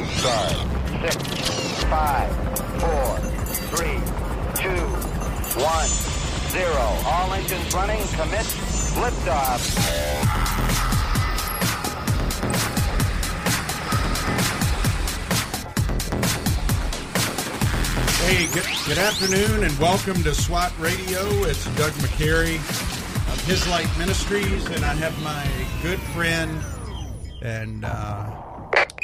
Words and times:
Five 0.00 0.18
stars. 0.18 0.56
Six, 1.02 1.84
five, 1.84 2.30
four, 2.80 3.18
three, 3.68 4.00
two, 4.56 4.80
one, 5.60 5.88
zero. 6.48 6.86
All 7.04 7.34
engines 7.34 7.74
running. 7.74 8.00
Commit. 8.08 8.46
Liftoff. 8.96 9.60
Hey, 18.24 18.46
good, 18.54 18.64
good 18.86 18.98
afternoon 18.98 19.64
and 19.64 19.78
welcome 19.78 20.22
to 20.22 20.34
SWAT 20.34 20.72
Radio. 20.78 21.26
It's 21.44 21.64
Doug 21.76 21.92
McCary 21.92 22.56
of 22.56 23.44
His 23.44 23.68
Light 23.68 23.88
Ministries, 23.98 24.64
and 24.70 24.82
I 24.82 24.94
have 24.94 25.22
my 25.22 25.46
good 25.82 26.00
friend 26.14 26.58
and 27.42 27.84
uh, 27.84 28.24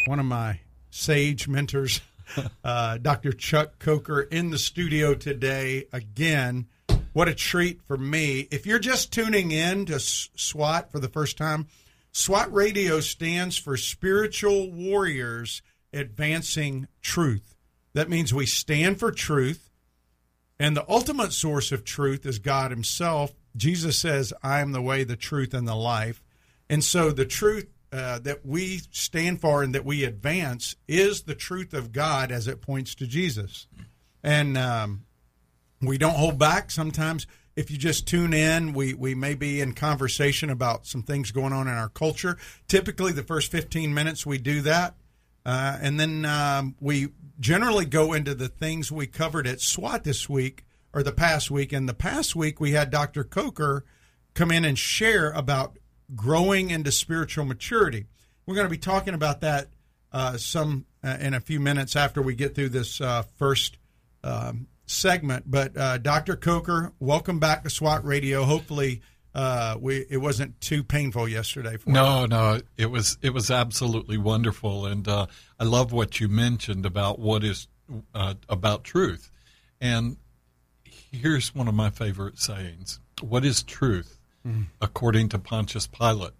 one 0.07 0.19
of 0.21 0.27
my 0.27 0.59
sage 0.97 1.47
mentors, 1.47 2.01
uh, 2.65 2.99
Dr. 2.99 3.33
Chuck 3.33 3.79
Coker, 3.79 4.23
in 4.23 4.51
the 4.51 4.59
studio 4.59 5.15
today 5.15 5.85
again. 5.93 6.67
What 7.13 7.29
a 7.29 7.35
treat 7.35 7.81
for 7.83 7.97
me. 7.97 8.49
If 8.51 8.67
you're 8.67 8.79
just 8.79 9.13
tuning 9.13 9.51
in 9.51 9.87
to 9.87 9.99
SWAT 10.01 10.91
for 10.91 10.99
the 10.99 11.09
first 11.09 11.39
time, 11.39 11.67
SWAT 12.13 12.53
Radio 12.53 13.01
stands 13.01 13.57
for 13.57 13.77
Spiritual 13.77 14.71
Warriors 14.71 15.63
Advancing 15.93 16.89
Truth. 17.01 17.55
That 17.95 18.11
means 18.11 18.35
we 18.35 18.47
stand 18.47 18.99
for 18.99 19.13
truth, 19.13 19.71
and 20.59 20.77
the 20.77 20.91
ultimate 20.91 21.33
source 21.33 21.73
of 21.73 21.85
truth 21.85 22.27
is 22.27 22.39
God 22.39 22.71
Himself. 22.71 23.33
Jesus 23.57 23.99
says, 23.99 24.33
I 24.43 24.61
am 24.61 24.73
the 24.73 24.83
way, 24.83 25.05
the 25.05 25.17
truth, 25.17 25.55
and 25.55 25.67
the 25.67 25.75
life. 25.75 26.23
And 26.69 26.83
so 26.83 27.11
the 27.11 27.25
truth 27.25 27.69
uh, 27.93 28.19
that 28.21 28.45
we 28.45 28.81
stand 28.91 29.41
for 29.41 29.63
and 29.63 29.75
that 29.75 29.85
we 29.85 30.05
advance 30.05 30.77
is 30.89 31.23
the 31.23 31.35
truth 31.35 31.73
of 31.73 31.93
God 31.93 32.33
as 32.33 32.49
it 32.49 32.61
points 32.61 32.95
to 32.97 33.07
Jesus. 33.07 33.67
And 34.23 34.59
um, 34.59 35.05
we 35.81 35.99
don't 35.99 36.17
hold 36.17 36.39
back 36.39 36.71
sometimes. 36.71 37.27
If 37.55 37.71
you 37.71 37.79
just 37.79 38.07
tune 38.07 38.35
in, 38.35 38.75
we, 38.75 38.93
we 38.93 39.15
may 39.15 39.35
be 39.35 39.61
in 39.61 39.73
conversation 39.73 40.51
about 40.51 40.87
some 40.87 41.03
things 41.03 41.31
going 41.31 41.53
on 41.53 41.69
in 41.69 41.75
our 41.75 41.89
culture. 41.89 42.37
Typically, 42.69 43.13
the 43.13 43.23
first 43.23 43.51
15 43.51 43.95
minutes 43.95 44.27
we 44.27 44.39
do 44.39 44.61
that. 44.63 44.95
Uh, 45.45 45.79
and 45.81 45.99
then 45.99 46.25
um, 46.25 46.75
we 46.81 47.09
generally 47.39 47.85
go 47.85 48.13
into 48.13 48.35
the 48.35 48.49
things 48.49 48.91
we 48.91 49.07
covered 49.07 49.47
at 49.47 49.61
SWAT 49.61 50.05
this 50.05 50.29
week 50.29 50.65
or 50.93 51.03
the 51.03 51.13
past 51.13 51.51
week. 51.51 51.73
And 51.73 51.89
the 51.89 51.95
past 51.95 52.35
week, 52.35 52.61
we 52.61 52.73
had 52.73 52.91
Dr. 52.91 53.23
Coker 53.23 53.85
come 54.35 54.51
in 54.51 54.65
and 54.65 54.79
share 54.79 55.31
about 55.31 55.79
growing 56.15 56.71
into 56.71 56.93
spiritual 56.93 57.45
maturity. 57.45 58.07
We're 58.47 58.55
going 58.55 58.67
to 58.67 58.71
be 58.71 58.79
talking 58.79 59.15
about 59.15 59.41
that 59.41 59.69
uh, 60.13 60.37
some 60.37 60.87
uh, 61.03 61.17
in 61.21 61.35
a 61.35 61.41
few 61.41 61.61
minutes 61.61 61.97
after 61.97 62.23
we 62.23 62.35
get 62.35 62.55
through 62.55 62.71
this 62.71 63.01
uh, 63.01 63.23
first 63.37 63.79
um, 64.25 64.67
segment. 64.87 65.45
But 65.51 65.77
uh, 65.77 65.99
Dr. 65.99 66.37
Coker, 66.37 66.93
welcome 67.01 67.39
back 67.39 67.65
to 67.65 67.71
SWAT 67.71 68.05
Radio. 68.05 68.45
Hopefully, 68.45 69.03
uh, 69.35 69.77
we 69.81 70.07
it 70.09 70.19
wasn't 70.19 70.61
too 70.61 70.83
painful 70.83 71.29
yesterday. 71.29 71.77
For 71.77 71.91
no, 71.91 72.23
you. 72.23 72.29
no, 72.29 72.55
no, 72.55 72.61
it 72.77 72.91
was 72.91 73.19
it 73.21 73.35
was 73.35 73.51
absolutely 73.51 74.17
wonderful, 74.17 74.87
and 74.87 75.07
uh, 75.07 75.27
I 75.61 75.65
love 75.65 75.93
what 75.93 76.21
you 76.21 76.29
mentioned 76.29 76.87
about 76.87 77.19
what 77.19 77.45
is 77.45 77.69
about 78.15 78.85
truth. 78.85 79.31
And 79.81 80.17
here's 81.13 81.55
one 81.55 81.69
of 81.69 81.75
my 81.75 81.91
favorite 81.91 82.39
sayings: 82.39 83.01
"What 83.21 83.45
is 83.45 83.63
truth?" 83.63 84.16
Mm. 84.47 84.67
According 84.81 85.31
to 85.31 85.39
Pontius 85.39 85.87
Pilate, 85.87 86.35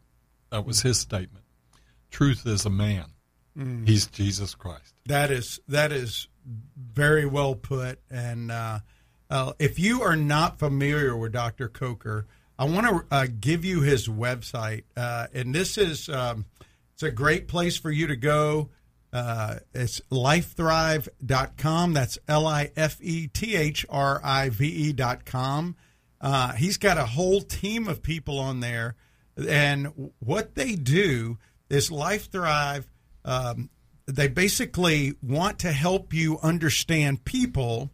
that 0.51 0.65
was 0.65 0.83
his 0.83 0.99
statement. 0.99 1.45
Truth 2.11 2.47
is 2.47 2.65
a 2.65 2.71
man. 2.71 3.07
Mm. 3.59 3.89
He's 3.89 4.07
Jesus 4.07 4.55
Christ. 4.55 4.95
That 5.07 5.31
is 5.31 5.61
that 5.69 5.93
is 5.93 6.29
very 6.77 7.27
well 7.27 7.55
put. 7.55 7.99
And 8.11 8.53
uh, 8.53 8.81
uh, 9.29 9.53
if 9.59 9.79
you 9.79 10.03
are 10.03 10.17
not 10.17 10.59
familiar 10.59 11.17
with 11.17 11.33
Dr. 11.33 11.69
Coker, 11.69 12.27
I 12.59 12.65
want 12.67 12.87
to 12.87 13.15
uh, 13.15 13.27
give 13.41 13.65
you 13.65 13.81
his 13.81 14.09
website, 14.09 14.85
uh, 14.97 15.27
and 15.35 15.55
this 15.55 15.77
is 15.77 16.09
um, 16.09 16.47
it's 16.95 17.03
a 17.03 17.11
great 17.11 17.49
place 17.49 17.77
for 17.77 17.91
you 17.91 18.07
to 18.07 18.17
go. 18.17 18.71
Uh, 19.13 19.57
it's 19.75 20.01
lifethrive.com. 20.11 21.93
That's 21.93 22.19
L 22.29 22.47
I 22.47 22.71
F 22.77 22.99
E 23.03 23.29
T 23.29 23.57
H 23.57 23.85
R 23.89 24.21
I 24.23 24.49
V 24.49 24.67
E 24.67 24.93
dot 24.93 25.25
com. 25.25 25.77
Uh, 26.21 26.53
he's 26.53 26.79
got 26.79 26.99
a 26.99 27.07
whole 27.07 27.41
team 27.41 27.89
of 27.89 28.03
people 28.03 28.39
on 28.39 28.61
there, 28.61 28.95
and 29.37 30.13
what 30.19 30.55
they 30.55 30.75
do 30.75 31.39
is 31.69 31.91
Life 31.91 32.31
Thrive. 32.31 32.89
Um, 33.25 33.71
they 34.07 34.29
basically 34.29 35.15
want 35.21 35.59
to 35.61 35.73
help 35.73 36.15
you 36.15 36.39
understand 36.43 37.25
people 37.25 37.91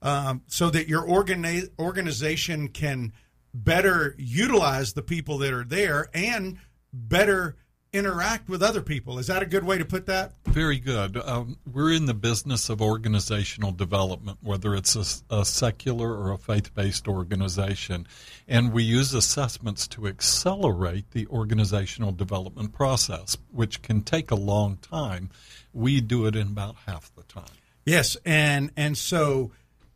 um, 0.00 0.42
so 0.48 0.70
that 0.70 0.88
your 0.88 1.06
organi- 1.06 1.70
organization 1.78 2.68
can 2.68 3.12
better 3.54 4.14
utilize 4.18 4.94
the 4.94 5.02
people 5.02 5.38
that 5.38 5.52
are 5.52 5.64
there 5.64 6.08
and 6.14 6.58
better 6.92 7.56
interact 7.92 8.48
with 8.48 8.62
other 8.62 8.80
people. 8.80 9.18
Is 9.18 9.26
that 9.26 9.42
a 9.42 9.46
good 9.46 9.64
way 9.64 9.76
to 9.76 9.84
put 9.84 10.06
that? 10.06 10.32
Very 10.46 10.78
good. 10.78 11.16
Um, 11.18 11.58
we're 11.70 11.92
in 11.92 12.06
the 12.06 12.14
business 12.14 12.70
of 12.70 12.80
organizational 12.80 13.72
development, 13.72 14.38
whether 14.42 14.74
it's 14.74 14.96
a, 14.96 15.34
a 15.34 15.44
secular 15.44 16.14
or 16.16 16.32
a 16.32 16.38
faith 16.38 16.74
based 16.74 17.06
organization. 17.06 18.06
And 18.48 18.72
we 18.72 18.82
use 18.82 19.12
assessments 19.12 19.86
to 19.88 20.06
accelerate 20.06 21.10
the 21.10 21.26
organizational 21.26 22.12
development 22.12 22.72
process, 22.72 23.36
which 23.50 23.82
can 23.82 24.02
take 24.02 24.30
a 24.30 24.36
long 24.36 24.78
time. 24.78 25.28
We 25.74 26.00
do 26.00 26.26
it 26.26 26.34
in 26.34 26.48
about 26.48 26.76
half 26.86 27.14
the 27.14 27.24
time. 27.24 27.44
Yes. 27.84 28.16
And, 28.24 28.70
and 28.74 28.96
so 28.96 29.52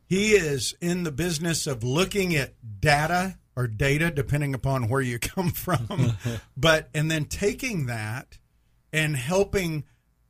he 0.06 0.32
is 0.32 0.74
in 0.82 1.04
the 1.04 1.12
business 1.12 1.66
of 1.66 1.82
looking 1.82 2.36
at 2.36 2.52
data 2.80 3.38
or 3.56 3.66
data, 3.66 4.10
depending 4.10 4.54
upon 4.54 4.88
where 4.88 5.00
you 5.00 5.18
come 5.20 5.50
from. 5.50 6.12
but, 6.56 6.88
and 6.94 7.10
then 7.10 7.24
taking 7.24 7.86
that 7.86 8.38
and 8.92 9.16
helping 9.16 9.84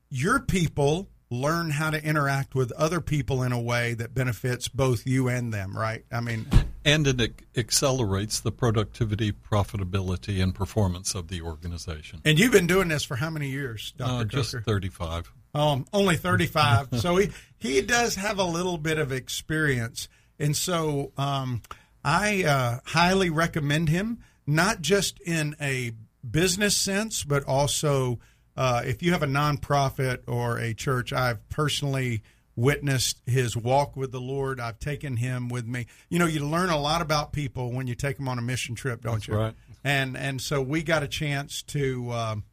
your 0.09 0.41
people 0.41 1.09
learn 1.31 1.71
how 1.71 1.91
to 1.91 2.03
interact 2.03 2.55
with 2.55 2.71
other 2.73 3.01
people 3.01 3.43
in 3.43 3.53
a 3.53 3.61
way 3.61 3.95
that 3.95 4.15
benefits 4.15 4.69
both 4.69 5.07
you 5.07 5.29
and 5.29 5.53
them, 5.53 5.77
right? 5.77 6.05
I 6.13 6.21
mean, 6.21 6.47
and 6.85 7.07
it 7.07 7.33
accelerates 7.57 8.39
the 8.39 8.53
productivity, 8.53 9.33
profitability, 9.33 10.41
and 10.41 10.55
performance 10.55 11.17
of 11.17 11.29
the 11.29 11.43
organization. 11.43 12.21
And 12.25 12.39
you've 12.39 12.53
been 12.53 12.69
doing 12.69 12.89
this 12.89 13.03
for 13.03 13.17
how 13.17 13.31
many 13.31 13.49
years, 13.49 13.93
Dr. 13.97 14.13
Uh, 14.13 14.25
just 14.25 14.57
35. 14.57 15.33
Um, 15.53 15.87
only 15.93 16.17
35. 16.17 17.01
so 17.01 17.17
he, 17.17 17.31
he 17.59 17.81
does 17.81 18.15
have 18.15 18.39
a 18.39 18.45
little 18.45 18.79
bit 18.79 18.99
of 18.99 19.11
experience. 19.11 20.09
And 20.39 20.57
so, 20.57 21.13
um, 21.17 21.63
I 22.07 22.45
uh, 22.45 22.79
highly 22.85 23.31
recommend 23.31 23.89
him, 23.89 24.21
not 24.47 24.81
just 24.81 25.19
in 25.21 25.57
a 25.61 25.91
business 26.29 26.77
sense, 26.77 27.25
but 27.25 27.43
also 27.45 28.21
uh, 28.57 28.83
if 28.87 29.03
you 29.03 29.11
have 29.11 29.25
a 29.25 29.27
nonprofit 29.27 30.21
or 30.29 30.57
a 30.57 30.73
church. 30.73 31.13
I've 31.13 31.47
personally 31.49 32.23
witnessed 32.55 33.21
his 33.27 33.57
walk 33.57 33.97
with 33.97 34.13
the 34.13 34.21
Lord. 34.21 34.61
I've 34.61 34.79
taken 34.79 35.17
him 35.17 35.49
with 35.49 35.67
me. 35.67 35.87
You 36.09 36.21
know, 36.21 36.27
you 36.27 36.47
learn 36.47 36.71
a 36.71 36.79
lot 36.79 37.03
about 37.03 37.33
people 37.33 37.73
when 37.73 37.89
you 37.89 37.97
take 37.97 38.17
them 38.19 38.29
on 38.29 38.39
a 38.39 38.43
mission 38.43 38.77
trip, 38.77 39.03
don't 39.03 39.15
That's 39.15 39.29
you? 39.29 39.35
Right. 39.35 39.55
And 39.83 40.17
and 40.17 40.41
so 40.41 40.63
we 40.63 40.85
got 40.85 41.03
a 41.03 41.09
chance 41.09 41.63
to 41.63 42.11
um, 42.13 42.45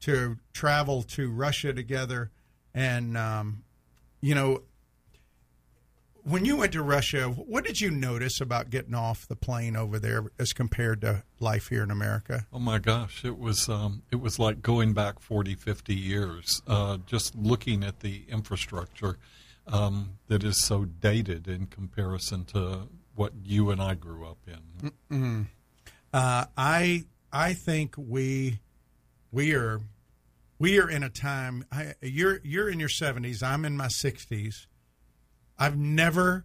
to 0.00 0.38
travel 0.54 1.02
to 1.02 1.30
Russia 1.30 1.72
together, 1.72 2.30
and 2.74 3.16
um, 3.16 3.62
you 4.20 4.34
know 4.34 4.62
when 6.26 6.44
you 6.44 6.56
went 6.56 6.72
to 6.72 6.82
Russia, 6.82 7.28
what 7.28 7.64
did 7.64 7.80
you 7.80 7.88
notice 7.88 8.40
about 8.40 8.68
getting 8.68 8.94
off 8.94 9.28
the 9.28 9.36
plane 9.36 9.76
over 9.76 10.00
there 10.00 10.24
as 10.40 10.52
compared 10.52 11.00
to 11.02 11.22
life 11.38 11.68
here 11.68 11.84
in 11.84 11.90
America? 11.90 12.46
Oh 12.52 12.58
my 12.58 12.78
gosh, 12.78 13.24
it 13.24 13.38
was 13.38 13.68
um, 13.68 14.02
it 14.10 14.16
was 14.16 14.38
like 14.38 14.60
going 14.60 14.92
back 14.92 15.20
40, 15.20 15.54
50 15.54 15.94
years. 15.94 16.62
Uh, 16.66 16.98
just 17.06 17.36
looking 17.36 17.84
at 17.84 18.00
the 18.00 18.24
infrastructure 18.28 19.18
um, 19.68 20.18
that 20.26 20.42
is 20.42 20.64
so 20.64 20.84
dated 20.84 21.46
in 21.46 21.66
comparison 21.66 22.44
to 22.46 22.88
what 23.14 23.32
you 23.44 23.70
and 23.70 23.80
I 23.80 23.94
grew 23.94 24.26
up 24.26 24.38
in. 24.48 24.90
Mm-hmm. 25.12 25.42
Uh, 26.12 26.46
I 26.56 27.04
I 27.32 27.52
think 27.52 27.94
we 27.96 28.58
we 29.30 29.54
are 29.54 29.80
we 30.58 30.80
are 30.80 30.90
in 30.90 31.04
a 31.04 31.10
time. 31.10 31.64
I, 31.70 31.94
you're 32.02 32.40
you're 32.42 32.68
in 32.68 32.80
your 32.80 32.88
seventies. 32.88 33.44
I'm 33.44 33.64
in 33.64 33.76
my 33.76 33.88
sixties 33.88 34.66
I've 35.58 35.76
never 35.76 36.44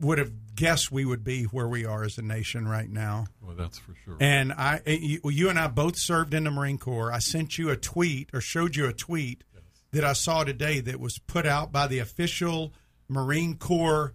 would 0.00 0.18
have 0.18 0.54
guessed 0.54 0.92
we 0.92 1.04
would 1.04 1.24
be 1.24 1.44
where 1.44 1.68
we 1.68 1.84
are 1.84 2.04
as 2.04 2.18
a 2.18 2.22
nation 2.22 2.68
right 2.68 2.88
now. 2.88 3.26
Well, 3.42 3.56
that's 3.56 3.78
for 3.78 3.94
sure. 4.04 4.16
And 4.20 4.52
I, 4.52 4.80
eh, 4.86 4.98
you, 5.00 5.20
you 5.24 5.48
and 5.48 5.58
I 5.58 5.68
both 5.68 5.96
served 5.96 6.34
in 6.34 6.44
the 6.44 6.50
Marine 6.50 6.78
Corps. 6.78 7.12
I 7.12 7.18
sent 7.18 7.58
you 7.58 7.70
a 7.70 7.76
tweet 7.76 8.30
or 8.32 8.40
showed 8.40 8.76
you 8.76 8.86
a 8.86 8.92
tweet 8.92 9.44
yes. 9.54 9.62
that 9.92 10.04
I 10.04 10.12
saw 10.12 10.44
today 10.44 10.80
that 10.80 11.00
was 11.00 11.18
put 11.18 11.46
out 11.46 11.72
by 11.72 11.86
the 11.86 11.98
official 11.98 12.72
Marine 13.08 13.56
Corps 13.56 14.14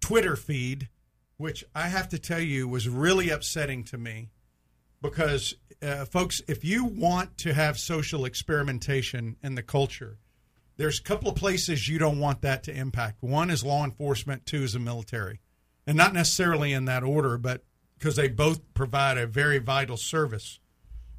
Twitter 0.00 0.36
feed, 0.36 0.88
which 1.36 1.64
I 1.74 1.88
have 1.88 2.08
to 2.10 2.18
tell 2.18 2.40
you 2.40 2.66
was 2.66 2.88
really 2.88 3.30
upsetting 3.30 3.84
to 3.84 3.98
me 3.98 4.30
because, 5.00 5.54
uh, 5.82 6.06
folks, 6.06 6.40
if 6.48 6.64
you 6.64 6.84
want 6.84 7.38
to 7.38 7.54
have 7.54 7.78
social 7.78 8.24
experimentation 8.24 9.36
in 9.42 9.54
the 9.54 9.62
culture, 9.62 10.18
there's 10.76 10.98
a 10.98 11.02
couple 11.02 11.28
of 11.28 11.36
places 11.36 11.88
you 11.88 11.98
don't 11.98 12.18
want 12.18 12.42
that 12.42 12.62
to 12.64 12.76
impact. 12.76 13.22
One 13.22 13.50
is 13.50 13.64
law 13.64 13.84
enforcement, 13.84 14.46
two 14.46 14.62
is 14.62 14.72
the 14.72 14.78
military. 14.78 15.40
And 15.86 15.96
not 15.96 16.14
necessarily 16.14 16.72
in 16.72 16.86
that 16.86 17.02
order, 17.02 17.36
but 17.38 17.62
because 17.98 18.16
they 18.16 18.28
both 18.28 18.60
provide 18.74 19.18
a 19.18 19.26
very 19.26 19.58
vital 19.58 19.96
service. 19.96 20.58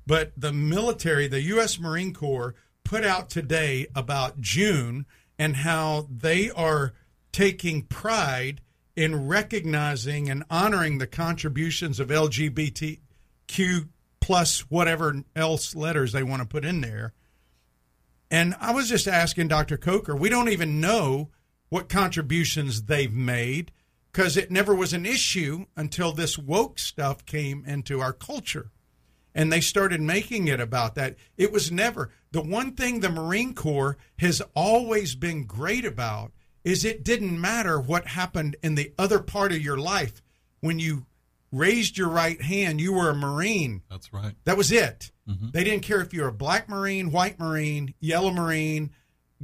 But 0.07 0.33
the 0.37 0.53
military, 0.53 1.27
the 1.27 1.41
U.S. 1.41 1.79
Marine 1.79 2.13
Corps, 2.13 2.55
put 2.83 3.03
out 3.03 3.29
today 3.29 3.87
about 3.95 4.39
June 4.41 5.05
and 5.39 5.57
how 5.57 6.07
they 6.09 6.51
are 6.51 6.93
taking 7.31 7.83
pride 7.83 8.61
in 8.95 9.27
recognizing 9.27 10.29
and 10.29 10.43
honoring 10.49 10.97
the 10.97 11.07
contributions 11.07 11.99
of 11.99 12.09
LGBTQ 12.09 13.89
plus 14.21 14.59
whatever 14.71 15.23
else 15.35 15.75
letters 15.75 16.11
they 16.11 16.23
want 16.23 16.41
to 16.41 16.47
put 16.47 16.65
in 16.65 16.81
there. 16.81 17.13
And 18.35 18.53
I 18.59 18.73
was 18.73 18.89
just 18.89 19.07
asking 19.07 19.47
Dr. 19.47 19.77
Coker, 19.77 20.13
we 20.13 20.27
don't 20.27 20.49
even 20.49 20.81
know 20.81 21.29
what 21.69 21.87
contributions 21.87 22.81
they've 22.81 23.13
made 23.13 23.71
because 24.11 24.35
it 24.35 24.51
never 24.51 24.75
was 24.75 24.91
an 24.91 25.05
issue 25.05 25.67
until 25.77 26.11
this 26.11 26.37
woke 26.37 26.77
stuff 26.77 27.25
came 27.25 27.63
into 27.65 28.01
our 28.01 28.11
culture. 28.11 28.71
And 29.33 29.53
they 29.53 29.61
started 29.61 30.01
making 30.01 30.49
it 30.49 30.59
about 30.59 30.95
that. 30.95 31.15
It 31.37 31.53
was 31.53 31.71
never 31.71 32.11
the 32.33 32.41
one 32.41 32.73
thing 32.73 32.99
the 32.99 33.07
Marine 33.07 33.53
Corps 33.53 33.95
has 34.19 34.41
always 34.53 35.15
been 35.15 35.45
great 35.45 35.85
about 35.85 36.33
is 36.65 36.83
it 36.83 37.05
didn't 37.05 37.39
matter 37.39 37.79
what 37.79 38.07
happened 38.07 38.57
in 38.61 38.75
the 38.75 38.91
other 38.99 39.19
part 39.19 39.53
of 39.53 39.61
your 39.61 39.77
life. 39.77 40.21
When 40.59 40.77
you 40.77 41.05
raised 41.55 41.97
your 41.97 42.09
right 42.09 42.41
hand, 42.41 42.81
you 42.81 42.93
were 42.93 43.09
a 43.09 43.15
Marine. 43.15 43.81
That's 43.89 44.11
right. 44.13 44.33
That 44.45 44.57
was 44.57 44.71
it. 44.71 45.11
Mm-hmm. 45.27 45.49
They 45.51 45.63
didn't 45.63 45.83
care 45.83 46.01
if 46.01 46.13
you 46.13 46.21
were 46.21 46.27
a 46.27 46.33
black 46.33 46.69
Marine, 46.69 47.11
white 47.11 47.39
Marine, 47.39 47.93
yellow 47.99 48.31
Marine, 48.31 48.91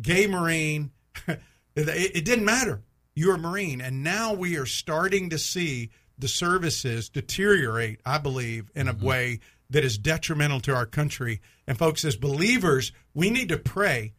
gay 0.02 0.28
Marine. 0.28 0.92
it, 1.28 1.40
it 1.75 2.25
didn't 2.25 2.46
matter. 2.46 2.81
You 3.16 3.30
were 3.30 3.36
a 3.36 3.40
Marine. 3.40 3.81
And 3.81 4.04
now 4.04 4.34
we 4.34 4.58
are 4.58 4.66
starting 4.66 5.30
to 5.31 5.38
see 5.38 5.90
the 6.18 6.28
services 6.28 7.10
deteriorate, 7.10 8.00
I 8.06 8.18
believe, 8.18 8.69
in 8.75 8.88
mm-hmm. 8.88 9.04
a 9.04 9.07
way 9.07 9.40
that 9.69 9.84
is 9.84 9.98
detrimental 9.98 10.60
to 10.62 10.75
our 10.75 10.86
country. 10.86 11.42
And 11.68 11.78
folks, 11.78 12.04
as 12.06 12.16
believers, 12.16 12.92
we 13.14 13.30
need 13.30 13.50
to 13.50 13.57
pray 13.57 14.14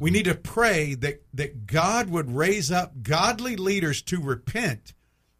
we 0.00 0.10
need 0.10 0.24
to 0.24 0.34
pray 0.34 0.94
that, 0.96 1.22
that 1.34 1.66
God 1.66 2.10
would 2.10 2.34
raise 2.34 2.72
up 2.72 3.02
godly 3.02 3.56
leaders 3.56 4.02
to 4.02 4.20
repent. 4.20 4.92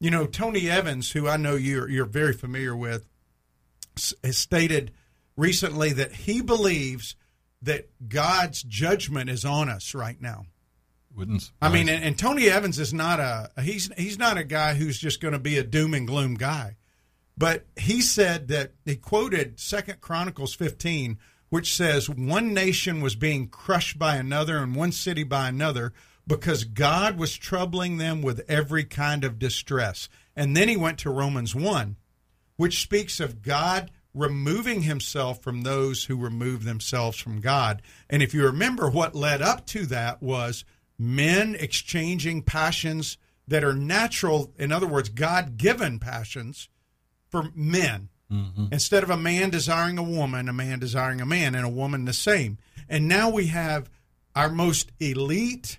You 0.05 0.11
know, 0.11 0.27
Tony 0.27 0.69
Evans, 0.69 1.13
who 1.13 1.27
I 1.27 1.39
know 1.39 1.55
you're, 1.55 1.89
you're 1.89 2.05
very 2.05 2.35
familiar 2.35 2.77
with, 2.77 3.05
has 4.23 4.37
stated 4.37 4.93
recently 5.35 5.95
that 5.95 6.13
he 6.13 6.43
believes 6.43 7.17
that 7.63 7.89
God's 8.07 8.63
judgment 8.63 9.31
is 9.31 9.47
on 9.47 9.71
us 9.71 9.95
right 9.95 10.21
now. 10.21 10.45
Wouldn't 11.17 11.51
I 11.63 11.71
mean, 11.71 11.89
and, 11.89 12.05
and, 12.05 12.19
Tony 12.19 12.51
Evans 12.51 12.79
is 12.79 12.93
not 12.93 13.19
a 13.19 13.49
he's 13.63 13.91
he's 13.97 14.19
not 14.19 14.37
a 14.37 14.45
guy 14.45 14.75
who's 14.75 14.99
just 14.99 15.23
going 15.23 15.33
to 15.33 15.39
be 15.39 15.57
a 15.57 15.65
doom 15.65 15.95
and 15.95 16.07
gloom 16.07 16.35
guy, 16.35 16.77
but 17.39 17.65
he 17.75 18.03
said 18.03 18.49
that 18.49 18.73
he 18.85 18.97
quoted 18.97 19.59
Second 19.59 20.03
Chronicles 20.03 20.53
fifteen 20.55 21.19
which 21.49 21.75
says 21.75 22.11
one 22.11 22.53
nation 22.53 23.01
was 23.01 23.15
being 23.15 23.49
crushed 23.49 23.99
by 23.99 24.17
another 24.17 24.59
and 24.59 24.75
one 24.75 24.93
city 24.93 25.23
by 25.23 25.49
another 25.49 25.95
because 26.27 26.65
God 26.65 27.19
was 27.19 27.37
troubling 27.37 27.99
them 27.99 28.23
with 28.23 28.45
every 28.49 28.85
kind 28.85 29.25
of 29.25 29.39
distress. 29.39 30.09
And 30.35 30.57
then 30.57 30.69
he 30.69 30.77
went 30.77 30.99
to 31.01 31.11
Romans 31.11 31.55
1, 31.55 31.97
which 32.57 32.83
speaks 32.83 33.21
of 33.21 33.43
God 33.43 33.91
removing 34.15 34.83
himself 34.83 35.43
from 35.43 35.63
those 35.63 36.05
who 36.05 36.17
remove 36.17 36.65
themselves 36.65 37.19
from 37.19 37.41
God. 37.41 37.83
And 38.09 38.23
if 38.23 38.33
you 38.33 38.45
remember, 38.45 38.89
what 38.89 39.15
led 39.15 39.43
up 39.43 39.67
to 39.67 39.87
that 39.87 40.23
was 40.23 40.65
men 40.99 41.57
exchanging 41.59 42.43
passions 42.43 43.19
that 43.49 43.65
are 43.65 43.75
natural, 43.75 44.53
in 44.57 44.73
other 44.73 44.87
words, 44.87 45.09
God 45.09 45.57
given 45.57 45.99
passions 45.99 46.69
for 47.29 47.51
men. 47.55 48.09
Mm-hmm. 48.33 48.67
Instead 48.73 49.03
of 49.03 49.11
a 49.11 49.17
man 49.17 49.51
desiring 49.51 49.99
a 49.99 50.03
woman, 50.03 50.49
a 50.49 50.53
man 50.53 50.79
desiring 50.79 51.21
a 51.21 51.27
man, 51.27 51.55
and 51.55 51.67
a 51.67 51.71
woman 51.71 52.05
the 52.05 52.13
same. 52.13 52.59
And 52.89 53.07
now 53.07 53.29
we 53.29 53.49
have 53.49 53.91
our 54.35 54.49
most 54.49 54.93
elite 54.99 55.79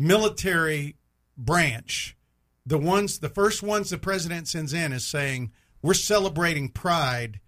military 0.00 0.96
branch, 1.36 2.16
the 2.64 2.78
ones, 2.78 3.18
the 3.18 3.28
first 3.28 3.62
ones 3.62 3.90
the 3.90 3.98
president 3.98 4.48
sends 4.48 4.72
in, 4.72 4.92
is 4.92 5.06
saying 5.06 5.52
we're 5.82 5.94
celebrating 5.94 6.68
pride 6.68 7.40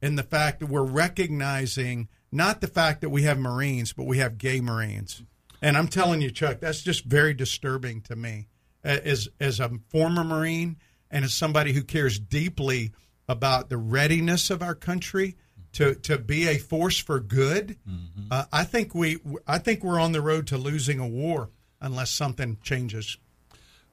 in 0.00 0.16
the 0.16 0.22
fact 0.22 0.60
that 0.60 0.66
we're 0.66 0.82
recognizing 0.82 2.08
not 2.30 2.60
the 2.60 2.66
fact 2.66 3.00
that 3.00 3.10
we 3.10 3.22
have 3.22 3.38
Marines, 3.38 3.92
but 3.92 4.06
we 4.06 4.18
have 4.18 4.38
gay 4.38 4.60
Marines. 4.60 5.22
And 5.60 5.76
I'm 5.76 5.88
telling 5.88 6.20
you, 6.20 6.30
Chuck, 6.30 6.60
that's 6.60 6.82
just 6.82 7.04
very 7.04 7.34
disturbing 7.34 8.00
to 8.02 8.16
me 8.16 8.48
as 8.84 9.28
as 9.40 9.60
a 9.60 9.70
former 9.90 10.24
Marine 10.24 10.76
and 11.10 11.24
as 11.24 11.34
somebody 11.34 11.72
who 11.72 11.82
cares 11.82 12.18
deeply 12.18 12.92
about 13.28 13.68
the 13.68 13.76
readiness 13.76 14.50
of 14.50 14.62
our 14.62 14.74
country 14.74 15.36
to, 15.72 15.94
to 15.94 16.18
be 16.18 16.48
a 16.48 16.58
force 16.58 16.98
for 16.98 17.20
good. 17.20 17.76
Mm-hmm. 17.88 18.28
Uh, 18.30 18.44
I 18.52 18.64
think 18.64 18.94
we 18.94 19.18
I 19.46 19.58
think 19.58 19.82
we're 19.82 20.00
on 20.00 20.12
the 20.12 20.20
road 20.20 20.46
to 20.48 20.58
losing 20.58 21.00
a 21.00 21.08
war 21.08 21.50
unless 21.80 22.10
something 22.10 22.58
changes. 22.62 23.16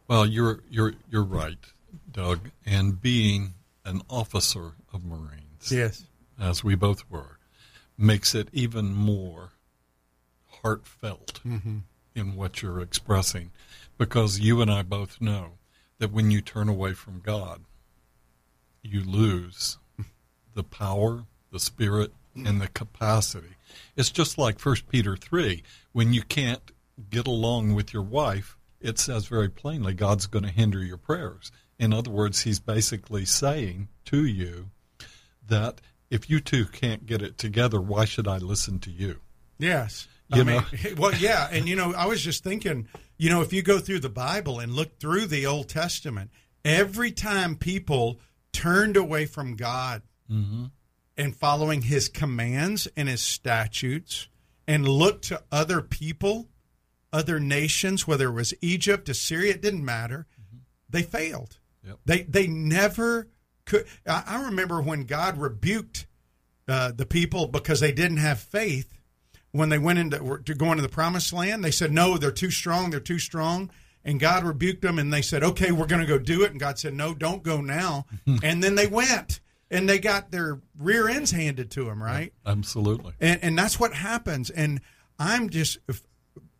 Well, 0.08 0.26
you're 0.26 0.62
you're 0.70 0.94
you're 1.10 1.24
right, 1.24 1.58
Doug. 2.12 2.52
And 2.66 3.02
being 3.02 3.54
an 3.84 4.02
officer 4.10 4.74
of 4.94 5.04
Marines, 5.04 5.72
yes, 5.72 6.06
as 6.40 6.64
we 6.64 6.76
both 6.76 7.10
were, 7.10 7.40
makes 7.98 8.36
it 8.36 8.50
even 8.54 8.94
more 8.94 9.52
heartfelt 10.62 11.42
mm-hmm. 11.46 11.80
in 12.16 12.36
what 12.36 12.62
you're 12.62 12.82
expressing, 12.82 13.52
because 13.98 14.40
you 14.40 14.62
and 14.62 14.72
I 14.72 14.84
both 14.84 15.22
know 15.22 15.54
that 15.98 16.12
when 16.12 16.32
you 16.32 16.42
turn 16.42 16.70
away 16.70 16.94
from 16.94 17.20
God, 17.20 17.62
you 18.84 19.04
lose 19.04 19.78
the 20.54 20.64
power, 20.64 21.26
the 21.52 21.60
spirit, 21.60 22.12
and 22.36 22.62
the 22.62 22.68
capacity. 22.68 23.56
It's 23.96 24.12
just 24.12 24.38
like 24.38 24.60
First 24.60 24.88
Peter 24.88 25.16
three. 25.16 25.64
When 25.94 26.14
you 26.14 26.22
can't 26.22 26.72
get 27.10 27.28
along 27.28 27.74
with 27.74 27.94
your 27.94 28.04
wife, 28.04 28.58
it 28.80 29.00
says 29.00 29.28
very 29.28 29.50
plainly 29.50 29.94
God's 29.94 30.28
going 30.28 30.46
to 30.46 30.52
hinder 30.52 30.84
your 30.84 30.98
prayers. 30.98 31.52
In 31.78 31.94
other 31.94 32.12
words, 32.12 32.44
He's 32.44 32.60
basically 32.60 33.26
saying 33.26 33.90
to 34.06 34.26
you 34.26 34.70
that 35.48 35.82
if 36.10 36.30
you 36.30 36.40
two 36.40 36.66
can't 36.66 37.06
get 37.06 37.22
it 37.22 37.38
together, 37.38 37.82
why 37.82 38.06
should 38.06 38.28
I 38.28 38.38
listen 38.38 38.80
to 38.80 38.92
you? 38.92 39.20
Yes. 39.58 40.08
You 40.30 40.42
I 40.42 40.44
know? 40.46 40.62
mean, 40.84 40.96
well, 40.98 41.14
yeah, 41.14 41.48
and 41.52 41.68
you 41.68 41.76
know, 41.76 41.94
I 41.94 42.08
was 42.08 42.22
just 42.22 42.44
thinking, 42.44 42.88
you 43.18 43.30
know, 43.30 43.42
if 43.42 43.54
you 43.54 43.62
go 43.62 43.80
through 43.80 44.00
the 44.00 44.10
Bible 44.10 44.60
and 44.60 44.74
look 44.74 45.00
through 45.00 45.28
the 45.28 45.46
Old 45.46 45.70
Testament, 45.70 46.32
every 46.64 47.12
time 47.12 47.56
people 47.56 48.20
turned 48.52 48.98
away 48.98 49.26
from 49.26 49.56
God 49.56 50.02
mm-hmm. 50.32 50.66
and 51.18 51.36
following 51.36 51.84
his 51.84 52.10
commands 52.10 52.88
and 52.96 53.08
his 53.08 53.22
statutes 53.22 54.28
and 54.68 54.88
looked 54.88 55.26
to 55.26 55.44
other 55.52 55.82
people, 55.82 56.48
other 57.16 57.40
nations, 57.40 58.06
whether 58.06 58.28
it 58.28 58.34
was 58.34 58.54
Egypt, 58.62 59.08
Assyria, 59.08 59.54
it 59.54 59.62
didn't 59.62 59.86
matter. 59.86 60.28
Mm-hmm. 60.34 60.58
They 60.90 61.04
failed. 61.04 61.58
Yep. 61.86 62.00
They 62.06 62.24
they 62.24 62.48
never 62.48 63.30
could. 63.66 63.86
I, 64.06 64.24
I 64.28 64.46
remember 64.46 64.82
when 64.82 65.06
God 65.06 65.38
rebuked 65.38 66.08
uh, 66.68 66.92
the 66.92 67.06
people 67.06 67.48
because 67.48 67.80
they 67.80 67.92
didn't 67.92 68.18
have 68.18 68.40
faith 68.40 69.00
when 69.52 69.70
they 69.70 69.78
went 69.78 70.00
into 70.00 70.40
to 70.44 70.54
go 70.54 70.72
into 70.72 70.82
the 70.82 70.90
promised 70.90 71.32
land. 71.32 71.64
They 71.64 71.72
said, 71.72 71.92
"No, 71.92 72.18
they're 72.18 72.32
too 72.32 72.52
strong. 72.52 72.90
They're 72.90 73.00
too 73.00 73.20
strong." 73.20 73.72
and 74.06 74.20
God 74.20 74.44
rebuked 74.44 74.84
them 74.84 75.00
and 75.00 75.12
they 75.12 75.24
said, 75.24 75.44
okay, 75.44 75.72
we're 75.72 75.88
going 75.88 76.02
to 76.02 76.08
go 76.08 76.20
do 76.20 76.44
it. 76.44 76.52
And 76.52 76.60
God 76.60 76.78
said, 76.78 76.94
no, 76.94 77.16
don't 77.16 77.42
go 77.42 77.60
now. 77.60 78.06
and 78.44 78.64
then 78.64 78.76
they 78.76 78.86
went 78.86 79.40
and 79.72 79.90
they 79.90 79.98
got 79.98 80.30
their 80.30 80.62
rear 80.78 81.10
ends 81.10 81.32
handed 81.32 81.72
to 81.72 81.86
them, 81.86 82.02
right? 82.02 82.32
Absolutely. 82.46 83.14
And, 83.20 83.44
and 83.44 83.58
that's 83.58 83.80
what 83.80 83.96
happens. 83.96 84.52
And 84.52 84.80
I'm 85.18 85.50
just, 85.50 85.80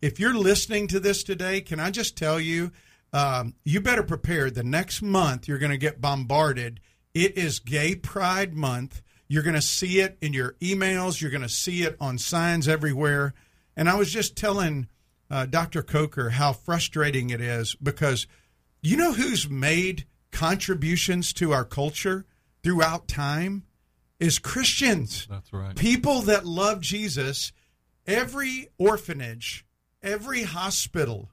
if, 0.06 0.20
you're 0.20 0.36
listening 0.36 0.88
to 0.90 1.00
this 1.00 1.24
today, 1.24 1.62
can 1.62 1.80
I 1.80 1.92
just 1.92 2.18
tell 2.18 2.40
you, 2.40 2.72
um, 3.14 3.56
you 3.64 3.82
better 3.82 4.04
prepare. 4.04 4.52
The 4.52 4.64
next 4.64 5.02
month, 5.02 5.48
you're 5.48 5.58
going 5.58 5.72
to 5.72 5.78
get 5.78 6.02
bombarded. 6.02 6.80
It 7.14 7.38
is 7.38 7.60
Gay 7.60 7.96
Pride 7.96 8.54
Month. 8.54 9.02
You're 9.28 9.44
going 9.44 9.56
to 9.56 9.62
see 9.62 10.00
it 10.00 10.18
in 10.22 10.34
your 10.34 10.54
emails. 10.62 11.22
You're 11.22 11.32
going 11.32 11.42
to 11.42 11.50
see 11.50 11.84
it 11.84 11.96
on 12.00 12.18
signs 12.18 12.68
everywhere. 12.68 13.34
And 13.76 13.90
I 13.90 13.96
was 13.96 14.12
just 14.12 14.36
telling 14.36 14.88
uh, 15.30 15.46
Dr. 15.46 15.82
Coker 15.82 16.32
how 16.32 16.54
frustrating 16.54 17.30
it 17.30 17.42
is 17.42 17.76
because 17.76 18.28
you 18.82 18.98
know 18.98 19.14
who's 19.14 19.50
made 19.50 20.06
contributions 20.32 21.34
to 21.34 21.52
our 21.52 21.66
culture 21.66 22.26
throughout 22.64 23.08
time 23.08 23.64
is 24.20 24.38
Christians. 24.40 25.28
That's 25.30 25.52
right. 25.52 25.76
People 25.76 26.22
that 26.22 26.46
love 26.46 26.82
Jesus. 26.82 27.52
Every 28.08 28.70
orphanage, 28.78 29.65
every 30.06 30.44
hospital 30.44 31.30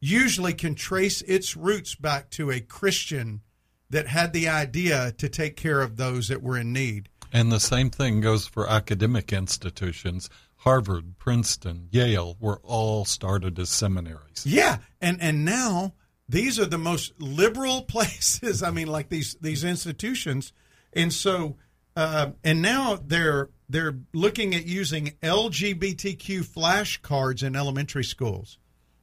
usually 0.00 0.52
can 0.52 0.74
trace 0.74 1.22
its 1.22 1.56
roots 1.56 1.94
back 1.94 2.28
to 2.30 2.50
a 2.50 2.60
Christian 2.60 3.40
that 3.88 4.08
had 4.08 4.32
the 4.32 4.48
idea 4.48 5.12
to 5.18 5.28
take 5.28 5.56
care 5.56 5.80
of 5.80 5.96
those 5.96 6.28
that 6.28 6.42
were 6.42 6.58
in 6.58 6.72
need. 6.72 7.08
And 7.32 7.52
the 7.52 7.60
same 7.60 7.88
thing 7.88 8.20
goes 8.20 8.46
for 8.46 8.68
academic 8.68 9.32
institutions. 9.32 10.28
Harvard, 10.56 11.18
Princeton, 11.18 11.88
Yale 11.90 12.36
were 12.40 12.60
all 12.62 13.04
started 13.04 13.58
as 13.58 13.70
seminaries. 13.70 14.44
Yeah, 14.44 14.78
and 15.00 15.20
and 15.20 15.44
now 15.44 15.94
these 16.28 16.58
are 16.58 16.66
the 16.66 16.78
most 16.78 17.12
liberal 17.20 17.82
places. 17.88 18.62
I 18.62 18.70
mean, 18.70 18.88
like 18.88 19.08
these 19.08 19.36
these 19.40 19.64
institutions, 19.64 20.52
and 20.92 21.12
so 21.12 21.56
uh, 21.96 22.30
and 22.42 22.62
now 22.62 22.98
they're 23.04 23.50
they're 23.68 23.98
looking 24.12 24.54
at 24.54 24.66
using 24.66 25.14
LGBTQ 25.22 26.44
flashcards 26.44 27.42
in 27.42 27.56
elementary 27.56 28.04
schools, 28.04 28.58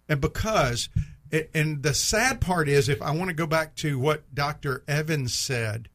and 0.07 0.21
because 0.21 0.89
and 1.53 1.83
the 1.83 1.93
sad 1.93 2.41
part 2.41 2.67
is, 2.67 2.89
if 2.89 3.01
I 3.01 3.11
want 3.11 3.29
to 3.29 3.35
go 3.35 3.45
back 3.45 3.75
to 3.77 3.99
what 3.99 4.33
Dr. 4.33 4.83
Evans 4.87 5.33
said, 5.33 5.89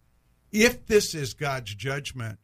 if 0.53 0.87
this 0.87 1.15
is 1.15 1.35
God's 1.35 1.75
judgment, 1.75 2.39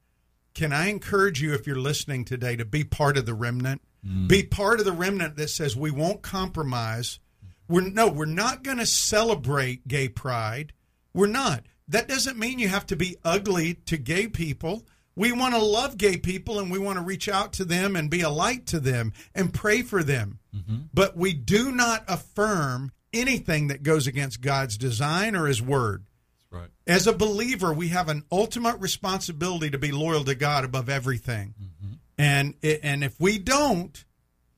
can 0.54 0.73
I 0.73 0.88
encourage 0.88 1.40
you, 1.40 1.54
if 1.54 1.66
you're 1.66 1.76
listening 1.76 2.25
today, 2.25 2.57
to 2.57 2.64
be 2.64 2.83
part 2.83 3.16
of 3.16 3.26
the 3.26 3.35
remnant? 3.35 3.83
Mm. 4.04 4.28
Be 4.28 4.42
part 4.42 4.80
of 4.80 4.87
the 4.87 4.92
remnant 4.92 5.37
that 5.37 5.49
says 5.49 5.76
we 5.76 5.90
won't 5.90 6.23
compromise. 6.23 7.21
We're 7.69 7.83
no, 7.83 8.09
we're 8.09 8.25
not 8.26 8.64
going 8.64 8.78
to 8.78 8.87
celebrate 8.87 9.87
gay 9.87 10.09
pride. 10.09 10.73
We're 11.14 11.28
not. 11.28 11.64
That 11.90 12.09
doesn't 12.09 12.38
mean 12.38 12.59
you 12.59 12.68
have 12.68 12.87
to 12.87 12.97
be 12.97 13.16
ugly 13.25 13.75
to 13.87 13.97
gay 13.97 14.28
people. 14.28 14.87
We 15.16 15.32
want 15.32 15.54
to 15.54 15.61
love 15.61 15.99
gay 15.99 16.16
people 16.16 16.61
and 16.61 16.70
we 16.70 16.78
want 16.78 16.99
to 16.99 17.04
reach 17.04 17.28
out 17.28 17.52
to 17.54 17.64
them 17.64 17.97
and 17.97 18.09
be 18.09 18.20
a 18.20 18.30
light 18.30 18.66
to 18.66 18.80
them 18.80 19.12
and 19.35 19.52
pray 19.52 19.82
for 19.82 20.02
them. 20.02 20.38
Mm-hmm. 20.56 20.76
But 20.94 21.16
we 21.16 21.32
do 21.32 21.73
not 21.73 22.04
affirm 22.09 22.92
anything 23.12 23.66
that 23.68 23.82
goes 23.82 24.06
against 24.06 24.40
God's 24.40 24.78
design 24.78 25.35
or 25.35 25.47
His 25.47 25.61
word. 25.61 26.06
Right. 26.50 26.68
As 26.87 27.06
a 27.06 27.12
believer, 27.12 27.73
we 27.73 27.88
have 27.88 28.09
an 28.09 28.25
ultimate 28.30 28.78
responsibility 28.80 29.70
to 29.70 29.78
be 29.78 29.92
loyal 29.92 30.25
to 30.25 30.35
God 30.35 30.64
above 30.64 30.88
everything. 30.88 31.54
Mm-hmm. 31.61 31.94
And 32.18 32.54
and 32.62 33.02
if 33.02 33.18
we 33.20 33.38
don't, 33.38 34.04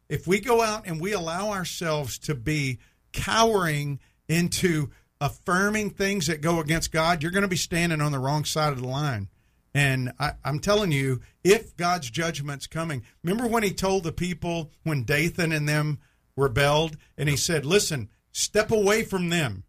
if 0.08 0.26
we 0.26 0.40
go 0.40 0.62
out 0.62 0.86
and 0.86 1.00
we 1.00 1.12
allow 1.12 1.50
ourselves 1.50 2.18
to 2.20 2.34
be 2.34 2.78
cowering 3.12 4.00
into 4.28 4.90
affirming 5.22 5.90
things 5.90 6.26
that 6.26 6.40
go 6.40 6.58
against 6.60 6.90
God, 6.90 7.22
you're 7.22 7.30
going 7.30 7.42
to 7.42 7.48
be 7.48 7.56
standing 7.56 8.00
on 8.00 8.10
the 8.10 8.18
wrong 8.18 8.44
side 8.44 8.72
of 8.72 8.80
the 8.80 8.88
line. 8.88 9.28
And 9.72 10.12
I, 10.18 10.32
am 10.44 10.58
telling 10.58 10.90
you, 10.90 11.20
if 11.44 11.76
God's 11.76 12.10
judgment's 12.10 12.66
coming, 12.66 13.04
remember 13.22 13.46
when 13.46 13.62
he 13.62 13.72
told 13.72 14.02
the 14.02 14.12
people 14.12 14.70
when 14.82 15.04
Dathan 15.04 15.52
and 15.52 15.66
them 15.66 16.00
rebelled, 16.36 16.96
and 17.16 17.28
he 17.28 17.36
said, 17.36 17.64
"Listen, 17.64 18.10
step 18.32 18.70
away 18.70 19.02
from 19.04 19.30
them." 19.30 19.64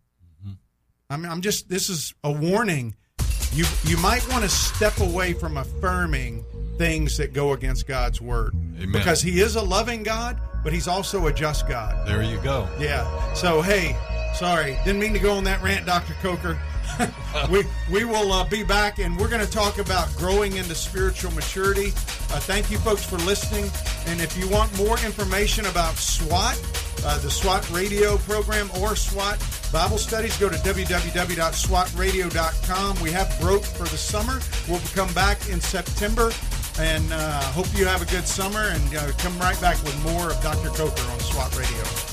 I 1.09 1.17
mean, 1.17 1.31
I'm 1.31 1.41
just 1.41 1.69
this 1.69 1.89
is 1.89 2.13
a 2.23 2.31
warning. 2.31 2.95
You 3.53 3.65
you 3.85 3.97
might 3.97 4.27
want 4.29 4.43
to 4.43 4.49
step 4.49 4.99
away 4.99 5.33
from 5.33 5.57
affirming 5.57 6.43
things 6.77 7.17
that 7.17 7.31
go 7.31 7.53
against 7.53 7.87
God's 7.87 8.19
word. 8.19 8.55
Amen. 8.55 8.91
Because 8.91 9.21
he 9.21 9.39
is 9.39 9.55
a 9.55 9.61
loving 9.61 10.03
God, 10.03 10.41
but 10.63 10.73
he's 10.73 10.87
also 10.87 11.27
a 11.27 11.33
just 11.33 11.67
God. 11.69 12.07
There 12.07 12.23
you 12.23 12.39
go. 12.39 12.67
Yeah. 12.77 13.33
So 13.35 13.61
hey, 13.61 13.95
sorry, 14.33 14.77
didn't 14.83 14.99
mean 14.99 15.13
to 15.13 15.19
go 15.19 15.33
on 15.33 15.43
that 15.45 15.61
rant, 15.61 15.85
Dr. 15.85 16.13
Coker. 16.21 16.59
we 17.49 17.63
we 17.91 18.05
will 18.05 18.31
uh, 18.31 18.47
be 18.47 18.63
back 18.63 18.99
and 18.99 19.17
we're 19.17 19.29
going 19.29 19.43
to 19.43 19.51
talk 19.51 19.79
about 19.79 20.15
growing 20.15 20.57
into 20.57 20.75
spiritual 20.75 21.31
maturity. 21.31 21.87
Uh, 21.87 22.39
thank 22.39 22.69
you, 22.71 22.77
folks, 22.79 23.03
for 23.03 23.17
listening. 23.19 23.71
And 24.07 24.19
if 24.21 24.37
you 24.37 24.47
want 24.49 24.75
more 24.77 24.97
information 24.99 25.65
about 25.65 25.95
SWAT, 25.95 26.61
uh, 27.05 27.17
the 27.19 27.29
SWAT 27.29 27.69
radio 27.71 28.17
program, 28.17 28.69
or 28.79 28.95
SWAT 28.95 29.39
Bible 29.71 29.97
studies, 29.97 30.37
go 30.37 30.49
to 30.49 30.57
www.swatradio.com. 30.57 33.01
We 33.01 33.11
have 33.11 33.39
broke 33.39 33.63
for 33.63 33.83
the 33.83 33.97
summer. 33.97 34.41
We'll 34.67 34.81
come 34.93 35.13
back 35.13 35.47
in 35.49 35.61
September. 35.61 36.31
And 36.79 37.13
uh, 37.13 37.39
hope 37.51 37.67
you 37.77 37.85
have 37.85 38.01
a 38.01 38.05
good 38.05 38.27
summer 38.27 38.69
and 38.69 38.95
uh, 38.95 39.11
come 39.19 39.37
right 39.37 39.61
back 39.61 39.77
with 39.83 39.95
more 40.03 40.31
of 40.31 40.41
Dr. 40.41 40.69
Coker 40.69 41.03
on 41.11 41.19
SWAT 41.19 41.55
Radio. 41.55 42.12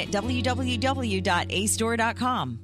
at 0.00 0.08
www.acedoor.com. 0.08 2.60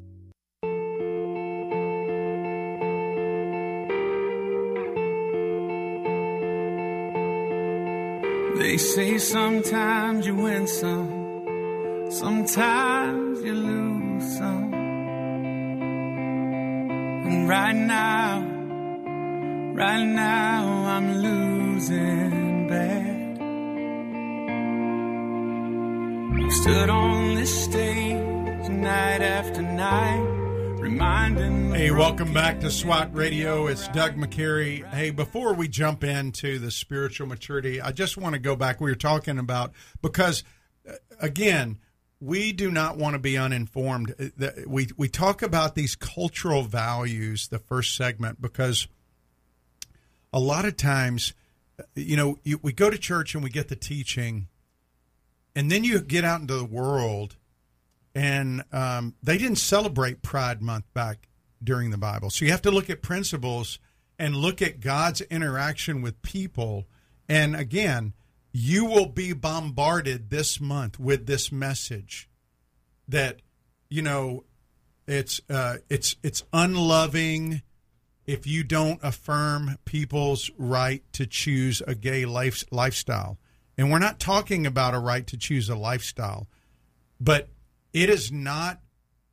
They 8.63 8.77
say 8.77 9.19
sometimes 9.19 10.27
you 10.27 10.37
win 10.37 10.67
some, 10.67 12.11
sometimes 12.11 13.43
you 13.43 13.55
lose 13.55 14.39
some. 14.39 14.75
And 17.27 17.49
right 17.49 17.75
now, 17.75 18.41
right 19.75 20.05
now 20.05 20.65
I'm 20.95 21.23
losing 21.23 22.69
bad. 22.69 23.22
Stood 26.33 26.89
on 26.91 27.35
this 27.35 27.65
stage 27.65 28.69
night 28.69 29.21
after 29.21 29.61
night 29.61 30.21
reminding 30.79 31.75
Hey, 31.75 31.91
welcome 31.91 32.33
back 32.33 32.61
to 32.61 32.71
SWAT 32.71 33.15
Radio. 33.15 33.67
It's 33.67 33.87
Doug 33.89 34.17
McCary. 34.17 34.89
Hey, 34.93 35.11
before 35.11 35.53
we 35.53 35.69
jump 35.69 36.05
into 36.05 36.59
the 36.59 36.71
spiritual 36.71 37.27
maturity, 37.27 37.81
I 37.81 37.93
just 37.93 38.17
want 38.17 38.35
to 38.35 38.39
go 38.39 38.57
back. 38.57 38.81
We 38.81 38.91
were 38.91 38.97
talking 38.97 39.39
about 39.39 39.73
because 40.01 40.43
uh, 40.89 40.95
again, 41.21 41.79
we 42.21 42.53
do 42.53 42.71
not 42.71 42.97
want 42.97 43.15
to 43.15 43.19
be 43.19 43.37
uninformed. 43.37 44.15
Uh, 44.41 44.49
we 44.67 44.89
we 44.97 45.09
talk 45.09 45.43
about 45.43 45.75
these 45.75 45.97
cultural 45.97 46.63
values 46.63 47.49
the 47.49 47.59
first 47.59 47.95
segment 47.97 48.41
because 48.41 48.89
a 50.33 50.41
lot 50.41 50.65
of 50.65 50.77
times, 50.77 51.35
uh, 51.79 51.83
you 51.95 52.17
know, 52.17 52.39
you, 52.43 52.59
we 52.63 52.73
go 52.73 52.89
to 52.89 52.97
church 52.99 53.35
and 53.35 53.45
we 53.45 53.51
get 53.51 53.69
the 53.69 53.77
teaching, 53.77 54.49
and 55.55 55.71
then 55.71 55.85
you 55.85 56.01
get 56.01 56.25
out 56.25 56.41
into 56.41 56.55
the 56.55 56.65
world 56.65 57.37
and 58.15 58.65
um, 58.73 59.15
they 59.23 59.39
didn't 59.39 59.57
celebrate 59.57 60.23
Pride 60.23 60.61
Month 60.61 60.85
back 60.93 61.29
during 61.63 61.91
the 61.91 61.99
Bible. 61.99 62.31
So 62.31 62.45
you 62.45 62.51
have 62.51 62.63
to 62.63 62.71
look 62.71 62.91
at 62.91 63.03
principles 63.03 63.79
and 64.19 64.37
look 64.37 64.61
at 64.61 64.81
God's 64.81 65.21
interaction 65.23 66.03
with 66.03 66.21
people. 66.23 66.87
And 67.29 67.57
again, 67.57 68.13
you 68.53 68.85
will 68.85 69.07
be 69.07 69.33
bombarded 69.33 70.31
this 70.31 70.61
month 70.61 70.99
with 70.99 71.27
this 71.27 71.51
message 71.51 72.29
that 73.09 73.41
you 73.89 74.03
know 74.03 74.45
it's 75.07 75.41
uh, 75.49 75.79
it's 75.89 76.17
it's 76.23 76.45
unloving 76.53 77.63
if 78.27 78.47
you 78.47 78.63
don't 78.63 79.01
affirm 79.03 79.79
people's 79.85 80.51
right 80.57 81.03
to 81.13 81.27
choose 81.27 81.83
a 81.87 81.95
gay 81.95 82.25
life, 82.25 82.65
lifestyle. 82.71 83.39
And 83.77 83.91
we're 83.91 83.99
not 83.99 84.21
talking 84.21 84.67
about 84.67 84.95
a 84.95 84.99
right 84.99 85.27
to 85.27 85.37
choose 85.37 85.69
a 85.69 85.77
lifestyle, 85.77 86.49
but 87.21 87.49
it 87.93 88.11
is 88.11 88.31
not 88.31 88.81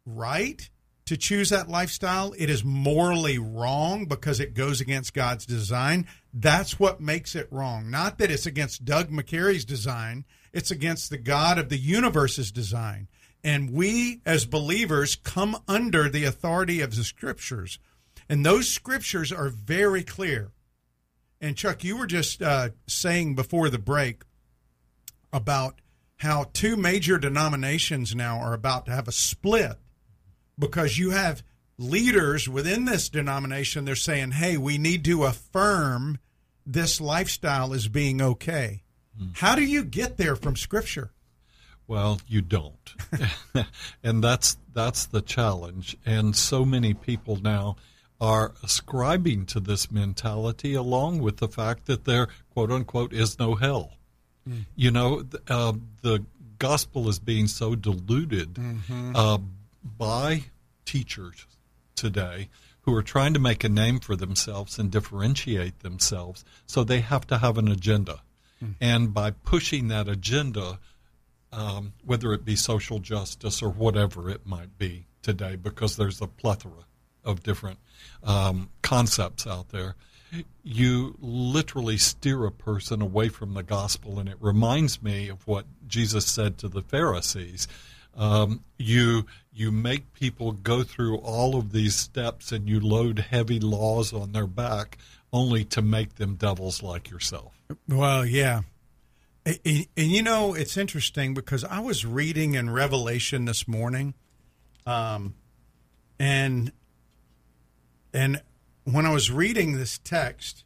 right 0.05 0.69
to 1.05 1.17
choose 1.17 1.49
that 1.49 1.67
lifestyle. 1.67 2.33
It 2.37 2.49
is 2.49 2.63
morally 2.63 3.39
wrong 3.39 4.05
because 4.05 4.39
it 4.39 4.53
goes 4.53 4.79
against 4.79 5.13
God's 5.13 5.45
design. 5.45 6.07
That's 6.33 6.79
what 6.79 7.01
makes 7.01 7.35
it 7.35 7.47
wrong. 7.51 7.89
Not 7.89 8.19
that 8.19 8.31
it's 8.31 8.45
against 8.45 8.85
Doug 8.85 9.09
McCary's 9.09 9.65
design, 9.65 10.25
it's 10.53 10.71
against 10.71 11.09
the 11.09 11.17
God 11.17 11.57
of 11.57 11.69
the 11.69 11.77
universe's 11.77 12.51
design. 12.51 13.07
And 13.43 13.71
we, 13.71 14.21
as 14.25 14.45
believers, 14.45 15.15
come 15.15 15.57
under 15.67 16.09
the 16.09 16.25
authority 16.25 16.81
of 16.81 16.95
the 16.95 17.03
scriptures. 17.03 17.79
And 18.27 18.45
those 18.45 18.69
scriptures 18.69 19.31
are 19.31 19.49
very 19.49 20.03
clear. 20.03 20.51
And 21.41 21.55
Chuck, 21.55 21.83
you 21.83 21.97
were 21.97 22.07
just 22.07 22.41
uh, 22.41 22.69
saying 22.85 23.35
before 23.35 23.69
the 23.69 23.79
break 23.79 24.23
about 25.31 25.81
how 26.17 26.45
two 26.53 26.75
major 26.75 27.17
denominations 27.17 28.13
now 28.13 28.39
are 28.39 28.53
about 28.53 28.85
to 28.85 28.91
have 28.91 29.07
a 29.07 29.11
split 29.11 29.77
because 30.57 30.97
you 30.97 31.11
have 31.11 31.43
leaders 31.77 32.49
within 32.49 32.85
this 32.85 33.09
denomination. 33.09 33.85
They're 33.85 33.95
saying 33.95 34.31
hey 34.31 34.57
we 34.57 34.77
need 34.77 35.05
to 35.05 35.23
affirm 35.23 36.19
this 36.65 37.01
lifestyle 37.01 37.73
as 37.73 37.87
being 37.87 38.21
okay. 38.21 38.83
Hmm. 39.17 39.29
How 39.33 39.55
do 39.55 39.63
you 39.63 39.83
get 39.83 40.17
there 40.17 40.35
from 40.35 40.55
scripture? 40.55 41.11
Well, 41.87 42.21
you 42.27 42.41
don't, 42.41 42.93
and 44.03 44.23
that's 44.23 44.57
that's 44.73 45.07
the 45.07 45.21
challenge. 45.21 45.97
And 46.05 46.35
so 46.35 46.63
many 46.63 46.93
people 46.93 47.37
now 47.41 47.77
are 48.21 48.53
ascribing 48.61 49.45
to 49.47 49.59
this 49.59 49.91
mentality, 49.91 50.75
along 50.75 51.19
with 51.19 51.37
the 51.37 51.47
fact 51.47 51.87
that 51.87 52.05
there 52.05 52.27
quote 52.51 52.71
unquote 52.71 53.13
is 53.13 53.39
no 53.39 53.55
hell. 53.55 53.93
You 54.75 54.91
know, 54.91 55.23
uh, 55.47 55.73
the 56.01 56.25
gospel 56.57 57.07
is 57.07 57.19
being 57.19 57.47
so 57.47 57.75
diluted 57.75 58.57
uh, 59.15 59.37
by 59.83 60.45
teachers 60.85 61.45
today 61.95 62.49
who 62.81 62.95
are 62.95 63.03
trying 63.03 63.33
to 63.33 63.39
make 63.39 63.63
a 63.63 63.69
name 63.69 63.99
for 63.99 64.15
themselves 64.15 64.79
and 64.79 64.89
differentiate 64.91 65.79
themselves. 65.79 66.43
So 66.65 66.83
they 66.83 67.01
have 67.01 67.27
to 67.27 67.37
have 67.37 67.57
an 67.57 67.67
agenda. 67.67 68.21
And 68.81 69.13
by 69.13 69.31
pushing 69.31 69.87
that 69.87 70.07
agenda, 70.09 70.79
um, 71.53 71.93
whether 72.05 72.33
it 72.33 72.43
be 72.43 72.55
social 72.55 72.99
justice 72.99 73.61
or 73.61 73.69
whatever 73.69 74.29
it 74.29 74.45
might 74.45 74.77
be 74.77 75.05
today, 75.21 75.55
because 75.55 75.95
there's 75.95 76.21
a 76.21 76.27
plethora 76.27 76.85
of 77.23 77.43
different 77.43 77.79
um, 78.23 78.69
concepts 78.81 79.45
out 79.47 79.69
there. 79.69 79.95
You 80.63 81.15
literally 81.19 81.97
steer 81.97 82.45
a 82.45 82.51
person 82.51 83.01
away 83.01 83.29
from 83.29 83.53
the 83.53 83.63
gospel, 83.63 84.19
and 84.19 84.29
it 84.29 84.37
reminds 84.39 85.01
me 85.01 85.27
of 85.29 85.47
what 85.47 85.65
Jesus 85.87 86.25
said 86.25 86.57
to 86.59 86.67
the 86.67 86.81
Pharisees. 86.81 87.67
Um, 88.15 88.63
you 88.77 89.25
you 89.53 89.71
make 89.71 90.13
people 90.13 90.51
go 90.51 90.83
through 90.83 91.17
all 91.17 91.55
of 91.57 91.71
these 91.71 91.95
steps, 91.95 92.51
and 92.51 92.67
you 92.69 92.79
load 92.79 93.19
heavy 93.19 93.59
laws 93.59 94.13
on 94.13 94.31
their 94.31 94.47
back, 94.47 94.97
only 95.33 95.63
to 95.65 95.81
make 95.81 96.15
them 96.15 96.35
devils 96.35 96.81
like 96.83 97.09
yourself. 97.09 97.53
Well, 97.87 98.25
yeah. 98.25 98.61
And, 99.45 99.59
and- 99.65 99.87
and 99.97 100.07
you 100.11 100.21
know, 100.21 100.53
it's 100.53 100.75
interesting 100.77 101.33
because 101.33 101.63
I 101.63 101.79
was 101.79 102.05
reading 102.05 102.53
in 102.55 102.69
Revelation 102.69 103.45
this 103.45 103.67
morning, 103.67 104.13
um, 104.85 105.33
and 106.19 106.71
and 108.13 108.41
when 108.83 109.05
I 109.05 109.11
was 109.11 109.31
reading 109.31 109.77
this 109.77 109.97
text, 109.97 110.63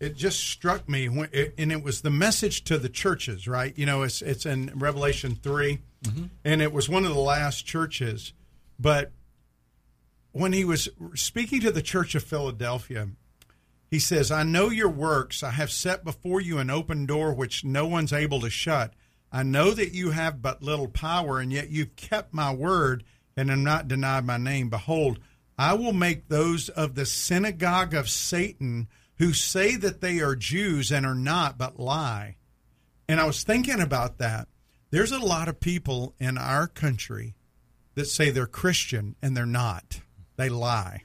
it 0.00 0.16
just 0.16 0.40
struck 0.40 0.88
me, 0.88 1.08
when, 1.08 1.28
it, 1.32 1.54
and 1.56 1.72
it 1.72 1.82
was 1.82 2.02
the 2.02 2.10
message 2.10 2.64
to 2.64 2.78
the 2.78 2.88
churches, 2.88 3.46
right? 3.46 3.76
You 3.76 3.86
know, 3.86 4.02
it's 4.02 4.22
it's 4.22 4.44
in 4.46 4.72
Revelation 4.74 5.34
3 5.34 5.78
mm-hmm. 6.02 6.24
and 6.44 6.62
it 6.62 6.72
was 6.72 6.88
one 6.88 7.04
of 7.04 7.14
the 7.14 7.20
last 7.20 7.66
churches, 7.66 8.32
but 8.78 9.12
when 10.32 10.52
he 10.52 10.64
was 10.64 10.88
speaking 11.14 11.60
to 11.60 11.70
the 11.70 11.82
church 11.82 12.16
of 12.16 12.24
Philadelphia, 12.24 13.08
he 13.88 14.00
says, 14.00 14.32
I 14.32 14.42
know 14.42 14.68
your 14.68 14.88
works. 14.88 15.44
I 15.44 15.50
have 15.50 15.70
set 15.70 16.02
before 16.02 16.40
you 16.40 16.58
an 16.58 16.70
open 16.70 17.06
door 17.06 17.32
which 17.32 17.64
no 17.64 17.86
one's 17.86 18.12
able 18.12 18.40
to 18.40 18.50
shut. 18.50 18.92
I 19.30 19.44
know 19.44 19.70
that 19.70 19.92
you 19.92 20.10
have 20.10 20.42
but 20.42 20.62
little 20.62 20.88
power, 20.88 21.38
and 21.38 21.52
yet 21.52 21.70
you've 21.70 21.94
kept 21.94 22.34
my 22.34 22.52
word 22.52 23.04
and 23.36 23.50
have 23.50 23.58
not 23.58 23.88
denied 23.88 24.24
my 24.24 24.36
name. 24.36 24.68
Behold, 24.68 25.20
I 25.58 25.74
will 25.74 25.92
make 25.92 26.28
those 26.28 26.68
of 26.68 26.94
the 26.94 27.06
synagogue 27.06 27.94
of 27.94 28.08
Satan 28.08 28.88
who 29.18 29.32
say 29.32 29.76
that 29.76 30.00
they 30.00 30.20
are 30.20 30.34
Jews 30.34 30.90
and 30.90 31.06
are 31.06 31.14
not, 31.14 31.56
but 31.56 31.78
lie. 31.78 32.36
And 33.08 33.20
I 33.20 33.26
was 33.26 33.44
thinking 33.44 33.80
about 33.80 34.18
that. 34.18 34.48
There's 34.90 35.12
a 35.12 35.18
lot 35.18 35.48
of 35.48 35.60
people 35.60 36.14
in 36.18 36.38
our 36.38 36.66
country 36.66 37.34
that 37.94 38.06
say 38.06 38.30
they're 38.30 38.46
Christian 38.46 39.14
and 39.22 39.36
they're 39.36 39.46
not. 39.46 40.00
They 40.36 40.48
lie. 40.48 41.02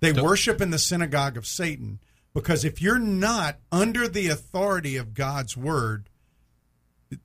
They 0.00 0.12
worship 0.12 0.60
in 0.60 0.70
the 0.70 0.78
synagogue 0.78 1.36
of 1.36 1.46
Satan 1.46 2.00
because 2.34 2.64
if 2.64 2.80
you're 2.80 2.98
not 2.98 3.58
under 3.72 4.08
the 4.08 4.28
authority 4.28 4.96
of 4.96 5.14
God's 5.14 5.56
word, 5.56 6.08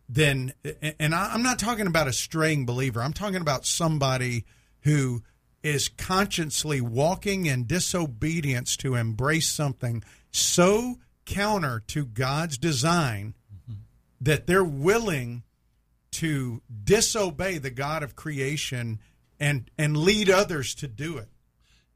then, 0.08 0.54
and 1.00 1.14
I'm 1.14 1.44
not 1.44 1.60
talking 1.60 1.88
about 1.88 2.08
a 2.08 2.14
straying 2.14 2.66
believer, 2.66 3.02
I'm 3.02 3.14
talking 3.14 3.42
about 3.42 3.66
somebody 3.66 4.46
who 4.82 5.24
is 5.64 5.88
consciously 5.88 6.82
walking 6.82 7.46
in 7.46 7.66
disobedience 7.66 8.76
to 8.78 8.96
embrace 8.96 9.50
something 9.50 10.04
so 10.32 11.00
counter 11.26 11.82
to 11.88 12.06
God's 12.06 12.58
design 12.58 13.34
that 14.20 14.46
they're 14.46 14.64
willing 14.64 15.44
to 16.12 16.62
disobey 16.84 17.58
the 17.58 17.72
God 17.72 18.04
of 18.04 18.16
creation 18.16 19.00
and 19.40 19.70
and 19.78 19.98
lead 19.98 20.30
others 20.30 20.76
to 20.76 20.88
do 20.88 21.18
it. 21.18 21.28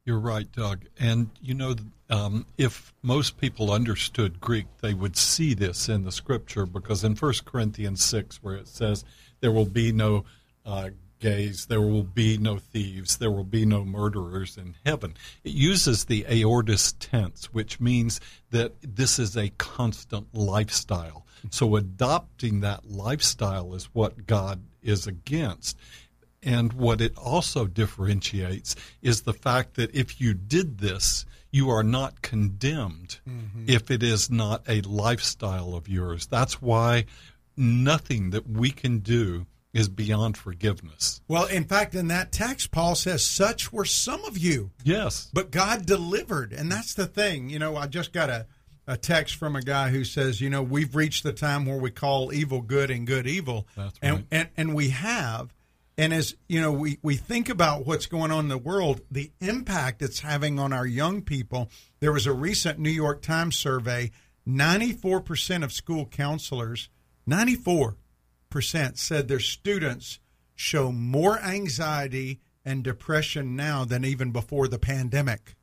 You're 0.06 0.19
right, 0.19 0.49
Doug. 0.51 0.86
And 0.99 1.30
you 1.41 1.53
know, 1.53 1.75
um, 2.10 2.45
if 2.58 2.93
most 3.01 3.38
people 3.38 3.71
understood 3.71 4.39
Greek, 4.39 4.65
they 4.82 4.93
would 4.93 5.17
see 5.17 5.53
this 5.53 5.89
in 5.89 6.03
the 6.03 6.12
scripture 6.12 6.65
because 6.65 7.03
in 7.03 7.15
1 7.15 7.34
Corinthians 7.45 8.03
6, 8.06 8.41
where 8.41 8.56
it 8.56 8.67
says, 8.67 9.03
There 9.41 9.51
will 9.51 9.65
be 9.65 9.91
no 9.91 10.23
uh, 10.65 10.89
gays, 11.19 11.65
there 11.65 11.82
will 11.82 12.03
be 12.03 12.38
no 12.38 12.58
thieves, 12.58 13.17
there 13.17 13.32
will 13.32 13.43
be 13.43 13.65
no 13.65 13.84
murderers 13.84 14.58
in 14.58 14.75
heaven, 14.86 15.15
it 15.43 15.53
uses 15.53 16.06
the 16.06 16.25
aorist 16.27 16.99
tense, 16.99 17.45
which 17.53 17.80
means 17.80 18.19
that 18.51 18.73
this 18.82 19.19
is 19.19 19.36
a 19.36 19.49
constant 19.58 20.27
lifestyle. 20.34 21.25
So 21.49 21.75
adopting 21.75 22.62
that 22.62 22.89
lifestyle 22.89 23.73
is 23.73 23.86
what 23.93 24.25
God 24.25 24.63
is 24.82 25.08
against. 25.08 25.77
And 26.43 26.73
what 26.73 27.01
it 27.01 27.17
also 27.17 27.65
differentiates 27.65 28.75
is 29.01 29.21
the 29.21 29.34
fact 29.34 29.75
that 29.75 29.93
if 29.93 30.21
you 30.21 30.34
did 30.34 30.77
this, 30.77 31.25
you 31.51 31.69
are 31.69 31.84
not 31.84 32.21
condemned 32.21 33.19
mm-hmm. 33.27 33.65
if 33.67 33.89
it 33.89 34.03
is 34.03 34.30
not 34.30 34.63
a 34.67 34.82
lifestyle 34.82 35.73
of 35.73 35.89
yours. 35.89 36.27
That's 36.27 36.62
why 36.62 37.06
nothing 37.56 38.30
that 38.30 38.47
we 38.47 38.69
can 38.69 38.99
do 38.99 39.45
is 39.78 39.88
beyond 39.90 40.36
forgiveness. 40.38 41.22
Well, 41.28 41.46
in 41.46 41.66
fact, 41.66 41.94
in 41.96 42.08
that 42.08 42.32
text, 42.32 42.72
Paul 42.72 42.96
says, 42.96 43.26
"Such 43.26 43.72
were 43.72 43.86
some 43.86 44.24
of 44.26 44.38
you, 44.38 44.72
Yes. 44.84 45.30
but 45.34 45.52
God 45.52 45.86
delivered." 45.86 46.52
And 46.52 46.72
that's 46.72 46.94
the 46.94 47.06
thing. 47.06 47.50
You 47.50 47.60
know, 47.60 47.76
I 47.76 47.88
just 47.88 48.12
got 48.12 48.30
a 48.30 48.48
a 48.90 48.96
text 48.96 49.36
from 49.36 49.56
a 49.56 49.62
guy 49.62 49.90
who 49.90 50.04
says, 50.06 50.40
"You 50.42 50.50
know, 50.50 50.63
we've 50.63 50.96
reached 50.96 51.24
the 51.24 51.34
time 51.34 51.66
where 51.66 51.78
we 51.78 51.92
call 51.92 52.34
evil 52.34 52.62
good 52.62 52.90
and 52.90 53.06
good 53.06 53.28
evil." 53.28 53.68
That's 53.76 54.00
and, 54.02 54.26
and 54.32 54.50
and 54.58 54.74
we 54.74 54.90
have. 54.90 55.54
And 56.00 56.13
as 56.13 56.36
you 56.48 56.62
know, 56.62 56.72
we, 56.72 57.00
we 57.02 57.16
think 57.16 57.50
about 57.50 57.86
what's 57.88 58.06
going 58.06 58.30
on 58.32 58.46
in 58.46 58.50
the 58.50 58.58
world, 58.58 59.02
the 59.10 59.32
impact 59.42 60.02
it's 60.04 60.20
having 60.20 60.60
on 60.60 60.72
our 60.72 60.86
young 60.86 61.24
people. 61.24 61.70
There 62.02 62.12
was 62.13 62.28
a 62.28 62.34
recent 62.34 62.78
New 62.80 62.92
York 62.92 63.22
Times 63.24 63.56
survey: 63.58 64.12
ninety-four 64.46 65.22
percent 65.22 65.63
of 65.63 65.74
school 65.74 66.06
counselors, 66.06 66.90
ninety-four 67.26 67.98
percent 68.58 68.98
said 68.98 69.28
their 69.28 69.39
students 69.39 70.17
show 70.56 70.91
more 70.91 71.38
anxiety 71.41 72.39
and 72.65 72.84
depression 72.84 73.56
now 73.56 73.86
than 73.86 74.04
even 74.04 74.32
before 74.32 74.67
the 74.67 74.80
pandemic. 74.80 75.54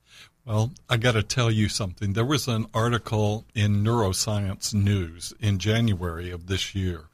Well, 0.47 0.73
I 0.89 0.97
got 0.99 1.13
to 1.13 1.25
tell 1.25 1.51
you 1.51 1.69
something. 1.69 2.13
There 2.13 2.25
was 2.25 2.47
an 2.47 2.67
article 2.73 3.47
in 3.53 3.83
Neuroscience 3.83 4.73
News 4.73 5.35
in 5.41 5.59
January 5.59 6.31
of 6.31 6.47
this 6.47 6.73
year, 6.77 7.07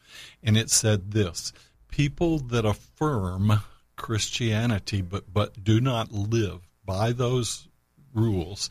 and 0.43 0.59
it 0.59 0.69
said 0.69 1.13
this 1.13 1.51
People 1.89 2.41
that 2.41 2.67
affirm 2.67 3.63
Christianity 3.97 5.01
but, 5.01 5.33
but 5.33 5.65
do 5.65 5.81
not 5.81 6.13
live 6.13 6.69
by 6.85 7.13
those 7.13 7.69
rules 8.13 8.69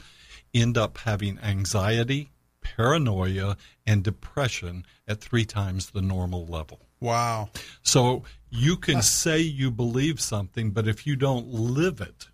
end 0.53 0.77
up 0.77 0.99
having 0.99 1.39
anxiety, 1.39 2.29
paranoia, 2.61 3.57
and 3.87 4.03
depression 4.03 4.85
at 5.07 5.21
three 5.21 5.45
times 5.45 5.89
the 5.89 6.03
normal 6.03 6.45
level. 6.45 6.81
Wow. 6.99 7.49
So 7.81 8.23
you 8.49 8.77
can 8.77 9.01
say 9.01 9.39
you 9.39 9.71
believe 9.71 10.19
something, 10.19 10.71
but 10.71 10.87
if 10.87 11.05
you 11.05 11.15
don't 11.15 11.47
live 11.47 12.01
it, 12.01 12.27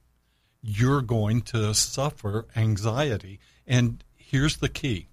you're 0.61 1.01
going 1.01 1.41
to 1.41 1.73
suffer 1.73 2.47
anxiety. 2.55 3.39
And 3.67 4.03
here's 4.15 4.57
the 4.57 4.69
key 4.69 5.07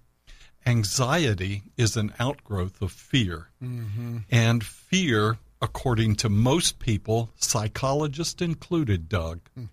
anxiety 0.65 1.63
is 1.77 1.97
an 1.97 2.13
outgrowth 2.19 2.81
of 2.81 2.91
fear. 2.91 3.49
Mm-hmm. 3.61 4.19
And 4.31 4.63
fear, 4.63 5.37
according 5.61 6.15
to 6.17 6.29
most 6.29 6.79
people, 6.79 7.29
psychologists 7.35 8.41
included, 8.41 9.09
Doug, 9.09 9.41
hmm. 9.55 9.65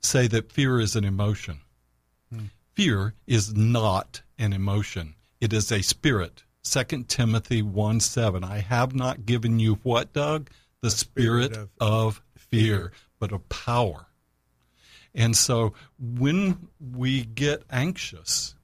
say 0.00 0.28
that 0.28 0.52
fear 0.52 0.80
is 0.80 0.94
an 0.94 1.04
emotion. 1.04 1.60
Hmm. 2.32 2.46
Fear 2.74 3.14
is 3.26 3.54
not 3.54 4.22
an 4.38 4.52
emotion. 4.52 5.14
It 5.40 5.52
is 5.52 5.72
a 5.72 5.82
spirit. 5.82 6.44
2 6.70 7.04
Timothy 7.04 7.62
1 7.62 8.00
7. 8.00 8.44
I 8.44 8.58
have 8.58 8.94
not 8.94 9.26
given 9.26 9.58
you 9.58 9.78
what, 9.82 10.12
Doug? 10.12 10.50
The 10.82 10.90
spirit, 10.90 11.52
spirit 11.52 11.70
of, 11.80 12.18
of 12.18 12.22
fear, 12.36 12.92
but 13.18 13.32
of 13.32 13.48
power. 13.48 14.06
And 15.14 15.36
so 15.36 15.72
when 15.98 16.68
we 16.78 17.24
get 17.24 17.62
anxious, 17.70 18.54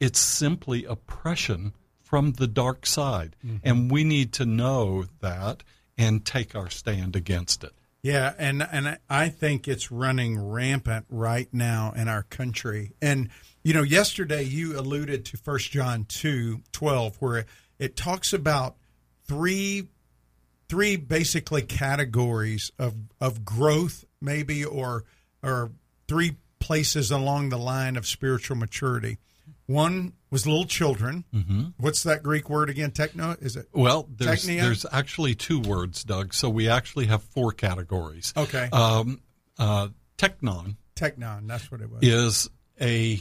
it's 0.00 0.18
simply 0.18 0.84
oppression 0.84 1.74
from 2.02 2.32
the 2.32 2.48
dark 2.48 2.84
side. 2.86 3.36
Mm-hmm. 3.44 3.56
And 3.62 3.90
we 3.90 4.02
need 4.02 4.32
to 4.34 4.44
know 4.44 5.04
that 5.20 5.62
and 5.96 6.24
take 6.24 6.56
our 6.56 6.68
stand 6.68 7.14
against 7.14 7.62
it. 7.62 7.72
Yeah, 8.02 8.32
and 8.38 8.62
and 8.62 8.98
I 9.10 9.28
think 9.28 9.68
it's 9.68 9.92
running 9.92 10.38
rampant 10.38 11.04
right 11.10 11.48
now 11.52 11.92
in 11.94 12.08
our 12.08 12.22
country. 12.22 12.92
And 13.02 13.28
you 13.62 13.74
know, 13.74 13.82
yesterday 13.82 14.42
you 14.42 14.78
alluded 14.78 15.24
to 15.26 15.38
1 15.42 15.58
John 15.58 16.04
2, 16.08 16.62
12, 16.72 17.16
where 17.16 17.46
it 17.78 17.96
talks 17.96 18.32
about 18.32 18.76
three 19.26 19.88
three 20.68 20.94
basically 20.94 21.62
categories 21.62 22.70
of 22.78 22.94
of 23.20 23.44
growth 23.44 24.04
maybe 24.20 24.64
or 24.64 25.04
or 25.42 25.72
three 26.06 26.36
places 26.60 27.10
along 27.10 27.48
the 27.48 27.58
line 27.58 27.96
of 27.96 28.06
spiritual 28.06 28.56
maturity. 28.56 29.18
One 29.66 30.12
was 30.30 30.46
little 30.46 30.64
children. 30.64 31.24
Mm-hmm. 31.34 31.62
What's 31.78 32.02
that 32.04 32.22
Greek 32.22 32.50
word 32.50 32.70
again? 32.70 32.90
Techno? 32.90 33.36
Is 33.40 33.56
it? 33.56 33.68
Well, 33.72 34.08
there's, 34.16 34.44
Technia? 34.44 34.60
there's 34.60 34.86
actually 34.90 35.34
two 35.34 35.60
words, 35.60 36.02
Doug. 36.04 36.34
So 36.34 36.48
we 36.48 36.68
actually 36.68 37.06
have 37.06 37.22
four 37.22 37.52
categories. 37.52 38.32
Okay. 38.36 38.68
Um, 38.72 39.20
uh, 39.58 39.88
technon 40.18 40.76
Technon. 40.96 41.46
That's 41.46 41.70
what 41.70 41.80
it 41.80 41.90
was. 41.90 42.00
is 42.02 42.50
a 42.80 43.20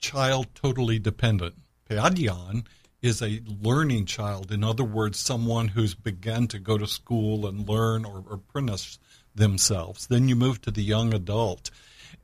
child 0.00 0.46
totally 0.54 0.98
dependent. 0.98 1.54
Paidion 1.88 2.66
is 3.02 3.22
a 3.22 3.42
learning 3.46 4.06
child. 4.06 4.52
In 4.52 4.62
other 4.62 4.84
words, 4.84 5.18
someone 5.18 5.68
who's 5.68 5.94
begun 5.94 6.48
to 6.48 6.58
go 6.58 6.76
to 6.76 6.86
school 6.86 7.46
and 7.46 7.68
learn 7.68 8.04
or, 8.04 8.24
or 8.28 8.34
apprentice 8.34 8.98
themselves. 9.34 10.06
Then 10.06 10.28
you 10.28 10.36
move 10.36 10.60
to 10.62 10.70
the 10.70 10.82
young 10.82 11.14
adult 11.14 11.70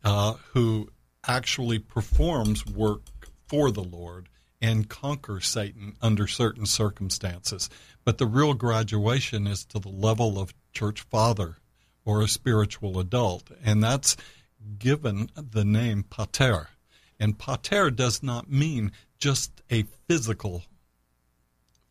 uh, 0.04 0.34
who 0.52 0.90
actually 1.26 1.78
performs 1.78 2.66
work 2.66 3.02
for 3.48 3.70
the 3.70 3.82
Lord 3.82 4.28
and 4.60 4.88
conquers 4.88 5.46
Satan 5.46 5.96
under 6.00 6.26
certain 6.26 6.66
circumstances. 6.66 7.68
But 8.04 8.18
the 8.18 8.26
real 8.26 8.54
graduation 8.54 9.46
is 9.46 9.64
to 9.66 9.78
the 9.78 9.88
level 9.88 10.38
of 10.38 10.54
church 10.72 11.02
father 11.02 11.56
or 12.04 12.22
a 12.22 12.28
spiritual 12.28 12.98
adult, 12.98 13.50
and 13.64 13.82
that's 13.82 14.16
given 14.78 15.28
the 15.36 15.64
name 15.64 16.04
pater. 16.04 16.68
And 17.18 17.38
pater 17.38 17.90
does 17.90 18.22
not 18.22 18.50
mean 18.50 18.92
just 19.18 19.62
a 19.70 19.84
physical 20.06 20.64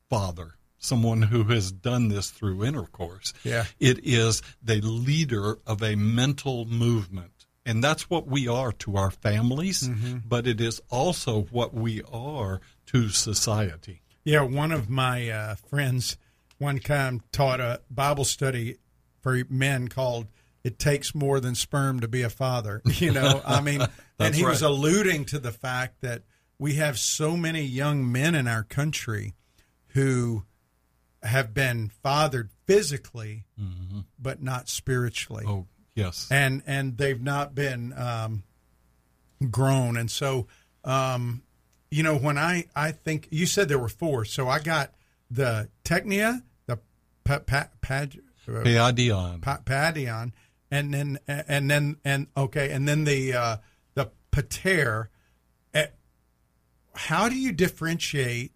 father, 0.09 0.55
someone 0.77 1.23
who 1.23 1.45
has 1.45 1.71
done 1.71 2.09
this 2.09 2.29
through 2.29 2.63
intercourse. 2.63 3.33
Yeah. 3.43 3.65
It 3.79 4.05
is 4.05 4.41
the 4.63 4.81
leader 4.81 5.57
of 5.65 5.81
a 5.81 5.95
mental 5.95 6.65
movement. 6.65 7.31
And 7.65 7.83
that's 7.83 8.09
what 8.09 8.27
we 8.27 8.47
are 8.47 8.71
to 8.73 8.95
our 8.95 9.09
families, 9.09 9.89
but 10.23 10.45
it 10.45 10.61
is 10.61 10.81
also 10.91 11.43
what 11.45 11.73
we 11.73 12.03
are 12.03 12.61
to 12.87 13.09
society. 13.09 14.01
Yeah, 14.23 14.41
one 14.41 14.71
of 14.71 14.87
my 14.87 15.29
uh, 15.29 15.55
friends 15.55 16.17
one 16.57 16.79
time 16.79 17.21
taught 17.31 17.59
a 17.59 17.81
Bible 17.89 18.23
study 18.23 18.77
for 19.21 19.43
men 19.49 19.87
called 19.87 20.27
"It 20.65 20.77
Takes 20.79 21.15
More 21.15 21.39
Than 21.39 21.55
Sperm 21.55 22.01
to 22.01 22.07
Be 22.09 22.21
a 22.23 22.29
Father." 22.29 22.81
You 22.99 23.11
know, 23.13 23.41
I 23.45 23.61
mean, 23.61 23.81
and 24.19 24.35
he 24.35 24.43
was 24.43 24.61
alluding 24.61 25.25
to 25.25 25.39
the 25.39 25.51
fact 25.53 26.01
that 26.01 26.23
we 26.59 26.75
have 26.75 26.97
so 26.99 27.37
many 27.37 27.61
young 27.63 28.11
men 28.11 28.35
in 28.35 28.47
our 28.47 28.63
country 28.63 29.33
who 29.89 30.43
have 31.23 31.53
been 31.53 31.89
fathered 32.03 32.49
physically, 32.65 33.45
but 34.19 34.41
not 34.43 34.69
spiritually 34.69 35.43
Oh, 35.47 35.65
yes. 35.95 36.27
and 36.31 36.61
and 36.67 36.97
they've 36.97 37.21
not 37.21 37.55
been 37.55 37.93
um, 37.97 38.43
grown. 39.49 39.97
And 39.97 40.09
so, 40.09 40.47
um, 40.83 41.41
you 41.91 42.03
know, 42.03 42.15
when 42.17 42.37
I 42.37 42.65
I 42.75 42.91
think 42.91 43.27
you 43.31 43.45
said 43.45 43.67
there 43.69 43.79
were 43.79 43.89
four, 43.89 44.25
so 44.25 44.47
I 44.47 44.59
got 44.59 44.93
the 45.31 45.69
technia, 45.83 46.43
the 46.67 46.77
pa, 47.23 47.39
pa, 47.39 47.57
uh, 47.57 47.65
Paidion. 47.81 49.41
pa, 49.41 49.59
padion, 49.65 50.31
and 50.75 50.93
then 50.93 51.19
and 51.27 51.71
then 51.71 51.97
and 52.03 52.27
okay, 52.35 52.71
and 52.71 52.87
then 52.87 53.05
the 53.05 53.33
uh, 53.33 53.57
the 53.93 54.11
pater. 54.31 55.09
Eh, 55.73 55.87
How 56.93 57.29
do 57.29 57.35
you 57.35 57.51
differentiate 57.51 58.51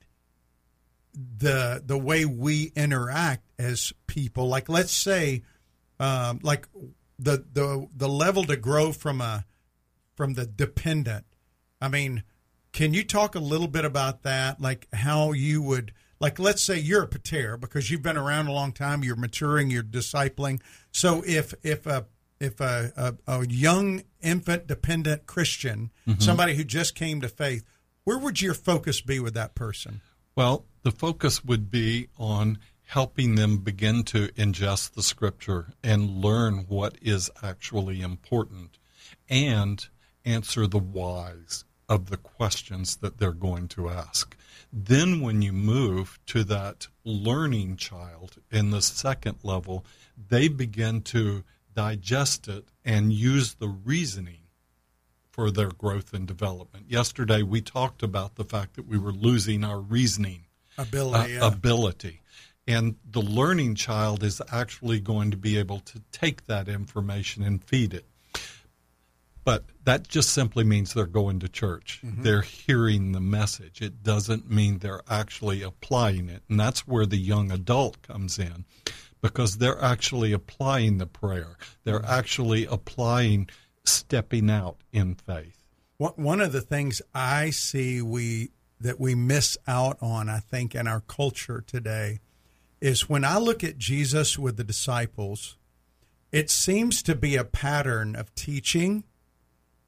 the 1.14 1.82
the 1.86 1.98
way 1.98 2.26
we 2.26 2.72
interact 2.76 3.50
as 3.58 3.94
people? 4.08 4.48
Like, 4.48 4.70
let's 4.70 4.92
say, 4.92 5.44
um, 6.00 6.40
like 6.44 6.68
the 7.18 7.46
the 7.54 7.88
the 7.96 8.10
level 8.10 8.44
to 8.46 8.58
grow 8.58 8.92
from 8.92 9.22
a 9.22 9.46
from 10.16 10.34
the 10.34 10.46
dependent. 10.46 11.26
I 11.82 11.88
mean, 11.88 12.24
can 12.74 12.94
you 12.94 13.04
talk 13.04 13.36
a 13.36 13.40
little 13.40 13.70
bit 13.70 13.86
about 13.86 14.24
that? 14.24 14.60
Like 14.60 14.88
how 14.94 15.32
you 15.32 15.62
would 15.62 15.94
like 16.20 16.40
let's 16.40 16.62
say 16.62 16.78
you're 16.78 17.04
a 17.04 17.08
pater 17.08 17.58
because 17.58 17.90
you've 17.90 18.02
been 18.02 18.18
around 18.18 18.48
a 18.48 18.52
long 18.52 18.72
time, 18.72 19.04
you're 19.04 19.16
maturing, 19.16 19.70
you're 19.70 19.84
discipling. 19.84 20.62
So 20.92 21.24
if 21.26 21.54
if 21.64 21.86
a 21.86 22.06
if 22.40 22.60
a, 22.62 23.16
a, 23.28 23.40
a 23.40 23.48
young 23.48 24.04
infant 24.22 24.68
dependent 24.68 25.26
Christian, 25.26 25.92
mm-hmm. 26.08 26.22
somebody 26.22 26.56
who 26.56 26.64
just 26.64 26.96
came 26.96 27.22
to 27.22 27.30
faith, 27.30 27.64
where 28.04 28.18
would 28.18 28.42
your 28.42 28.54
focus 28.54 29.02
be 29.02 29.20
with 29.20 29.34
that 29.34 29.56
person? 29.56 30.02
Well, 30.36 30.66
the 30.84 30.92
focus 30.92 31.44
would 31.44 31.70
be 31.70 32.08
on 32.18 32.60
helping 32.84 33.36
them 33.36 33.58
begin 33.58 34.04
to 34.04 34.30
ingest 34.30 34.94
the 34.94 35.04
scripture 35.04 35.74
and 35.84 36.10
learn 36.10 36.66
what 36.68 36.98
is 37.02 37.30
actually 37.44 38.02
important 38.02 38.80
and 39.30 39.88
answer 40.26 40.66
the 40.66 40.80
whys 40.80 41.66
of 41.88 42.10
the 42.10 42.18
questions 42.18 42.96
that 42.98 43.18
they're 43.18 43.32
going 43.32 43.68
to 43.68 43.90
ask. 43.90 44.36
Then, 44.72 45.22
when 45.22 45.42
you 45.42 45.52
move 45.52 46.20
to 46.28 46.44
that 46.44 46.88
learning 47.04 47.78
child 47.78 48.36
in 48.52 48.70
the 48.70 48.82
second 48.82 49.40
level, 49.44 49.84
they 50.16 50.48
begin 50.48 51.02
to 51.04 51.44
digest 51.74 52.48
it 52.48 52.66
and 52.86 53.12
use 53.12 53.56
the 53.56 53.68
reasoning 53.68 54.42
for 55.32 55.50
their 55.50 55.70
growth 55.70 56.14
and 56.14 56.28
development. 56.28 56.86
Yesterday, 56.90 57.42
we 57.42 57.62
talked 57.62 58.04
about 58.04 58.36
the 58.36 58.44
fact 58.44 58.76
that 58.76 58.88
we 58.88 58.98
were 58.98 59.14
losing 59.14 59.64
our 59.64 59.80
reasoning 59.80 60.46
Ability. 60.78 61.38
uh, 61.38 61.48
ability. 61.48 62.22
And 62.68 62.98
the 63.10 63.22
learning 63.22 63.76
child 63.76 64.24
is 64.24 64.42
actually 64.52 65.00
going 65.00 65.32
to 65.32 65.38
be 65.38 65.58
able 65.58 65.80
to 65.80 66.02
take 66.12 66.46
that 66.46 66.68
information 66.68 67.42
and 67.42 67.64
feed 67.64 67.94
it. 67.94 68.06
But 69.50 69.66
that 69.84 70.08
just 70.08 70.30
simply 70.30 70.64
means 70.64 70.94
they're 70.94 71.08
going 71.08 71.40
to 71.40 71.50
church. 71.50 72.02
Mm-hmm. 72.06 72.22
They're 72.22 72.44
hearing 72.44 73.14
the 73.14 73.20
message. 73.20 73.82
It 73.82 74.04
doesn't 74.04 74.48
mean 74.48 74.78
they're 74.78 75.02
actually 75.10 75.64
applying 75.64 76.30
it. 76.30 76.44
And 76.48 76.60
that's 76.60 76.88
where 76.88 77.08
the 77.08 77.18
young 77.18 77.52
adult 77.52 78.00
comes 78.04 78.38
in 78.38 78.66
because 79.24 79.58
they're 79.58 79.84
actually 79.84 80.34
applying 80.34 81.00
the 81.00 81.08
prayer. 81.08 81.58
They're 81.84 81.98
mm-hmm. 81.98 82.12
actually 82.12 82.66
applying 82.68 83.50
stepping 83.84 84.52
out 84.52 84.78
in 84.92 85.16
faith. 85.16 85.64
One 85.98 86.14
one 86.16 86.42
of 86.42 86.52
the 86.52 86.62
things 86.62 87.02
I 87.16 87.50
see 87.50 88.04
we 88.04 88.52
that 88.80 89.00
we 89.00 89.16
miss 89.16 89.58
out 89.66 89.98
on, 90.00 90.30
I 90.30 90.42
think, 90.42 90.76
in 90.76 90.86
our 90.86 91.02
culture 91.02 91.64
today, 91.66 92.20
is 92.82 93.10
when 93.10 93.26
I 93.26 93.40
look 93.40 93.64
at 93.64 93.80
Jesus 93.80 94.38
with 94.38 94.58
the 94.58 94.64
disciples, 94.64 95.58
it 96.32 96.52
seems 96.52 97.02
to 97.02 97.16
be 97.16 97.36
a 97.36 97.44
pattern 97.44 98.16
of 98.16 98.36
teaching, 98.36 99.06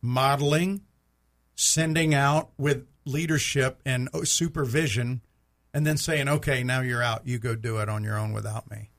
modeling, 0.01 0.81
sending 1.55 2.13
out 2.13 2.51
with 2.57 2.87
leadership 3.05 3.81
and 3.85 4.09
supervision, 4.23 5.21
and 5.73 5.85
then 5.85 5.97
saying, 5.97 6.27
"Okay, 6.27 6.63
now 6.63 6.81
you're 6.81 7.03
out. 7.03 7.25
You 7.25 7.39
go 7.39 7.55
do 7.55 7.77
it 7.77 7.89
on 7.89 8.03
your 8.03 8.17
own 8.17 8.33
without 8.33 8.69
me." 8.69 8.89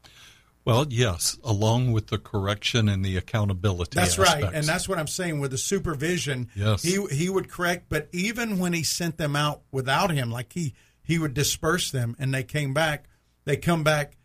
Well, 0.64 0.86
yes, 0.88 1.38
along 1.42 1.90
with 1.90 2.06
the 2.06 2.18
correction 2.18 2.88
and 2.88 3.04
the 3.04 3.16
accountability. 3.16 3.96
That's 3.96 4.16
right, 4.16 4.44
and 4.44 4.64
that's 4.64 4.88
what 4.88 4.98
I'm 4.98 5.08
saying 5.08 5.40
with 5.40 5.50
the 5.50 5.58
supervision. 5.58 6.50
Yes. 6.54 6.82
he 6.82 7.04
he 7.10 7.28
would 7.28 7.48
correct, 7.50 7.86
but 7.88 8.08
even 8.12 8.58
when 8.58 8.72
he 8.72 8.84
sent 8.84 9.18
them 9.18 9.34
out 9.34 9.62
without 9.72 10.10
him, 10.10 10.30
like 10.30 10.52
he 10.52 10.74
he 11.02 11.18
would 11.18 11.34
disperse 11.34 11.90
them, 11.90 12.14
and 12.18 12.32
they 12.32 12.44
came 12.44 12.72
back. 12.72 13.08
They 13.44 13.56
come 13.56 13.82
back 13.82 14.16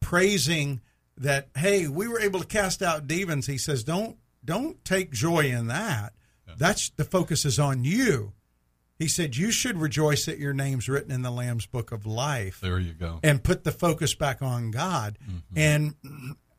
praising 0.00 0.80
that. 1.18 1.48
Hey, 1.54 1.88
we 1.88 2.08
were 2.08 2.20
able 2.20 2.40
to 2.40 2.46
cast 2.46 2.82
out 2.82 3.06
demons. 3.06 3.46
He 3.46 3.58
says, 3.58 3.84
don't 3.84 4.16
don't 4.46 4.82
take 4.84 5.12
joy 5.12 5.46
in 5.46 5.66
that. 5.66 6.12
That's 6.56 6.90
the 6.90 7.04
focus 7.04 7.44
is 7.44 7.58
on 7.58 7.84
you. 7.84 8.32
He 8.98 9.08
said, 9.08 9.36
you 9.36 9.50
should 9.50 9.78
rejoice 9.78 10.24
that 10.24 10.38
your 10.38 10.54
name's 10.54 10.88
written 10.88 11.10
in 11.10 11.20
the 11.20 11.30
Lamb's 11.30 11.66
book 11.66 11.92
of 11.92 12.06
life 12.06 12.60
there 12.62 12.78
you 12.78 12.94
go. 12.94 13.20
and 13.22 13.44
put 13.44 13.64
the 13.64 13.72
focus 13.72 14.14
back 14.14 14.40
on 14.40 14.70
God. 14.70 15.18
Mm-hmm. 15.22 15.58
And 15.58 15.94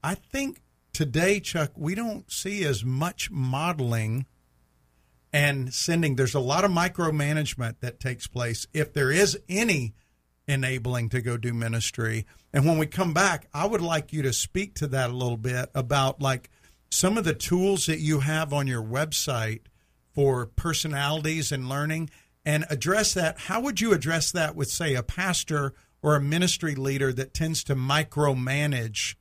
I 0.03 0.13
think 0.13 0.61
today, 0.93 1.39
Chuck, 1.39 1.71
we 1.75 1.95
don't 1.95 2.31
see 2.31 2.63
as 2.63 2.85
much 2.85 3.31
modeling 3.31 4.27
and 5.33 5.73
sending. 5.73 6.15
There's 6.15 6.35
a 6.35 6.39
lot 6.39 6.63
of 6.63 6.69
micromanagement 6.69 7.79
that 7.79 7.99
takes 7.99 8.27
place. 8.27 8.67
If 8.71 8.93
there 8.93 9.11
is 9.11 9.39
any 9.49 9.95
enabling 10.47 11.09
to 11.09 11.21
go 11.21 11.37
do 11.37 11.53
ministry, 11.53 12.27
and 12.53 12.65
when 12.67 12.77
we 12.77 12.85
come 12.85 13.13
back, 13.13 13.47
I 13.53 13.65
would 13.65 13.81
like 13.81 14.13
you 14.13 14.21
to 14.21 14.31
speak 14.31 14.75
to 14.75 14.87
that 14.87 15.09
a 15.09 15.13
little 15.13 15.37
bit 15.37 15.69
about 15.73 16.21
like 16.21 16.51
some 16.89 17.17
of 17.17 17.23
the 17.23 17.33
tools 17.33 17.85
that 17.85 17.99
you 17.99 18.19
have 18.21 18.53
on 18.53 18.67
your 18.67 18.83
website 18.83 19.61
for 20.13 20.45
personalities 20.45 21.51
and 21.51 21.69
learning 21.69 22.09
and 22.45 22.65
address 22.69 23.13
that. 23.13 23.39
How 23.41 23.59
would 23.61 23.81
you 23.81 23.93
address 23.93 24.31
that 24.31 24.55
with, 24.55 24.69
say, 24.69 24.95
a 24.95 25.03
pastor 25.03 25.73
or 26.01 26.15
a 26.15 26.21
ministry 26.21 26.75
leader 26.75 27.11
that 27.13 27.33
tends 27.33 27.63
to 27.65 27.75
micromanage 27.75 29.15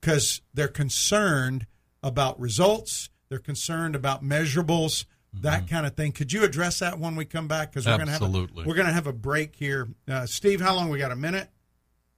because 0.00 0.40
they're 0.54 0.68
concerned 0.68 1.66
about 2.02 2.40
results, 2.40 3.10
they're 3.28 3.38
concerned 3.38 3.94
about 3.94 4.24
measurables, 4.24 5.04
that 5.32 5.68
kind 5.68 5.86
of 5.86 5.94
thing. 5.94 6.12
Could 6.12 6.32
you 6.32 6.42
address 6.42 6.80
that 6.80 6.98
when 6.98 7.14
we 7.14 7.24
come 7.24 7.46
back? 7.46 7.70
Because 7.70 7.86
we're 7.86 7.96
going 7.96 8.06
to 8.06 8.12
have 8.12 8.22
a, 8.22 8.48
we're 8.64 8.74
going 8.74 8.86
to 8.86 8.92
have 8.92 9.06
a 9.06 9.12
break 9.12 9.54
here. 9.54 9.88
Uh, 10.08 10.26
Steve, 10.26 10.60
how 10.60 10.74
long 10.74 10.88
we 10.88 10.98
got? 10.98 11.12
A 11.12 11.16
minute? 11.16 11.48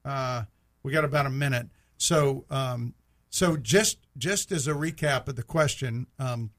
Uh, 0.05 0.45
we 0.83 0.93
got 0.93 1.05
about 1.05 1.27
a 1.27 1.31
minute. 1.31 1.69
So, 1.99 2.45
um, 2.51 2.95
so 3.33 3.57
just 3.57 3.97
just 4.19 4.53
as 4.53 4.69
a 4.69 4.73
recap 4.73 5.27
of 5.27 5.37
the 5.37 5.43
question, 5.43 6.07
um, 6.19 6.51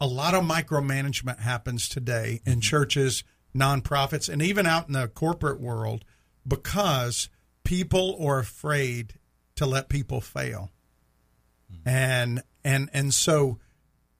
a 0.00 0.06
lot 0.06 0.32
of 0.32 0.44
micromanagement 0.44 1.40
happens 1.40 1.88
today 1.88 2.40
in 2.46 2.60
churches, 2.60 3.24
nonprofits, 3.52 4.28
and 4.28 4.40
even 4.40 4.64
out 4.64 4.86
in 4.86 4.92
the 4.92 5.08
corporate 5.08 5.60
world 5.60 6.04
because 6.46 7.28
people 7.64 8.16
are 8.24 8.38
afraid 8.38 9.14
to 9.56 9.66
let 9.66 9.88
people 9.88 10.20
fail, 10.20 10.70
and 11.84 12.40
and 12.62 12.88
and 12.92 13.12
so 13.12 13.58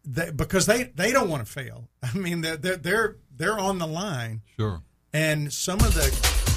they, 0.05 0.33
because 0.33 0.67
they 0.67 0.83
they 0.97 1.13
don't 1.13 1.31
want 1.31 1.47
to 1.47 1.51
fail. 1.51 1.89
I 2.03 2.13
mean, 2.19 2.41
they're 2.41 2.57
they're 2.57 2.77
they're, 2.77 3.17
they're 3.31 3.59
on 3.59 3.79
the 3.79 3.87
line. 3.87 4.43
Sure. 4.57 4.83
And 5.13 5.53
some 5.53 5.79
of 5.79 5.95
the 5.95 6.11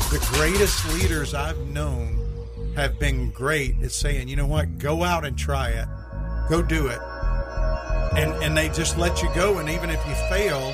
the 0.09 0.25
greatest 0.33 0.83
leaders 0.93 1.35
I've 1.35 1.59
known 1.67 2.24
have 2.75 2.99
been 2.99 3.31
great 3.31 3.81
at 3.81 3.91
saying, 3.91 4.27
you 4.27 4.35
know 4.35 4.45
what, 4.45 4.77
go 4.77 5.03
out 5.03 5.25
and 5.25 5.35
try 5.37 5.69
it, 5.69 5.87
go 6.49 6.61
do 6.61 6.87
it, 6.87 6.99
and 8.17 8.31
and 8.43 8.55
they 8.55 8.69
just 8.69 8.97
let 8.97 9.21
you 9.21 9.29
go. 9.33 9.57
And 9.59 9.69
even 9.69 9.89
if 9.89 10.05
you 10.07 10.13
fail, 10.29 10.73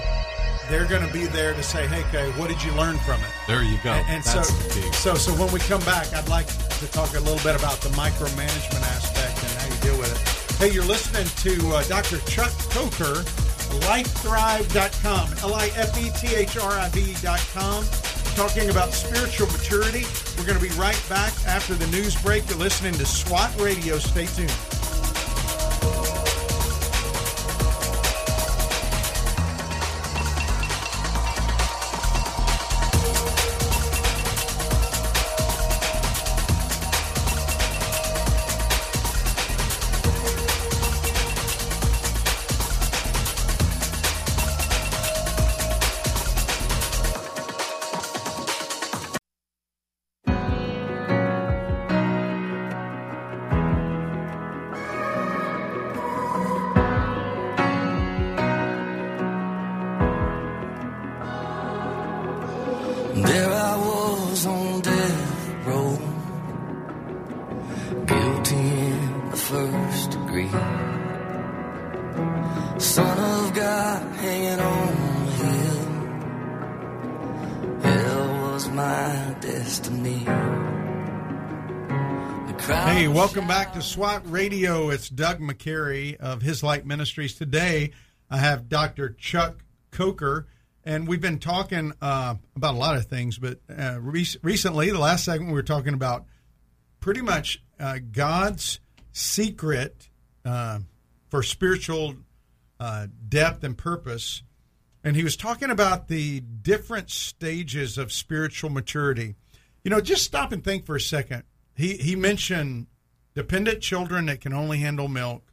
they're 0.70 0.86
going 0.86 1.06
to 1.06 1.12
be 1.14 1.26
there 1.28 1.54
to 1.54 1.64
say, 1.64 1.86
hey, 1.88 2.02
okay, 2.08 2.32
what 2.40 2.50
did 2.50 2.64
you 2.64 2.72
learn 2.74 2.98
from 3.00 3.20
it? 3.22 3.28
There 3.48 3.64
you 3.64 3.78
go. 3.84 3.92
And, 3.92 4.08
and 4.10 4.24
so, 4.24 4.42
so 4.44 5.16
so 5.16 5.32
when 5.34 5.52
we 5.54 5.60
come 5.60 5.82
back, 5.82 6.12
I'd 6.14 6.30
like 6.30 6.48
to 6.48 6.88
talk 6.92 7.14
a 7.16 7.20
little 7.20 7.44
bit 7.44 7.56
about 7.56 7.82
the 7.82 7.90
micromanagement 7.90 8.82
aspect 8.82 9.44
and 9.44 9.52
how 9.60 9.68
you 9.68 9.76
deal 9.82 9.98
with 10.00 10.12
it. 10.12 10.18
Hey, 10.58 10.70
you're 10.72 10.86
listening 10.86 11.28
to 11.42 11.76
uh, 11.76 11.84
Dr. 11.84 12.20
Chuck 12.30 12.52
Coker, 12.70 13.24
LifeThrive.com, 13.90 15.30
L-I-F-E-T-H-R-I-V.com, 15.42 17.84
talking 18.36 18.70
about 18.70 18.94
spiritual 18.94 19.48
maturity. 19.48 20.06
We're 20.38 20.46
going 20.46 20.60
to 20.60 20.64
be 20.64 20.74
right 20.76 21.02
back 21.10 21.34
after 21.46 21.74
the 21.74 21.88
news 21.88 22.16
break. 22.22 22.50
You're 22.50 22.60
listening 22.60 22.94
to 22.94 23.06
SWAT 23.06 23.60
Radio. 23.60 23.98
Stay 23.98 24.26
tuned. 24.26 24.81
My 78.82 79.36
destiny. 79.42 80.18
Hey, 82.66 83.08
welcome 83.08 83.48
back 83.48 83.74
to 83.74 83.82
SWAT 83.82 84.24
Radio. 84.26 84.90
It's 84.90 85.08
Doug 85.08 85.40
McCary 85.40 86.16
of 86.16 86.42
His 86.42 86.64
Light 86.64 86.84
Ministries. 86.84 87.36
Today, 87.36 87.92
I 88.28 88.38
have 88.38 88.70
Dr. 88.70 89.10
Chuck 89.10 89.64
Coker, 89.92 90.48
and 90.84 91.08
we've 91.08 91.22
been 91.22 91.38
talking 91.38 91.94
uh, 92.02 92.36
about 92.56 92.74
a 92.74 92.78
lot 92.78 92.96
of 92.96 93.06
things, 93.06 93.38
but 93.38 93.60
uh, 93.70 94.00
re- 94.02 94.26
recently, 94.42 94.90
the 94.90 94.98
last 94.98 95.26
segment, 95.26 95.52
we 95.52 95.56
were 95.56 95.64
talking 95.64 95.94
about 95.94 96.26
pretty 97.00 97.22
much 97.22 97.64
uh, 97.80 98.00
God's 98.12 98.80
secret 99.12 100.10
uh, 100.44 100.80
for 101.30 101.44
spiritual 101.44 102.16
uh, 102.80 103.06
depth 103.30 103.64
and 103.64 103.78
purpose. 103.78 104.42
And 105.04 105.16
he 105.16 105.24
was 105.24 105.36
talking 105.36 105.72
about 105.72 106.08
the 106.08 106.42
different 106.42 107.10
stages 107.10 107.98
of 107.98 108.12
spiritual 108.12 108.70
maturity. 108.70 109.36
You 109.84 109.90
know, 109.90 110.02
just 110.02 110.24
stop 110.24 110.52
and 110.52 110.64
think 110.64 110.86
for 110.86 110.96
a 110.96 111.02
second. 111.02 111.44
He 111.76 111.98
he 111.98 112.16
mentioned 112.16 112.88
dependent 113.34 113.82
children 113.82 114.28
that 114.28 114.42
can 114.42 114.54
only 114.54 114.78
handle 114.80 115.08
milk, 115.08 115.52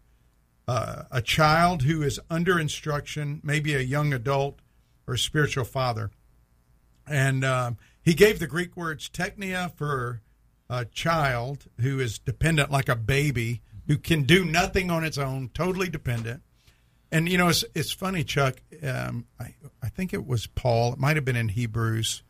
uh, 0.67 1.05
a 1.11 1.23
child 1.23 1.83
who 1.83 2.03
is 2.03 2.21
under 2.29 2.59
instruction, 2.59 3.41
maybe 3.43 3.75
a 3.75 3.81
young 3.81 4.13
adult 4.13 4.59
or 5.07 5.17
spiritual 5.17 5.65
father, 5.65 6.11
and 7.07 7.45
um, 7.45 7.79
he 8.03 8.15
gave 8.15 8.39
the 8.39 8.47
Greek 8.47 8.77
words 8.77 9.09
technia 9.09 9.73
for 9.75 10.21
a 10.69 10.85
child 10.85 11.65
who 11.81 11.99
is 12.01 12.19
dependent, 12.19 12.71
like 12.71 12.89
a 12.89 12.97
baby 12.97 13.63
who 13.87 13.97
can 13.97 14.25
do 14.25 14.45
nothing 14.45 14.91
on 14.91 15.05
its 15.05 15.17
own, 15.17 15.51
totally 15.55 15.89
dependent. 15.89 16.43
And 17.11 17.29
you 17.29 17.39
know, 17.39 17.49
it's 17.49 17.65
it's 17.75 17.91
funny, 17.93 18.23
Chuck. 18.25 18.57
Um, 18.83 19.27
I 19.41 19.55
I 19.83 19.89
think 19.89 20.13
it 20.13 20.27
was 20.27 20.47
Paul. 20.47 20.93
It 20.95 20.99
might 20.99 21.17
have 21.17 21.25
been 21.25 21.37
in 21.37 21.49
Hebrews. 21.49 22.23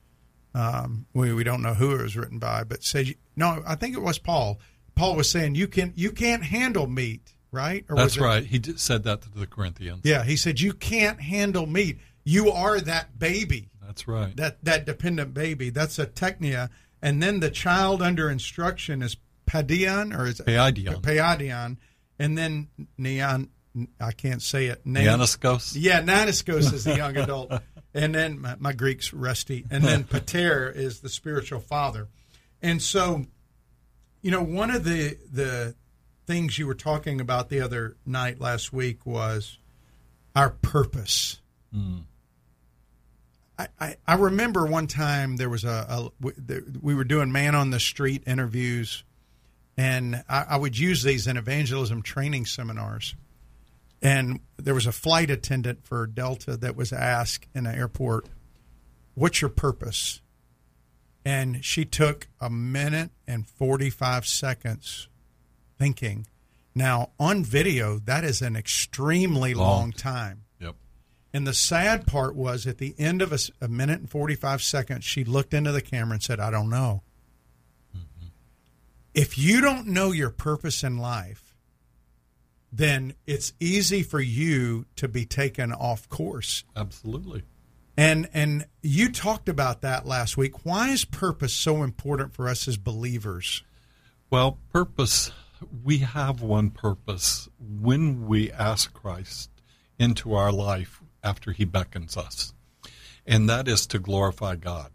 Um, 0.55 1.07
we 1.15 1.33
we 1.33 1.45
don't 1.45 1.63
know 1.63 1.75
who 1.75 1.95
it 1.95 2.03
was 2.03 2.17
written 2.17 2.39
by, 2.39 2.65
but 2.65 2.83
says 2.83 3.13
no. 3.37 3.63
I 3.67 3.75
think 3.75 3.95
it 3.97 4.01
was 4.03 4.19
Paul. 4.19 4.61
Paul 4.95 5.17
was 5.17 5.31
saying 5.31 5.55
you 5.57 5.69
can 5.69 5.93
you 5.97 6.11
can't 6.13 6.43
handle 6.45 6.87
meat, 6.87 7.35
right? 7.53 7.85
Or 7.89 7.97
That's 7.97 8.17
it- 8.17 8.21
right. 8.23 8.45
He 8.45 8.59
did, 8.59 8.81
said 8.81 9.03
that 9.05 9.23
to 9.23 9.31
the 9.31 9.47
Corinthians. 9.47 10.03
Yeah, 10.05 10.25
he 10.25 10.37
said 10.37 10.61
you 10.61 10.73
can't 10.73 11.21
handle 11.21 11.67
meat. 11.67 11.99
You 12.25 12.51
are 12.51 12.81
that 12.81 13.19
baby 13.19 13.71
That's 13.85 14.07
right. 14.07 14.37
that 14.37 14.65
that 14.65 14.87
dependent 14.87 15.35
baby. 15.35 15.71
That's 15.71 15.99
a 15.99 16.07
technia, 16.07 16.71
and 17.03 17.23
then 17.23 17.41
the 17.41 17.51
child 17.51 18.01
under 18.03 18.31
instruction 18.31 19.03
is 19.03 19.17
padion 19.47 20.17
or 20.17 20.27
is 20.27 20.41
it 20.41 20.47
Paidion. 20.47 21.01
Paidion, 21.03 21.77
and 22.19 22.37
then 22.39 22.69
neon. 22.97 23.51
I 24.01 24.13
can't 24.13 24.43
say 24.43 24.67
it. 24.67 24.81
Na- 24.85 25.01
Ioniscos. 25.01 25.73
Yeah, 25.79 26.01
Naniskos 26.03 26.73
is 26.73 26.85
the 26.85 26.97
young 26.97 27.17
adult, 27.17 27.53
and 27.95 28.15
then 28.15 28.41
my, 28.41 28.57
my 28.59 28.73
Greek's 28.73 29.13
rusty, 29.13 29.65
and 29.71 29.85
then 29.85 30.05
Pater 30.11 30.71
is 30.71 31.01
the 31.01 31.09
spiritual 31.09 31.61
father, 31.61 32.09
and 32.63 32.81
so, 32.83 33.25
you 34.23 34.31
know, 34.31 34.43
one 34.43 34.71
of 34.71 34.85
the 34.85 35.17
the 35.33 35.75
things 36.27 36.59
you 36.59 36.67
were 36.67 36.75
talking 36.75 37.21
about 37.21 37.49
the 37.49 37.61
other 37.61 37.97
night 38.05 38.41
last 38.41 38.73
week 38.73 39.07
was 39.07 39.59
our 40.37 40.51
purpose. 40.51 41.41
Hmm. 41.73 41.99
I, 43.59 43.69
I, 43.81 43.97
I 44.07 44.15
remember 44.15 44.67
one 44.67 44.87
time 44.87 45.37
there 45.37 45.49
was 45.51 45.65
a, 45.65 45.87
a 45.89 46.11
we- 46.21 46.33
we 46.81 46.95
were 46.95 47.05
doing 47.05 47.33
man 47.33 47.55
on 47.55 47.71
the 47.71 47.81
street 47.81 48.23
interviews, 48.27 49.05
and 49.77 50.23
I, 50.29 50.45
I 50.51 50.57
would 50.57 50.79
use 50.79 51.03
these 51.03 51.27
in 51.27 51.37
evangelism 51.37 52.03
training 52.03 52.47
seminars. 52.47 53.15
And 54.01 54.41
there 54.57 54.75
was 54.75 54.87
a 54.87 54.93
flight 54.93 55.31
attendant 55.31 55.85
for 55.85 56.07
Delta 56.07 56.57
that 56.57 56.77
was 56.77 56.93
asked 56.93 57.49
in 57.55 57.67
an 57.67 57.75
airport, 57.75 58.29
"What's 59.15 59.41
your 59.41 59.51
purpose?" 59.51 60.21
And 61.25 61.65
she 61.65 61.85
took 61.85 62.29
a 62.41 62.49
minute 62.49 63.11
and 63.27 63.47
forty-five 63.47 64.27
seconds 64.27 65.09
thinking. 65.79 66.27
Now 66.75 67.11
on 67.19 67.45
video, 67.45 67.99
that 68.01 68.25
is 68.25 68.43
an 68.43 68.55
extremely 68.57 69.55
Long. 69.55 69.67
long 69.67 69.93
time. 69.93 70.45
Yep. 70.61 70.77
And 71.33 71.47
the 71.47 71.55
sad 71.55 72.07
part 72.07 72.37
was 72.37 72.67
at 72.67 72.79
the 72.79 72.95
end 72.99 73.21
of 73.23 73.33
a 73.61 73.69
minute 73.69 74.01
and 74.01 74.11
45 74.11 74.63
seconds, 74.63 75.05
she 75.05 75.25
looked 75.25 75.55
into 75.55 75.73
the 75.73 75.81
camera 75.81 76.15
and 76.15 76.23
said, 76.23 76.41
I 76.41 76.51
don't 76.51 76.71
know. 76.71 77.03
Mm-hmm. 77.97 78.27
If 79.15 79.39
you 79.39 79.61
don't 79.61 79.89
know 79.89 80.13
your 80.13 80.31
purpose 80.31 80.85
in 80.85 80.99
life, 80.99 81.48
then 82.73 83.15
it's 83.27 83.53
easy 83.61 84.03
for 84.03 84.21
you 84.21 84.87
to 84.97 85.09
be 85.09 85.25
taken 85.25 85.73
off 85.73 86.09
course. 86.09 86.65
Absolutely. 86.77 87.43
And 87.97 88.29
and 88.33 88.67
you 88.83 89.11
talked 89.11 89.49
about 89.49 89.81
that 89.83 90.07
last 90.07 90.37
week. 90.37 90.65
Why 90.65 90.91
is 90.91 91.05
purpose 91.05 91.53
so 91.53 91.83
important 91.83 92.35
for 92.35 92.49
us 92.49 92.69
as 92.69 92.77
believers? 92.77 93.63
Well, 94.31 94.59
purpose 94.73 95.33
we 95.83 95.99
have 95.99 96.43
one 96.43 96.71
purpose 96.71 97.49
when 97.59 98.27
we 98.27 98.53
ask 98.53 98.93
Christ 98.93 99.51
into 99.99 100.35
our 100.35 100.53
life 100.53 101.03
after 101.23 101.53
he 101.53 101.65
beckons 101.65 102.17
us, 102.17 102.53
and 103.27 103.49
that 103.49 103.67
is 103.67 103.87
to 103.89 103.99
glorify 103.99 104.57
God. 104.57 104.93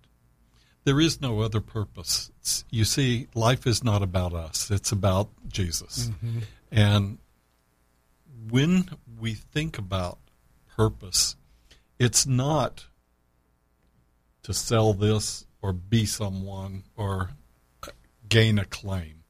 There 0.85 0.99
is 0.99 1.21
no 1.21 1.41
other 1.41 1.61
purpose. 1.61 2.29
It's- 2.39 2.63
you 2.69 2.85
see, 2.85 3.27
life 3.35 3.65
is 3.67 3.83
not 3.83 4.01
about 4.01 4.33
us, 4.33 4.71
it's 4.71 4.91
about 4.91 5.29
Jesus. 5.47 6.07
Mm-hmm. 6.07 6.39
And 6.71 7.17
when 8.49 8.89
we 9.19 9.33
think 9.33 9.77
about 9.77 10.19
purpose, 10.75 11.35
it's 11.99 12.25
not 12.25 12.85
to 14.43 14.53
sell 14.53 14.93
this 14.93 15.45
or 15.61 15.73
be 15.73 16.05
someone 16.05 16.83
or 16.95 17.31
gain 18.27 18.59
acclaim. 18.59 19.23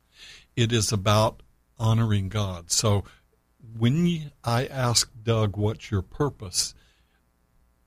It 0.55 0.71
is 0.71 0.91
about 0.91 1.41
honoring 1.77 2.29
God. 2.29 2.71
So 2.71 3.03
when 3.77 4.05
you, 4.05 4.21
I 4.43 4.65
ask 4.65 5.09
Doug, 5.21 5.57
what's 5.57 5.91
your 5.91 6.01
purpose? 6.01 6.73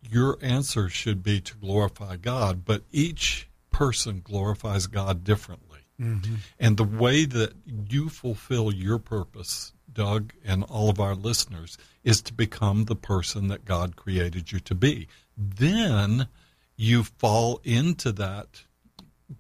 Your 0.09 0.39
answer 0.41 0.89
should 0.89 1.23
be 1.23 1.41
to 1.41 1.57
glorify 1.57 2.17
God, 2.17 2.65
but 2.65 2.83
each 2.93 3.49
person 3.71 4.21
glorifies 4.23 4.87
God 4.87 5.25
differently. 5.25 5.81
Mm-hmm. 6.01 6.35
And 6.61 6.77
the 6.77 6.85
way 6.85 7.25
that 7.25 7.55
you 7.67 8.09
fulfill 8.09 8.73
your 8.73 8.99
purpose, 8.99 9.73
Doug, 9.97 10.35
and 10.45 10.63
all 10.65 10.91
of 10.91 11.01
our 11.01 11.15
listeners, 11.15 11.79
is 12.05 12.21
to 12.23 12.35
become 12.35 12.85
the 12.85 12.95
person 12.95 13.49
that 13.49 13.65
God 13.65 13.97
created 13.97 14.53
you 14.53 14.61
to 14.61 14.75
be. 14.75 15.09
Then 15.37 16.29
you 16.77 17.03
fall 17.03 17.61
into 17.65 18.13
that 18.13 18.63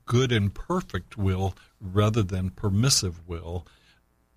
good 0.06 0.32
and 0.32 0.52
perfect 0.52 1.18
will 1.18 1.54
rather 1.80 2.22
than 2.22 2.50
permissive 2.50 3.28
will 3.28 3.66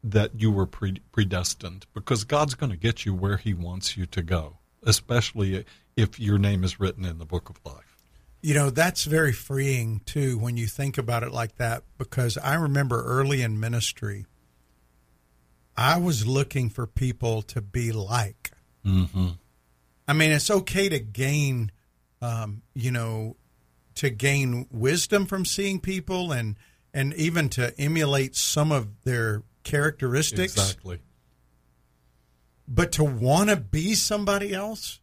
that 0.04 0.40
you 0.40 0.52
were 0.52 0.66
pre- 0.66 1.02
predestined 1.12 1.86
because 1.94 2.26
God's 2.26 2.54
going 2.54 2.72
to 2.72 2.78
get 2.78 3.06
you 3.06 3.14
where 3.14 3.38
he 3.38 3.54
wants 3.54 3.96
you 3.98 4.06
to 4.08 4.22
go, 4.22 4.58
especially 4.84 5.66
if 5.96 6.20
your 6.20 6.38
name 6.38 6.64
is 6.64 6.80
written 6.80 7.06
in 7.06 7.18
the 7.18 7.26
book 7.26 7.50
of 7.50 7.60
life. 7.66 7.98
You 8.42 8.54
know, 8.54 8.70
that's 8.70 9.06
very 9.06 9.34
freeing 9.34 10.02
too 10.06 10.38
when 10.38 10.58
you 10.58 10.68
think 10.68 10.98
about 10.98 11.24
it 11.24 11.32
like 11.32 11.56
that 11.56 11.84
because 11.98 12.38
I 12.38 12.56
remember 12.56 13.04
early 13.04 13.42
in 13.42 13.60
ministry, 13.60 14.26
I 15.80 15.98
was 15.98 16.28
looking 16.28 16.70
for 16.70 16.86
people 16.86 17.42
to 17.44 17.62
be 17.62 17.94
like. 17.94 18.52
Mm-hmm. 18.86 19.30
I 20.10 20.14
mean, 20.14 20.32
it's 20.32 20.52
okay 20.52 20.90
to 20.90 21.00
gain, 21.00 21.72
um, 22.22 22.64
you 22.74 22.92
know, 22.92 23.38
to 23.96 24.10
gain 24.10 24.68
wisdom 24.72 25.26
from 25.26 25.46
seeing 25.46 25.80
people 25.80 26.34
and 26.34 26.58
and 26.94 27.14
even 27.14 27.48
to 27.50 27.74
emulate 27.80 28.36
some 28.36 28.74
of 28.74 29.04
their 29.04 29.44
characteristics. 29.64 30.54
Exactly. 30.58 31.00
But 32.68 32.92
to 32.94 33.06
want 33.06 33.50
to 33.50 33.56
be 33.56 33.94
somebody 33.94 34.54
else, 34.54 35.00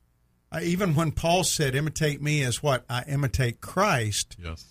uh, 0.53 0.61
even 0.62 0.95
when 0.95 1.11
Paul 1.12 1.45
said, 1.45 1.75
"Imitate 1.75 2.21
me 2.21 2.43
as 2.43 2.62
what 2.62 2.85
I 2.91 3.03
imitate 3.09 3.62
Christ," 3.62 4.37
Yes. 4.39 4.65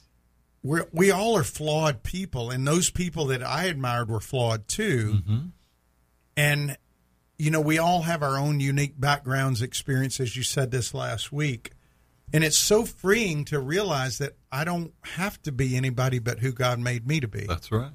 we 0.62 0.82
we 0.92 1.10
all 1.10 1.36
are 1.36 1.44
flawed 1.44 2.04
people, 2.04 2.52
and 2.52 2.68
those 2.68 2.92
people 2.92 3.26
that 3.28 3.42
I 3.42 3.66
admired 3.66 4.08
were 4.08 4.20
flawed 4.20 4.68
too. 4.68 5.22
And 6.38 6.78
you 7.38 7.52
know, 7.52 7.62
we 7.62 7.78
all 7.78 8.04
have 8.04 8.24
our 8.24 8.38
own 8.38 8.60
unique 8.60 9.00
backgrounds, 9.00 9.62
experiences. 9.62 10.36
You 10.36 10.44
said 10.44 10.72
this 10.72 10.94
last 10.94 11.32
week, 11.32 11.72
and 12.34 12.44
it's 12.44 12.58
so 12.58 12.86
freeing 12.86 13.46
to 13.46 13.60
realize 13.60 14.18
that 14.20 14.34
I 14.52 14.64
don't 14.64 14.94
have 15.02 15.42
to 15.44 15.52
be 15.52 15.76
anybody 15.76 16.20
but 16.20 16.40
who 16.40 16.52
God 16.52 16.80
made 16.80 17.08
me 17.08 17.20
to 17.20 17.28
be. 17.28 17.46
That's 17.46 17.72
right. 17.72 17.92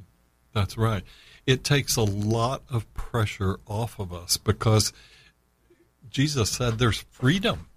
That's 0.52 0.76
right. 0.76 1.04
It 1.46 1.64
takes 1.64 1.96
a 1.96 2.02
lot 2.02 2.62
of 2.68 2.92
pressure 2.94 3.60
off 3.66 3.98
of 3.98 4.12
us 4.12 4.36
because 4.36 4.92
Jesus 6.10 6.50
said 6.50 6.78
there's 6.78 7.04
freedom. 7.10 7.68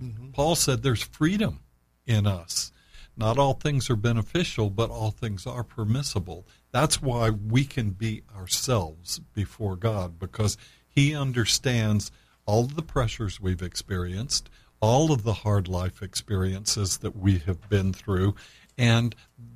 Mm-hmm. 0.00 0.30
Paul 0.30 0.54
said 0.54 0.82
there's 0.82 1.02
freedom 1.02 1.60
in 2.06 2.26
us. 2.26 2.72
Not 3.16 3.38
all 3.38 3.54
things 3.54 3.90
are 3.90 3.96
beneficial, 3.96 4.70
but 4.70 4.90
all 4.90 5.10
things 5.10 5.46
are 5.46 5.64
permissible. 5.64 6.46
That's 6.72 7.02
why 7.02 7.30
we 7.30 7.64
can 7.64 7.90
be 7.90 8.22
ourselves 8.34 9.20
before 9.34 9.76
God 9.76 10.18
because 10.18 10.56
He 10.88 11.14
understands 11.14 12.10
all 12.46 12.64
the 12.64 12.82
pressures 12.82 13.40
we've 13.40 13.62
experienced, 13.62 14.48
all 14.80 15.12
of 15.12 15.22
the 15.22 15.34
hard 15.34 15.68
life 15.68 16.02
experiences 16.02 16.98
that 16.98 17.16
we 17.16 17.38
have 17.40 17.68
been 17.68 17.92
through, 17.92 18.34
and 18.76 19.14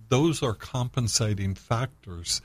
those 0.08 0.42
are 0.42 0.54
compensating 0.54 1.54
factors 1.54 2.42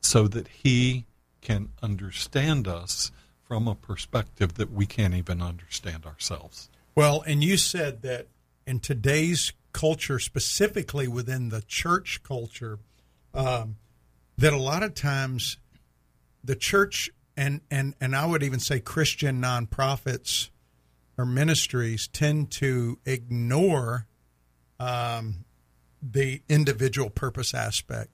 so 0.00 0.28
that 0.28 0.48
He 0.48 1.06
can 1.40 1.70
understand 1.82 2.68
us 2.68 3.12
from 3.44 3.66
a 3.66 3.74
perspective 3.74 4.54
that 4.54 4.70
we 4.70 4.84
can't 4.84 5.14
even 5.14 5.40
understand 5.40 6.04
ourselves. 6.04 6.68
Well, 6.94 7.22
and 7.26 7.42
you 7.42 7.56
said 7.56 8.02
that 8.02 8.26
in 8.66 8.80
today's 8.80 9.52
culture, 9.72 10.18
specifically 10.18 11.08
within 11.08 11.48
the 11.48 11.62
church 11.62 12.22
culture, 12.22 12.78
um, 13.32 13.76
that 14.38 14.52
a 14.52 14.58
lot 14.58 14.82
of 14.82 14.94
times 14.94 15.58
the 16.42 16.56
church 16.56 17.10
and, 17.36 17.60
and, 17.70 17.94
and 18.00 18.16
I 18.16 18.26
would 18.26 18.42
even 18.42 18.58
say 18.58 18.80
Christian 18.80 19.40
nonprofits 19.40 20.50
or 21.16 21.26
ministries 21.26 22.08
tend 22.08 22.50
to 22.52 22.98
ignore 23.04 24.06
um, 24.80 25.44
the 26.02 26.42
individual 26.48 27.10
purpose 27.10 27.54
aspect. 27.54 28.10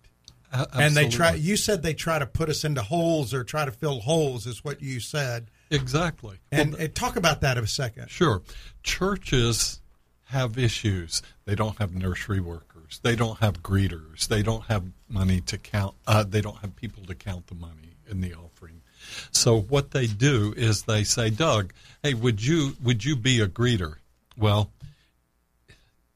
And 0.73 0.95
they 0.97 1.09
try. 1.09 1.35
You 1.35 1.57
said 1.57 1.83
they 1.83 1.95
try 1.95 2.21
to 2.21 2.27
put 2.27 2.49
us 2.49 2.65
into 2.65 2.81
holes 2.81 3.35
or 3.35 3.43
try 3.43 3.65
to 3.65 3.73
fill 3.73 4.01
holes, 4.01 4.47
is 4.47 4.63
what 4.63 4.81
you 4.81 5.01
said. 5.01 5.51
exactly. 5.69 6.37
And, 6.53 6.73
Well, 6.73 6.83
and 6.83 6.95
talk 6.95 7.17
about 7.17 7.41
that 7.41 7.59
in 7.59 7.65
a 7.65 7.67
second. 7.67 8.09
Sure. 8.09 8.41
Churches 8.85 9.81
have 10.27 10.57
issues. 10.57 11.23
They 11.45 11.57
don't 11.57 11.77
have 11.79 11.95
nursery 11.95 12.41
workers. 12.41 12.74
They 13.03 13.17
don't 13.17 13.39
have 13.41 13.63
greeters. 13.63 14.29
They 14.29 14.43
don't 14.43 14.65
have 14.65 14.85
money 15.09 15.41
to 15.43 15.59
count. 15.59 15.95
Uh, 16.07 16.25
they 16.25 16.41
don't 16.41 16.59
have 16.59 16.77
people 16.77 17.05
to 17.05 17.15
count 17.15 17.47
the 17.49 17.55
money 17.55 17.97
in 18.09 18.21
the 18.21 18.35
offering. 18.35 18.83
So 19.31 19.61
what 19.61 19.91
they 19.91 20.07
do 20.07 20.55
is 20.57 20.83
they 20.83 21.05
say, 21.05 21.31
Doug, 21.31 21.73
hey, 22.03 22.15
would 22.15 22.45
you 22.45 22.77
would 22.83 23.05
you 23.05 23.17
be 23.17 23.41
a 23.41 23.47
greeter? 23.47 23.97
Well, 24.37 24.71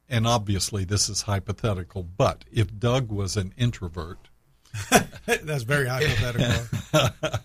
and 0.09 0.27
obviously 0.27 0.85
this 0.85 1.09
is 1.09 1.23
hypothetical, 1.23 2.03
but 2.03 2.45
if 2.51 2.77
Doug 2.79 3.11
was 3.11 3.37
an 3.37 3.53
introvert, 3.59 4.29
That's 5.27 5.63
very 5.63 5.87
hypothetical. 5.89 6.67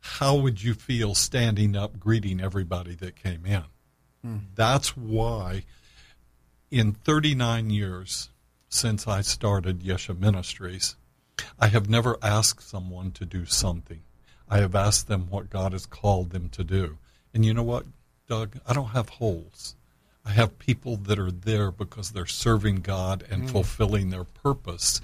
how 0.00 0.36
would 0.36 0.62
you 0.62 0.74
feel 0.74 1.14
standing 1.14 1.76
up 1.76 1.98
greeting 1.98 2.40
everybody 2.40 2.94
that 2.96 3.16
came 3.16 3.46
in? 3.46 3.64
That's 4.54 4.96
why 4.96 5.64
in 6.72 6.92
39 6.92 7.68
years 7.68 8.30
since 8.70 9.06
I 9.06 9.20
started 9.20 9.80
Yesha 9.80 10.18
Ministries, 10.18 10.96
I 11.60 11.66
have 11.66 11.90
never 11.90 12.16
asked 12.22 12.66
someone 12.66 13.10
to 13.12 13.26
do 13.26 13.44
something. 13.44 14.00
I 14.48 14.58
have 14.58 14.74
asked 14.74 15.06
them 15.06 15.28
what 15.28 15.50
God 15.50 15.72
has 15.72 15.84
called 15.84 16.30
them 16.30 16.48
to 16.48 16.64
do. 16.64 16.96
And 17.34 17.44
you 17.44 17.52
know 17.52 17.62
what, 17.62 17.84
Doug? 18.26 18.56
I 18.66 18.72
don't 18.72 18.88
have 18.88 19.10
holes. 19.10 19.76
I 20.24 20.30
have 20.30 20.58
people 20.58 20.96
that 20.96 21.18
are 21.18 21.30
there 21.30 21.70
because 21.70 22.10
they're 22.10 22.24
serving 22.24 22.76
God 22.76 23.22
and 23.30 23.44
mm. 23.44 23.50
fulfilling 23.50 24.08
their 24.08 24.24
purpose 24.24 25.02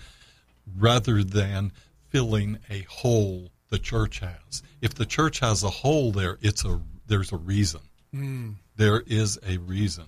rather 0.79 1.23
than 1.23 1.73
filling 2.09 2.61
a 2.71 2.81
hole 2.89 3.51
the 3.69 3.79
church 3.79 4.21
has. 4.21 4.63
If 4.81 4.95
the 4.95 5.07
church 5.07 5.41
has 5.41 5.63
a 5.63 5.71
hole 5.71 6.13
there, 6.13 6.39
it's 6.41 6.65
a 6.65 6.81
there's 7.07 7.33
a 7.33 7.37
reason. 7.37 7.81
Mm. 8.15 8.55
There 8.77 9.03
is 9.07 9.39
a 9.47 9.59
reason. 9.59 10.07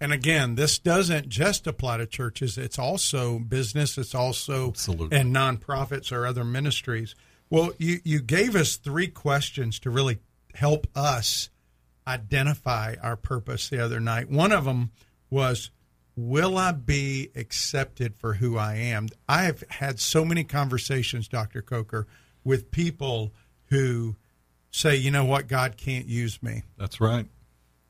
And 0.00 0.12
again, 0.12 0.56
this 0.56 0.78
doesn't 0.78 1.28
just 1.28 1.66
apply 1.66 1.96
to 1.98 2.06
churches. 2.06 2.58
It's 2.58 2.78
also 2.78 3.38
business. 3.38 3.96
It's 3.96 4.14
also 4.14 4.68
Absolutely. 4.68 5.16
and 5.16 5.34
nonprofits 5.34 6.12
or 6.12 6.26
other 6.26 6.44
ministries. 6.44 7.14
Well, 7.48 7.72
you 7.78 8.00
you 8.04 8.20
gave 8.20 8.54
us 8.56 8.76
three 8.76 9.08
questions 9.08 9.78
to 9.80 9.90
really 9.90 10.18
help 10.54 10.86
us 10.94 11.48
identify 12.06 12.96
our 13.02 13.16
purpose 13.16 13.68
the 13.68 13.82
other 13.82 14.00
night. 14.00 14.30
One 14.30 14.52
of 14.52 14.64
them 14.64 14.90
was, 15.30 15.70
"Will 16.14 16.58
I 16.58 16.72
be 16.72 17.30
accepted 17.34 18.14
for 18.16 18.34
who 18.34 18.58
I 18.58 18.74
am?" 18.74 19.08
I 19.28 19.44
have 19.44 19.64
had 19.68 19.98
so 20.00 20.24
many 20.24 20.44
conversations, 20.44 21.28
Doctor 21.28 21.62
Coker, 21.62 22.06
with 22.44 22.70
people 22.70 23.32
who 23.66 24.16
say, 24.70 24.96
"You 24.96 25.10
know 25.10 25.24
what? 25.24 25.48
God 25.48 25.76
can't 25.76 26.06
use 26.06 26.42
me." 26.42 26.64
That's 26.76 27.00
right. 27.00 27.26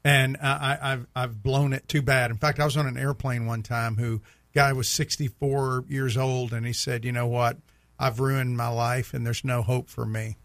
And 0.07 0.37
I, 0.41 0.49
I- 0.81 0.93
I've 0.93 1.07
I've 1.17 1.43
blown 1.43 1.73
it 1.73 1.89
too 1.89 2.01
bad. 2.01 2.31
In 2.31 2.37
fact, 2.37 2.61
I 2.61 2.65
was 2.65 2.77
on 2.77 2.87
an 2.87 2.97
airplane 2.97 3.45
one 3.47 3.63
time. 3.65 3.97
Who 3.97 4.23
guy 4.55 4.73
was 4.73 4.89
64 4.89 5.85
years 5.89 6.17
old, 6.17 6.53
and 6.53 6.65
he 6.65 6.73
said, 6.73 7.05
"You 7.05 7.11
know 7.13 7.27
what? 7.27 7.59
I've 7.99 8.21
ruined 8.21 8.57
my 8.57 8.69
life, 8.69 9.13
and 9.15 9.27
there's 9.27 9.45
no 9.45 9.63
hope 9.63 9.89
for 9.91 10.07
me." 10.07 10.37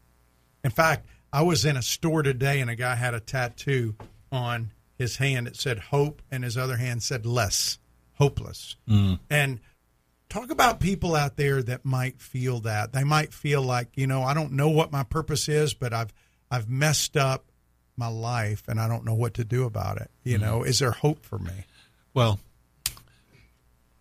In 0.63 0.71
fact, 0.71 1.05
I 1.31 1.43
was 1.43 1.63
in 1.63 1.77
a 1.77 1.81
store 1.83 2.23
today, 2.23 2.59
and 2.59 2.69
a 2.71 2.75
guy 2.75 2.95
had 2.95 3.13
a 3.13 3.19
tattoo 3.19 3.95
on 4.31 4.71
his 4.97 5.17
hand. 5.17 5.47
It 5.47 5.55
said 5.55 5.77
"hope," 5.77 6.23
and 6.31 6.43
his 6.43 6.57
other 6.57 6.77
hand 6.77 7.03
said 7.03 7.25
"less," 7.27 7.77
hopeless. 8.13 8.77
Mm. 8.89 9.19
And 9.29 9.59
talk 10.27 10.49
about 10.49 10.79
people 10.79 11.15
out 11.15 11.35
there 11.37 11.61
that 11.61 11.85
might 11.85 12.19
feel 12.19 12.61
that 12.61 12.93
they 12.93 13.03
might 13.03 13.31
feel 13.33 13.61
like 13.61 13.89
you 13.95 14.07
know 14.07 14.23
I 14.23 14.33
don't 14.33 14.53
know 14.53 14.69
what 14.69 14.91
my 14.91 15.03
purpose 15.03 15.47
is, 15.47 15.75
but 15.75 15.93
I've 15.93 16.11
I've 16.49 16.67
messed 16.67 17.15
up 17.15 17.50
my 17.97 18.07
life 18.07 18.63
and 18.67 18.79
I 18.79 18.87
don't 18.87 19.05
know 19.05 19.13
what 19.13 19.33
to 19.35 19.43
do 19.43 19.65
about 19.65 19.97
it. 19.97 20.09
You 20.23 20.37
Mm-hmm. 20.37 20.45
know, 20.45 20.63
is 20.63 20.79
there 20.79 20.91
hope 20.91 21.23
for 21.25 21.37
me? 21.39 21.65
Well, 22.13 22.39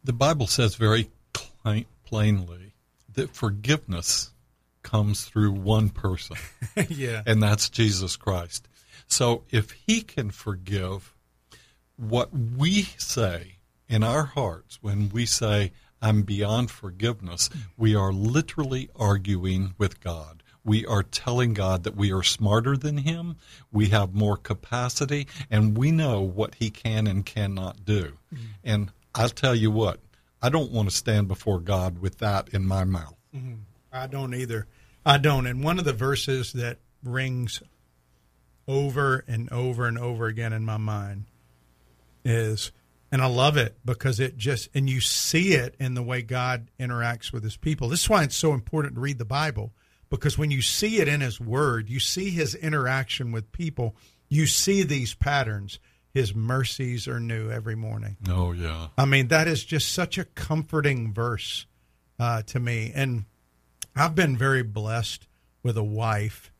the 0.02 0.12
Bible 0.12 0.46
says 0.46 0.74
very 0.76 1.10
cl- 1.36 1.84
plainly 2.04 2.72
that 3.12 3.34
forgiveness 3.34 4.30
comes 4.82 5.24
through 5.24 5.52
one 5.52 5.90
person, 5.90 6.36
yeah, 6.88 7.22
and 7.26 7.42
that's 7.42 7.68
Jesus 7.68 8.16
Christ. 8.16 8.66
So 9.06 9.44
if 9.50 9.72
he 9.72 10.00
can 10.02 10.30
forgive 10.30 11.14
what 11.96 12.30
we 12.32 12.82
say 12.96 13.56
in 13.88 14.02
our 14.02 14.24
hearts 14.24 14.78
when 14.80 15.10
we 15.10 15.26
say, 15.26 15.72
I'm 16.00 16.22
beyond 16.22 16.70
forgiveness, 16.70 17.50
we 17.76 17.94
are 17.94 18.12
literally 18.12 18.88
arguing 18.96 19.74
with 19.76 20.00
God. 20.00 20.39
We 20.64 20.84
are 20.86 21.02
telling 21.02 21.54
God 21.54 21.84
that 21.84 21.96
we 21.96 22.12
are 22.12 22.22
smarter 22.22 22.76
than 22.76 22.98
Him, 22.98 23.36
we 23.72 23.88
have 23.88 24.14
more 24.14 24.36
capacity, 24.36 25.26
and 25.50 25.76
we 25.76 25.90
know 25.90 26.20
what 26.20 26.56
He 26.56 26.70
can 26.70 27.06
and 27.06 27.24
cannot 27.24 27.84
do. 27.84 28.12
Mm-hmm. 28.34 28.44
And 28.64 28.92
I'll 29.14 29.28
tell 29.28 29.54
you 29.54 29.70
what, 29.70 30.00
I 30.42 30.48
don't 30.48 30.72
want 30.72 30.88
to 30.90 30.94
stand 30.94 31.28
before 31.28 31.60
God 31.60 31.98
with 31.98 32.18
that 32.18 32.50
in 32.50 32.66
my 32.66 32.84
mouth. 32.84 33.16
Mm-hmm. 33.34 33.54
I 33.92 34.06
don't 34.06 34.34
either. 34.34 34.66
I 35.04 35.18
don't. 35.18 35.46
And 35.46 35.64
one 35.64 35.78
of 35.78 35.84
the 35.84 35.92
verses 35.92 36.52
that 36.52 36.78
rings 37.02 37.62
over 38.68 39.24
and 39.26 39.50
over 39.50 39.86
and 39.86 39.98
over 39.98 40.26
again 40.26 40.52
in 40.52 40.64
my 40.64 40.76
mind 40.76 41.24
is, 42.24 42.70
and 43.10 43.20
I 43.20 43.26
love 43.26 43.56
it 43.56 43.76
because 43.84 44.20
it 44.20 44.36
just, 44.36 44.68
and 44.74 44.88
you 44.88 45.00
see 45.00 45.54
it 45.54 45.74
in 45.80 45.94
the 45.94 46.02
way 46.02 46.22
God 46.22 46.68
interacts 46.78 47.32
with 47.32 47.42
his 47.42 47.56
people. 47.56 47.88
This 47.88 48.02
is 48.02 48.10
why 48.10 48.22
it's 48.22 48.36
so 48.36 48.52
important 48.52 48.94
to 48.94 49.00
read 49.00 49.18
the 49.18 49.24
Bible 49.24 49.72
because 50.10 50.36
when 50.36 50.50
you 50.50 50.60
see 50.60 50.98
it 50.98 51.08
in 51.08 51.20
his 51.20 51.40
word, 51.40 51.88
you 51.88 52.00
see 52.00 52.30
his 52.30 52.54
interaction 52.54 53.32
with 53.32 53.52
people, 53.52 53.94
you 54.28 54.46
see 54.46 54.82
these 54.82 55.14
patterns. 55.14 55.78
His 56.12 56.34
mercies 56.34 57.06
are 57.06 57.20
new 57.20 57.50
every 57.50 57.76
morning. 57.76 58.16
Oh, 58.28 58.50
yeah. 58.50 58.88
I 58.98 59.04
mean, 59.04 59.28
that 59.28 59.46
is 59.46 59.64
just 59.64 59.92
such 59.92 60.18
a 60.18 60.24
comforting 60.24 61.12
verse 61.12 61.66
uh, 62.18 62.42
to 62.42 62.58
me. 62.58 62.90
And 62.92 63.26
I've 63.94 64.16
been 64.16 64.36
very 64.36 64.64
blessed 64.64 65.28
with 65.62 65.76
a 65.76 65.84
wife 65.84 66.50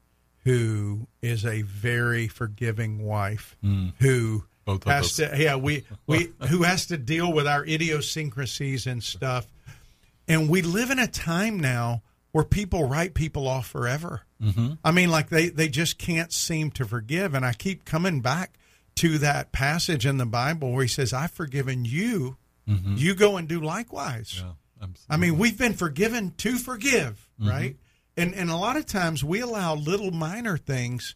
who 0.45 1.09
is 1.21 1.45
a 1.45 1.63
very 1.63 2.29
forgiving 2.29 3.05
wife 3.05 3.57
who 3.99 4.45
Both 4.65 4.85
has 4.85 5.17
to 5.17 5.31
yeah 5.37 5.57
we 5.57 5.85
we 6.07 6.33
who 6.49 6.63
has 6.63 6.87
to 6.87 6.97
deal 6.97 7.33
with 7.33 7.47
our 7.47 7.65
idiosyncrasies 7.65 8.87
and 8.87 9.03
stuff. 9.03 9.47
And 10.29 10.49
we 10.49 10.63
live 10.63 10.91
in 10.91 10.99
a 10.99 11.07
time 11.07 11.61
now 11.61 12.03
where 12.33 12.45
people 12.45 12.89
write 12.89 13.15
people 13.15 13.49
off 13.49 13.67
forever. 13.67 14.23
Mm-hmm. 14.43 14.75
I 14.85 14.91
mean, 14.91 15.11
like 15.11 15.29
they 15.29 15.49
they 15.49 15.69
just 15.69 15.99
can't 15.99 16.33
seem 16.33 16.71
to 16.73 16.85
forgive. 16.85 17.35
And 17.35 17.45
I 17.45 17.53
keep 17.53 17.85
coming 17.85 18.21
back 18.21 18.59
to 18.97 19.19
that 19.19 19.53
passage 19.53 20.07
in 20.07 20.19
the 20.19 20.27
Bible 20.27 20.73
where 20.73 20.83
he 20.83 20.89
says, 20.89 21.13
"I've 21.13 21.33
forgiven 21.33 21.85
you. 21.85 22.37
You 22.95 23.15
go 23.17 23.37
and 23.37 23.49
do 23.49 23.61
likewise." 23.61 24.43
Yeah. 24.45 24.53
I 25.09 25.17
mean, 25.17 25.39
we've 25.39 25.59
been 25.59 25.75
forgiven 25.75 26.35
to 26.39 26.57
forgive, 26.57 27.29
right? 27.39 27.77
And 28.17 28.35
and 28.35 28.51
a 28.51 28.57
lot 28.57 28.77
of 28.77 28.87
times 28.87 29.25
we 29.25 29.41
allow 29.41 29.75
little 29.75 30.11
minor 30.11 30.57
things 30.57 31.15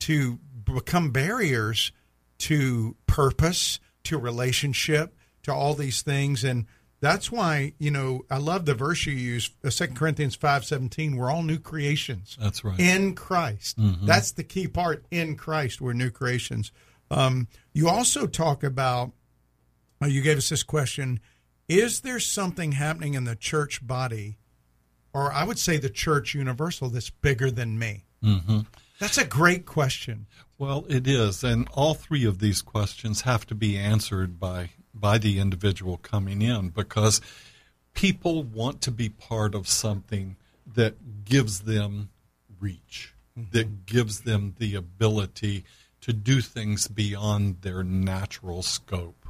to 0.00 0.38
become 0.64 1.10
barriers 1.10 1.92
to 2.38 2.96
purpose, 3.06 3.78
to 4.04 4.18
relationship, 4.18 5.16
to 5.44 5.54
all 5.54 5.74
these 5.74 6.02
things 6.02 6.42
and 6.44 6.66
that's 7.02 7.32
why, 7.32 7.74
you 7.80 7.90
know, 7.90 8.24
I 8.30 8.38
love 8.38 8.64
the 8.64 8.74
verse 8.74 9.06
you 9.06 9.12
use, 9.12 9.50
uh, 9.64 9.70
2 9.70 9.88
Corinthians 9.88 10.36
5:17, 10.36 11.16
we're 11.16 11.30
all 11.30 11.42
new 11.42 11.58
creations 11.58 12.38
That's 12.40 12.62
right. 12.62 12.78
in 12.78 13.16
Christ. 13.16 13.76
That's 14.02 14.30
the 14.30 14.44
key 14.44 14.68
part. 14.68 15.04
In 15.10 15.36
Christ, 15.36 15.80
we're 15.80 15.94
new 15.94 16.10
creations. 16.10 16.70
Um, 17.10 17.48
you 17.72 17.88
also 17.88 18.28
talk 18.28 18.62
about, 18.62 19.12
uh, 20.00 20.06
you 20.06 20.22
gave 20.22 20.38
us 20.38 20.48
this 20.48 20.62
question 20.62 21.18
Is 21.68 22.00
there 22.00 22.20
something 22.20 22.72
happening 22.72 23.14
in 23.14 23.24
the 23.24 23.34
church 23.34 23.84
body, 23.84 24.38
or 25.12 25.32
I 25.32 25.42
would 25.42 25.58
say 25.58 25.78
the 25.78 25.90
church 25.90 26.34
universal, 26.34 26.88
that's 26.88 27.10
bigger 27.10 27.50
than 27.50 27.80
me? 27.80 28.04
Mm-hmm. 28.22 28.60
That's 29.00 29.18
a 29.18 29.26
great 29.26 29.66
question. 29.66 30.26
Well, 30.56 30.86
it 30.88 31.08
is, 31.08 31.42
and 31.42 31.68
all 31.72 31.94
three 31.94 32.24
of 32.24 32.38
these 32.38 32.62
questions 32.62 33.22
have 33.22 33.44
to 33.48 33.56
be 33.56 33.76
answered 33.76 34.38
by 34.38 34.70
by 35.02 35.18
the 35.18 35.40
individual 35.40 35.96
coming 35.98 36.40
in 36.40 36.68
because 36.68 37.20
people 37.92 38.44
want 38.44 38.80
to 38.80 38.90
be 38.92 39.08
part 39.08 39.52
of 39.52 39.66
something 39.66 40.36
that 40.74 41.24
gives 41.24 41.62
them 41.62 42.08
reach, 42.60 43.12
that 43.36 43.84
gives 43.84 44.20
them 44.20 44.54
the 44.58 44.76
ability 44.76 45.64
to 46.00 46.12
do 46.12 46.40
things 46.40 46.86
beyond 46.86 47.62
their 47.62 47.82
natural 47.82 48.62
scope. 48.62 49.26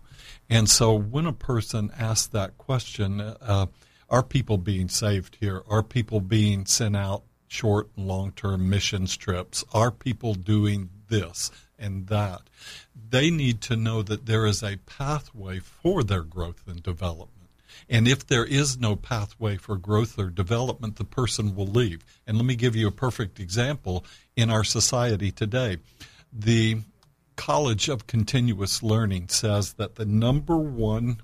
And 0.51 0.69
so 0.69 0.93
when 0.93 1.25
a 1.25 1.33
person 1.33 1.91
asks 1.99 2.27
that 2.29 2.59
question, 2.59 3.21
uh, 3.23 3.67
are 4.11 4.23
people 4.23 4.59
being 4.59 4.91
saved 4.91 5.39
here? 5.41 5.63
Are 5.67 5.83
people 5.83 6.21
being 6.21 6.67
sent 6.67 6.97
out 6.97 7.23
short 7.49 7.89
and 7.97 8.07
long 8.07 8.33
term 8.33 8.69
missions 8.69 9.17
trips? 9.17 9.65
Are 9.73 9.91
people 9.91 10.35
doing 10.35 10.91
this 11.09 11.51
and 11.83 12.07
that? 12.07 12.43
They 13.11 13.31
need 13.31 13.61
to 13.63 13.77
know 13.77 14.03
that 14.03 14.27
there 14.27 14.47
is 14.47 14.63
a 14.63 14.77
pathway 14.77 15.59
for 15.59 16.03
their 16.03 16.23
growth 16.23 16.63
and 16.67 16.83
development. 16.83 17.51
And 17.89 18.07
if 18.07 18.27
there 18.27 18.45
is 18.45 18.79
no 18.79 18.97
pathway 18.97 19.57
for 19.57 19.77
growth 19.77 20.19
or 20.19 20.31
development, 20.31 20.97
the 20.97 21.05
person 21.05 21.55
will 21.55 21.67
leave. 21.67 22.05
And 22.27 22.37
let 22.37 22.47
me 22.47 22.55
give 22.55 22.77
you 22.77 22.87
a 22.89 22.93
perfect 22.93 23.41
example 23.41 24.05
in 24.37 24.51
our 24.51 24.65
society 24.65 25.31
today. 25.31 25.79
The 26.33 26.79
College 27.37 27.89
of 27.89 28.07
Continuous 28.07 28.83
Learning 28.83 29.29
says 29.29 29.75
that 29.75 29.97
the 29.97 30.07
number 30.07 30.57
one 30.57 31.23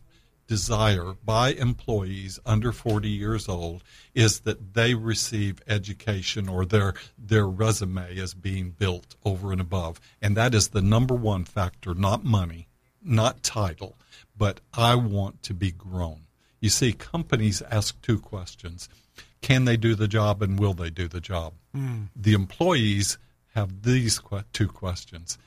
desire 0.48 1.14
by 1.24 1.50
employees 1.50 2.40
under 2.44 2.72
40 2.72 3.08
years 3.08 3.48
old 3.48 3.84
is 4.14 4.40
that 4.40 4.74
they 4.74 4.94
receive 4.94 5.62
education 5.68 6.48
or 6.48 6.64
their 6.64 6.94
their 7.16 7.46
resume 7.46 8.16
is 8.16 8.34
being 8.34 8.70
built 8.70 9.14
over 9.24 9.52
and 9.52 9.60
above. 9.60 10.00
And 10.20 10.36
that 10.36 10.54
is 10.54 10.68
the 10.68 10.82
number 10.82 11.14
one 11.14 11.44
factor 11.44 11.94
not 11.94 12.24
money 12.24 12.66
not 13.00 13.42
title 13.44 13.96
but 14.36 14.60
i 14.74 14.94
want 14.94 15.42
to 15.44 15.54
be 15.54 15.70
grown. 15.70 16.22
You 16.60 16.70
see 16.70 16.92
companies 16.92 17.62
ask 17.70 18.00
two 18.02 18.18
questions. 18.18 18.88
Can 19.42 19.64
they 19.64 19.76
do 19.76 19.94
the 19.94 20.08
job 20.08 20.42
and 20.42 20.58
will 20.58 20.74
they 20.74 20.90
do 20.90 21.06
the 21.06 21.20
job? 21.20 21.52
Hmm. 21.72 22.04
The 22.16 22.32
employees 22.32 23.18
have 23.54 23.82
these 23.82 24.20
two 24.52 24.68
questions. 24.68 25.38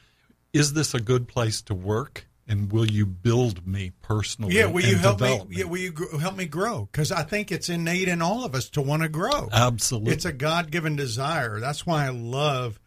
Is 0.53 0.73
this 0.73 0.93
a 0.93 1.01
good 1.01 1.27
place 1.27 1.61
to 1.63 1.73
work 1.73 2.27
and 2.51 2.71
will 2.71 2.85
you 2.85 3.05
build 3.05 3.65
me 3.65 3.93
personally 4.01 4.53
Yeah, 4.53 4.65
will 4.65 4.83
you 4.83 4.97
help 4.97 5.21
me? 5.21 5.29
develop 5.29 5.47
Yeah, 5.51 5.63
will 5.65 5.77
you 5.79 5.91
gr- 5.91 6.17
help 6.17 6.35
me 6.35 6.45
grow? 6.45 6.89
Because 6.91 7.11
I 7.11 7.23
think 7.23 7.51
it's 7.51 7.69
innate 7.69 8.09
in 8.09 8.21
all 8.21 8.43
of 8.43 8.53
us 8.53 8.69
to 8.71 8.81
want 8.81 9.03
to 9.03 9.09
grow. 9.09 9.47
Absolutely. 9.53 10.11
It's 10.13 10.25
a 10.25 10.33
God 10.33 10.69
given 10.69 10.97
desire. 10.97 11.61
That's 11.61 11.85
why 11.85 12.05
I 12.05 12.09
love 12.09 12.79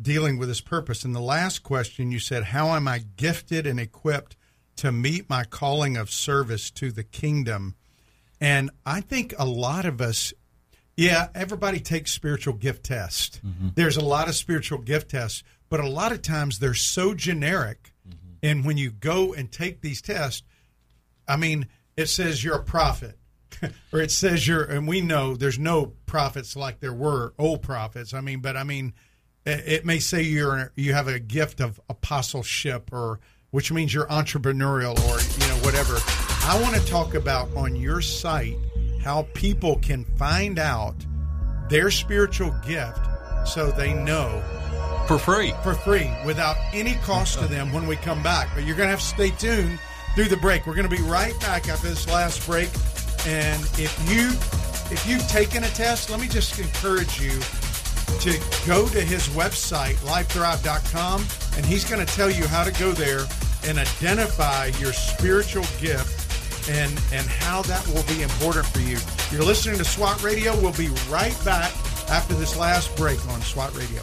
dealing 0.00 0.38
with 0.38 0.48
this 0.48 0.60
purpose. 0.60 1.04
And 1.04 1.14
the 1.16 1.20
last 1.20 1.64
question 1.64 2.12
you 2.12 2.20
said, 2.20 2.44
How 2.44 2.68
am 2.76 2.86
I 2.86 3.00
gifted 3.16 3.66
and 3.66 3.80
equipped 3.80 4.36
to 4.76 4.92
meet 4.92 5.28
my 5.28 5.42
calling 5.42 5.96
of 5.96 6.10
service 6.10 6.70
to 6.70 6.92
the 6.92 7.02
kingdom? 7.02 7.74
And 8.40 8.70
I 8.86 9.00
think 9.00 9.34
a 9.36 9.44
lot 9.44 9.84
of 9.84 10.00
us, 10.00 10.32
yeah, 10.96 11.26
everybody 11.34 11.80
takes 11.80 12.12
spiritual 12.12 12.54
gift 12.54 12.84
tests. 12.84 13.40
Mm-hmm. 13.44 13.70
There's 13.74 13.96
a 13.96 14.04
lot 14.04 14.28
of 14.28 14.36
spiritual 14.36 14.78
gift 14.78 15.10
tests, 15.10 15.42
but 15.68 15.80
a 15.80 15.88
lot 15.88 16.12
of 16.12 16.22
times 16.22 16.60
they're 16.60 16.74
so 16.74 17.14
generic. 17.14 17.92
And 18.42 18.64
when 18.64 18.76
you 18.76 18.90
go 18.90 19.32
and 19.34 19.50
take 19.50 19.80
these 19.80 20.00
tests, 20.00 20.42
I 21.26 21.36
mean, 21.36 21.66
it 21.96 22.06
says 22.06 22.42
you're 22.42 22.56
a 22.56 22.62
prophet, 22.62 23.18
or 23.92 24.00
it 24.00 24.10
says 24.10 24.46
you're, 24.46 24.64
and 24.64 24.86
we 24.86 25.00
know 25.00 25.34
there's 25.34 25.58
no 25.58 25.92
prophets 26.06 26.56
like 26.56 26.80
there 26.80 26.92
were 26.92 27.34
old 27.38 27.62
prophets. 27.62 28.14
I 28.14 28.20
mean, 28.20 28.40
but 28.40 28.56
I 28.56 28.64
mean, 28.64 28.94
it, 29.44 29.84
may 29.84 29.98
say 29.98 30.22
you're 30.22 30.72
you 30.76 30.92
have 30.94 31.08
a 31.08 31.18
gift 31.18 31.60
of 31.60 31.80
apostleship, 31.88 32.90
or 32.92 33.20
which 33.50 33.72
means 33.72 33.92
you're 33.92 34.06
entrepreneurial, 34.06 34.98
or 35.08 35.20
you 35.40 35.52
know 35.52 35.62
whatever. 35.64 35.96
I 36.44 36.58
want 36.62 36.76
to 36.76 36.86
talk 36.86 37.14
about 37.14 37.54
on 37.56 37.76
your 37.76 38.00
site 38.00 38.56
how 39.02 39.26
people 39.34 39.76
can 39.76 40.04
find 40.16 40.58
out 40.58 40.94
their 41.68 41.90
spiritual 41.90 42.50
gift 42.66 43.00
so 43.46 43.70
they 43.70 43.94
know 43.94 44.42
for 45.08 45.18
free. 45.18 45.54
for 45.62 45.74
free 45.74 46.10
without 46.24 46.56
any 46.72 46.94
cost 46.96 47.38
to 47.38 47.46
them 47.46 47.72
when 47.72 47.86
we 47.86 47.96
come 47.96 48.22
back. 48.22 48.48
But 48.54 48.64
you're 48.64 48.76
going 48.76 48.86
to 48.86 48.90
have 48.90 49.00
to 49.00 49.06
stay 49.06 49.30
tuned 49.30 49.78
through 50.14 50.28
the 50.28 50.36
break. 50.36 50.66
We're 50.66 50.74
going 50.74 50.88
to 50.88 50.94
be 50.94 51.02
right 51.02 51.38
back 51.40 51.68
after 51.68 51.88
this 51.88 52.06
last 52.06 52.46
break. 52.46 52.68
And 53.26 53.62
if 53.78 53.98
you 54.08 54.28
if 54.90 55.06
you've 55.06 55.26
taken 55.28 55.64
a 55.64 55.68
test, 55.68 56.10
let 56.10 56.20
me 56.20 56.28
just 56.28 56.58
encourage 56.58 57.20
you 57.20 57.40
to 58.20 58.66
go 58.66 58.88
to 58.88 59.00
his 59.00 59.28
website 59.28 59.96
lifethrive.com 59.96 61.24
and 61.56 61.66
he's 61.66 61.84
going 61.84 62.04
to 62.04 62.14
tell 62.14 62.30
you 62.30 62.46
how 62.46 62.64
to 62.64 62.72
go 62.78 62.92
there 62.92 63.26
and 63.64 63.78
identify 63.78 64.66
your 64.78 64.92
spiritual 64.92 65.64
gift 65.80 66.70
and 66.70 66.90
and 67.12 67.26
how 67.26 67.62
that 67.62 67.86
will 67.88 68.04
be 68.04 68.22
important 68.22 68.66
for 68.66 68.80
you. 68.80 68.98
You're 69.30 69.46
listening 69.46 69.78
to 69.78 69.84
SWAT 69.84 70.22
Radio. 70.22 70.58
We'll 70.60 70.72
be 70.72 70.88
right 71.10 71.36
back 71.44 71.72
after 72.10 72.34
this 72.34 72.56
last 72.56 72.94
break 72.96 73.24
on 73.28 73.40
SWAT 73.42 73.74
Radio. 73.76 74.02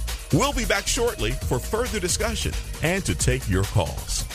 We'll 0.33 0.53
be 0.53 0.65
back 0.65 0.87
shortly 0.87 1.31
for 1.31 1.59
further 1.59 1.99
discussion 1.99 2.53
and 2.83 3.03
to 3.05 3.15
take 3.15 3.49
your 3.49 3.63
calls. 3.65 4.25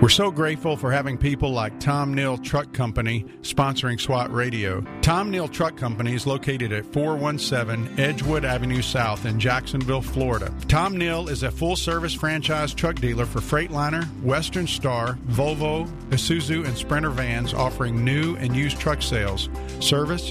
We're 0.00 0.10
so 0.10 0.30
grateful 0.30 0.76
for 0.76 0.92
having 0.92 1.16
people 1.16 1.50
like 1.50 1.80
Tom 1.80 2.14
Nehl 2.14 2.42
Truck 2.42 2.72
Company 2.74 3.24
sponsoring 3.40 3.98
SWAT 3.98 4.30
Radio. 4.32 4.82
Tom 5.00 5.32
Nehl 5.32 5.50
Truck 5.50 5.76
Company 5.76 6.14
is 6.14 6.26
located 6.26 6.70
at 6.70 6.84
417 6.92 7.98
Edgewood 7.98 8.44
Avenue 8.44 8.82
South 8.82 9.24
in 9.24 9.40
Jacksonville, 9.40 10.02
Florida. 10.02 10.52
Tom 10.68 10.96
Nehl 10.96 11.30
is 11.30 11.44
a 11.44 11.50
full 11.50 11.76
service 11.76 12.12
franchise 12.12 12.74
truck 12.74 12.96
dealer 12.96 13.24
for 13.24 13.40
Freightliner, 13.40 14.04
Western 14.22 14.66
Star, 14.66 15.14
Volvo, 15.28 15.88
Isuzu, 16.10 16.66
and 16.66 16.76
Sprinter 16.76 17.10
vans 17.10 17.54
offering 17.54 18.04
new 18.04 18.36
and 18.36 18.54
used 18.54 18.78
truck 18.78 19.00
sales, 19.00 19.48
service, 19.80 20.30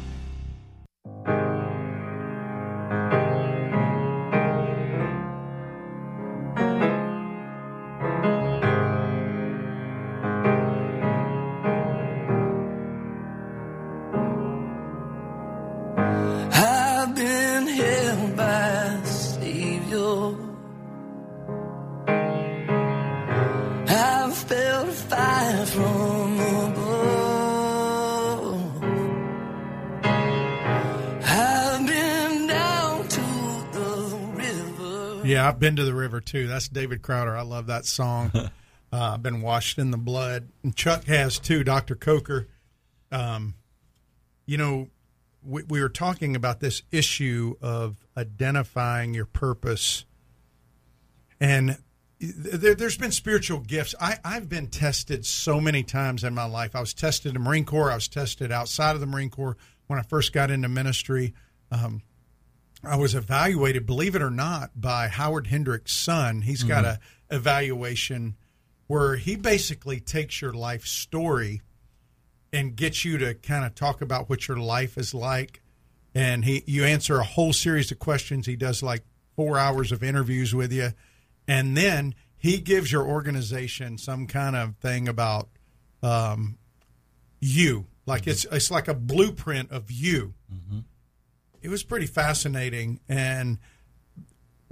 been 35.61 35.75
to 35.75 35.85
the 35.85 35.93
river 35.93 36.19
too. 36.19 36.47
That's 36.47 36.67
David 36.67 37.03
Crowder. 37.03 37.37
I 37.37 37.43
love 37.43 37.67
that 37.67 37.85
song. 37.85 38.31
uh, 38.35 38.49
I've 38.91 39.21
been 39.21 39.41
washed 39.41 39.77
in 39.77 39.91
the 39.91 39.97
blood. 39.97 40.49
And 40.63 40.75
Chuck 40.75 41.05
has 41.05 41.37
too, 41.37 41.63
Dr. 41.63 41.95
Coker. 41.95 42.47
Um, 43.11 43.53
you 44.47 44.57
know, 44.57 44.89
we, 45.43 45.61
we 45.63 45.79
were 45.79 45.87
talking 45.87 46.35
about 46.35 46.61
this 46.61 46.81
issue 46.91 47.55
of 47.61 48.03
identifying 48.17 49.13
your 49.13 49.27
purpose. 49.27 50.03
And 51.39 51.77
there, 52.19 52.73
there's 52.73 52.97
been 52.97 53.11
spiritual 53.11 53.59
gifts. 53.59 53.93
I, 54.01 54.17
I've 54.25 54.49
been 54.49 54.67
tested 54.67 55.27
so 55.27 55.61
many 55.61 55.83
times 55.83 56.23
in 56.23 56.33
my 56.33 56.45
life. 56.45 56.75
I 56.75 56.79
was 56.79 56.95
tested 56.95 57.29
in 57.29 57.33
the 57.35 57.39
Marine 57.39 57.65
Corps. 57.65 57.91
I 57.91 57.95
was 57.95 58.07
tested 58.07 58.51
outside 58.51 58.95
of 58.95 58.99
the 58.99 59.05
Marine 59.05 59.29
Corps 59.29 59.57
when 59.85 59.99
I 59.99 60.01
first 60.01 60.33
got 60.33 60.49
into 60.49 60.69
ministry. 60.69 61.35
Um, 61.71 62.01
I 62.83 62.95
was 62.95 63.13
evaluated, 63.13 63.85
believe 63.85 64.15
it 64.15 64.21
or 64.21 64.31
not, 64.31 64.71
by 64.79 65.07
Howard 65.07 65.47
Hendricks' 65.47 65.93
son. 65.93 66.41
He's 66.41 66.63
got 66.63 66.83
hmm. 66.83 66.91
a 66.91 66.99
evaluation 67.35 68.35
where 68.87 69.15
he 69.15 69.35
basically 69.35 69.99
takes 69.99 70.41
your 70.41 70.53
life 70.53 70.85
story 70.85 71.61
and 72.51 72.75
gets 72.75 73.05
you 73.05 73.17
to 73.17 73.33
kind 73.35 73.63
of 73.63 73.73
talk 73.75 74.01
about 74.01 74.29
what 74.29 74.47
your 74.47 74.57
life 74.57 74.97
is 74.97 75.13
like. 75.13 75.61
And 76.13 76.43
he, 76.43 76.63
you 76.65 76.83
answer 76.83 77.17
a 77.17 77.23
whole 77.23 77.53
series 77.53 77.91
of 77.91 77.99
questions. 77.99 78.45
He 78.45 78.57
does 78.57 78.83
like 78.83 79.03
four 79.35 79.57
hours 79.57 79.91
of 79.91 80.03
interviews 80.03 80.53
with 80.53 80.73
you, 80.73 80.89
and 81.47 81.77
then 81.77 82.15
he 82.37 82.57
gives 82.57 82.91
your 82.91 83.05
organization 83.05 83.97
some 83.97 84.27
kind 84.27 84.55
of 84.55 84.75
thing 84.77 85.07
about 85.07 85.47
um, 86.03 86.57
you. 87.39 87.85
Like 88.05 88.23
mm-hmm. 88.23 88.31
it's 88.31 88.45
it's 88.45 88.71
like 88.71 88.87
a 88.87 88.93
blueprint 88.93 89.71
of 89.71 89.89
you. 89.89 90.33
Mm-hmm. 90.53 90.79
It 91.61 91.69
was 91.69 91.83
pretty 91.83 92.07
fascinating, 92.07 92.99
and 93.07 93.57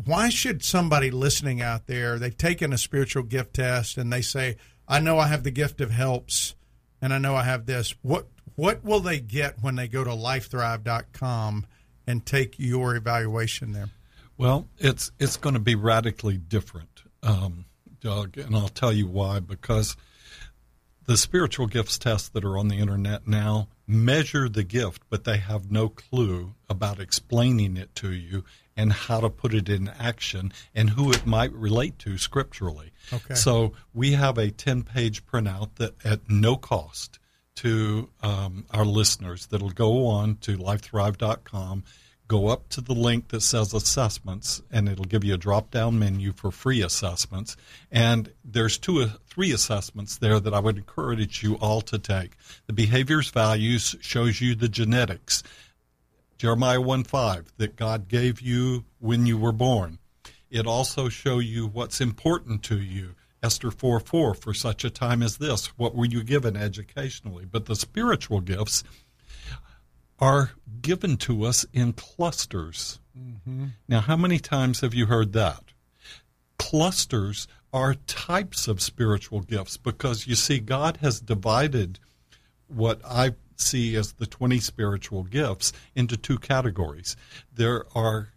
why 0.05 0.29
should 0.29 0.63
somebody 0.63 1.11
listening 1.11 1.61
out 1.61 1.87
there 1.87 2.17
they've 2.17 2.37
taken 2.37 2.71
a 2.71 2.77
spiritual 2.77 3.23
gift 3.23 3.55
test 3.55 3.97
and 3.97 4.13
they 4.13 4.21
say 4.21 4.55
i 4.87 4.97
know 4.97 5.19
i 5.19 5.27
have 5.27 5.43
the 5.43 5.51
gift 5.51 5.81
of 5.81 5.91
helps 5.91 6.55
and 7.01 7.13
i 7.13 7.17
know 7.17 7.35
i 7.35 7.43
have 7.43 7.65
this 7.65 7.93
what 8.01 8.25
what 8.55 8.81
will 8.83 9.01
they 9.01 9.19
get 9.19 9.61
when 9.61 9.75
they 9.75 9.89
go 9.89 10.03
to 10.03 10.09
lifethrive.com 10.11 11.65
and 12.07 12.25
take 12.25 12.55
your 12.57 12.95
evaluation 12.95 13.73
there 13.73 13.89
Well, 14.37 14.67
it's 14.77 15.11
it's 15.19 15.35
going 15.35 15.55
to 15.55 15.59
be 15.59 15.75
radically 15.75 16.37
different, 16.37 17.03
um, 17.21 17.65
Doug, 17.99 18.37
and 18.37 18.55
I'll 18.55 18.69
tell 18.69 18.93
you 18.93 19.05
why. 19.05 19.41
Because 19.41 19.97
the 21.09 21.17
spiritual 21.17 21.65
gifts 21.65 21.97
tests 21.97 22.29
that 22.29 22.45
are 22.45 22.55
on 22.55 22.67
the 22.67 22.77
internet 22.77 23.27
now 23.27 23.67
measure 23.87 24.47
the 24.47 24.63
gift, 24.63 25.01
but 25.09 25.23
they 25.23 25.37
have 25.37 25.71
no 25.71 25.89
clue 25.89 26.53
about 26.69 26.99
explaining 26.99 27.75
it 27.77 27.95
to 27.95 28.11
you 28.11 28.43
and 28.77 28.93
how 28.93 29.19
to 29.19 29.27
put 29.27 29.51
it 29.51 29.67
in 29.67 29.87
action 29.99 30.53
and 30.75 30.91
who 30.91 31.09
it 31.09 31.25
might 31.25 31.51
relate 31.51 31.97
to 31.97 32.15
scripturally. 32.19 32.91
Okay. 33.11 33.33
So 33.33 33.73
we 33.91 34.11
have 34.11 34.37
a 34.37 34.51
ten-page 34.51 35.25
printout 35.25 35.69
that 35.77 35.95
at 36.05 36.29
no 36.29 36.55
cost 36.55 37.17
to 37.55 38.11
um, 38.21 38.67
our 38.69 38.85
listeners 38.85 39.47
that'll 39.47 39.71
go 39.71 40.05
on 40.05 40.35
to 40.41 40.59
lifethrive.com 40.59 41.85
go 42.29 42.47
up 42.47 42.69
to 42.69 42.79
the 42.79 42.93
link 42.93 43.29
that 43.29 43.41
says 43.41 43.73
assessments 43.73 44.61
and 44.71 44.87
it'll 44.87 45.03
give 45.03 45.23
you 45.23 45.33
a 45.33 45.37
drop 45.37 45.71
down 45.71 45.97
menu 45.97 46.31
for 46.31 46.51
free 46.51 46.81
assessments. 46.81 47.57
And 47.91 48.31
there's 48.45 48.77
two 48.77 49.01
or 49.01 49.07
three 49.27 49.51
assessments 49.51 50.17
there 50.17 50.39
that 50.39 50.53
i 50.53 50.59
would 50.59 50.77
encourage 50.77 51.43
you 51.43 51.55
all 51.55 51.81
to 51.81 51.97
take. 51.97 52.33
The 52.67 52.73
behaviors 52.73 53.29
values 53.31 53.95
shows 53.99 54.39
you 54.39 54.55
the 54.55 54.69
genetics. 54.69 55.43
Jeremiah 56.37 56.79
1 56.79 57.03
5 57.03 57.51
that 57.57 57.75
god 57.75 58.07
gave 58.07 58.39
you 58.39 58.85
when 58.99 59.25
you 59.25 59.37
were 59.37 59.51
born. 59.51 59.97
It 60.51 60.67
also 60.67 61.09
show 61.09 61.39
you 61.39 61.65
what's 61.65 61.99
important 61.99 62.61
to 62.63 62.79
you. 62.79 63.15
Esther 63.41 63.71
4 63.71 63.99
4 64.01 64.35
for 64.35 64.53
such 64.53 64.83
a 64.83 64.91
time 64.91 65.23
as 65.23 65.37
this 65.37 65.65
what 65.77 65.95
were 65.95 66.05
you 66.05 66.23
given 66.23 66.55
educationally? 66.55 67.45
But 67.45 67.65
the 67.65 67.75
spiritual 67.75 68.41
gifts 68.41 68.83
are 70.19 70.51
given 70.81 71.17
to 71.17 71.43
us 71.43 71.65
in 71.73 71.93
clusters. 71.93 72.99
Mm-hmm. 73.17 73.65
Now, 73.87 74.01
how 74.01 74.15
many 74.15 74.39
times 74.39 74.81
have 74.81 74.93
you 74.93 75.07
heard 75.07 75.33
that? 75.33 75.63
Clusters 76.57 77.47
are 77.71 77.93
types 77.93 78.67
of 78.67 78.81
spiritual 78.81 79.41
gifts 79.41 79.77
because 79.77 80.27
you 80.27 80.35
see, 80.35 80.59
God 80.59 80.97
has 80.97 81.19
divided 81.19 81.99
what 82.67 83.01
I 83.05 83.31
see 83.55 83.95
as 83.95 84.13
the 84.13 84.25
20 84.25 84.59
spiritual 84.59 85.23
gifts 85.23 85.73
into 85.95 86.17
two 86.17 86.37
categories. 86.37 87.15
There 87.53 87.85
are 87.95 88.29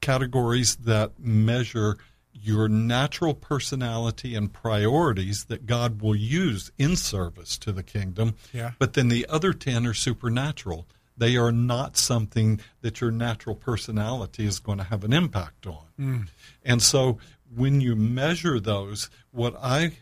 categories 0.00 0.76
that 0.76 1.18
measure 1.18 1.98
your 2.32 2.68
natural 2.68 3.34
personality 3.34 4.34
and 4.34 4.52
priorities 4.52 5.46
that 5.46 5.66
God 5.66 6.00
will 6.00 6.14
use 6.14 6.70
in 6.78 6.96
service 6.96 7.58
to 7.58 7.72
the 7.72 7.82
kingdom. 7.82 8.34
Yeah. 8.52 8.72
But 8.78 8.92
then 8.92 9.08
the 9.08 9.26
other 9.28 9.52
10 9.52 9.86
are 9.86 9.94
supernatural. 9.94 10.86
They 11.18 11.36
are 11.36 11.52
not 11.52 11.96
something 11.96 12.60
that 12.80 13.00
your 13.00 13.10
natural 13.10 13.56
personality 13.56 14.46
is 14.46 14.58
going 14.58 14.78
to 14.78 14.84
have 14.84 15.04
an 15.04 15.12
impact 15.12 15.66
on. 15.66 15.84
Mm. 15.98 16.28
And 16.64 16.80
so 16.82 17.18
when 17.54 17.80
you 17.80 17.96
measure 17.96 18.60
those, 18.60 19.10
what 19.32 19.54
I 19.60 19.92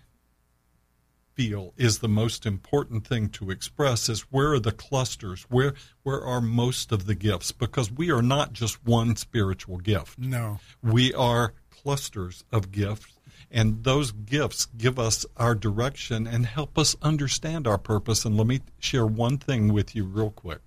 feel 1.34 1.74
is 1.76 1.98
the 1.98 2.08
most 2.08 2.46
important 2.46 3.06
thing 3.06 3.28
to 3.28 3.50
express 3.50 4.08
is 4.08 4.20
where 4.30 4.52
are 4.52 4.58
the 4.58 4.72
clusters 4.72 5.42
where 5.50 5.74
where 6.02 6.22
are 6.22 6.40
most 6.40 6.92
of 6.92 7.04
the 7.04 7.14
gifts 7.14 7.52
because 7.52 7.92
we 7.92 8.10
are 8.10 8.22
not 8.22 8.54
just 8.54 8.82
one 8.86 9.14
spiritual 9.14 9.76
gift 9.76 10.18
no 10.18 10.58
we 10.82 11.12
are 11.12 11.52
clusters 11.68 12.42
of 12.50 12.72
gifts 12.72 13.16
And 13.50 13.84
those 13.84 14.12
gifts 14.12 14.66
give 14.66 14.98
us 14.98 15.24
our 15.36 15.54
direction 15.54 16.26
and 16.26 16.46
help 16.46 16.78
us 16.78 16.96
understand 17.00 17.66
our 17.66 17.78
purpose. 17.78 18.24
And 18.24 18.36
let 18.36 18.46
me 18.46 18.60
share 18.78 19.06
one 19.06 19.38
thing 19.38 19.72
with 19.72 19.94
you, 19.94 20.04
real 20.04 20.30
quick. 20.30 20.60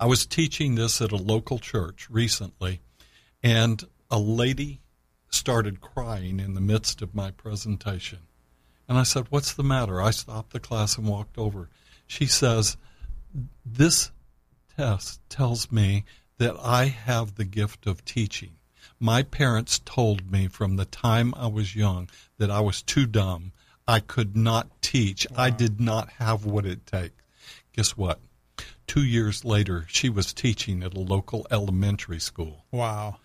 I 0.00 0.06
was 0.06 0.24
teaching 0.24 0.76
this 0.76 1.02
at 1.02 1.12
a 1.12 1.16
local 1.16 1.58
church 1.58 2.08
recently, 2.08 2.80
and 3.42 3.84
a 4.10 4.18
lady 4.18 4.80
started 5.28 5.82
crying 5.82 6.40
in 6.40 6.54
the 6.54 6.60
midst 6.62 7.02
of 7.02 7.14
my 7.14 7.32
presentation. 7.32 8.20
And 8.88 8.96
I 8.96 9.02
said, 9.02 9.26
What's 9.28 9.52
the 9.52 9.62
matter? 9.62 10.00
I 10.00 10.10
stopped 10.12 10.54
the 10.54 10.58
class 10.58 10.96
and 10.96 11.06
walked 11.06 11.36
over. 11.36 11.68
She 12.06 12.24
says, 12.24 12.78
This 13.62 14.10
test 14.74 15.20
tells 15.28 15.70
me 15.70 16.04
that 16.38 16.56
I 16.58 16.86
have 16.86 17.34
the 17.34 17.44
gift 17.44 17.86
of 17.86 18.02
teaching. 18.02 18.52
My 18.98 19.22
parents 19.22 19.80
told 19.84 20.32
me 20.32 20.48
from 20.48 20.76
the 20.76 20.86
time 20.86 21.34
I 21.36 21.48
was 21.48 21.76
young 21.76 22.08
that 22.38 22.50
I 22.50 22.60
was 22.60 22.80
too 22.80 23.04
dumb. 23.04 23.52
I 23.86 24.00
could 24.00 24.34
not 24.34 24.80
teach. 24.80 25.26
Wow. 25.30 25.36
I 25.44 25.50
did 25.50 25.78
not 25.78 26.08
have 26.12 26.46
what 26.46 26.64
it 26.64 26.86
takes. 26.86 27.22
Guess 27.74 27.98
what? 27.98 28.18
Two 28.90 29.04
years 29.04 29.44
later, 29.44 29.84
she 29.86 30.08
was 30.08 30.32
teaching 30.32 30.82
at 30.82 30.94
a 30.94 30.98
local 30.98 31.46
elementary 31.48 32.18
school. 32.18 32.64
Wow. 32.72 33.18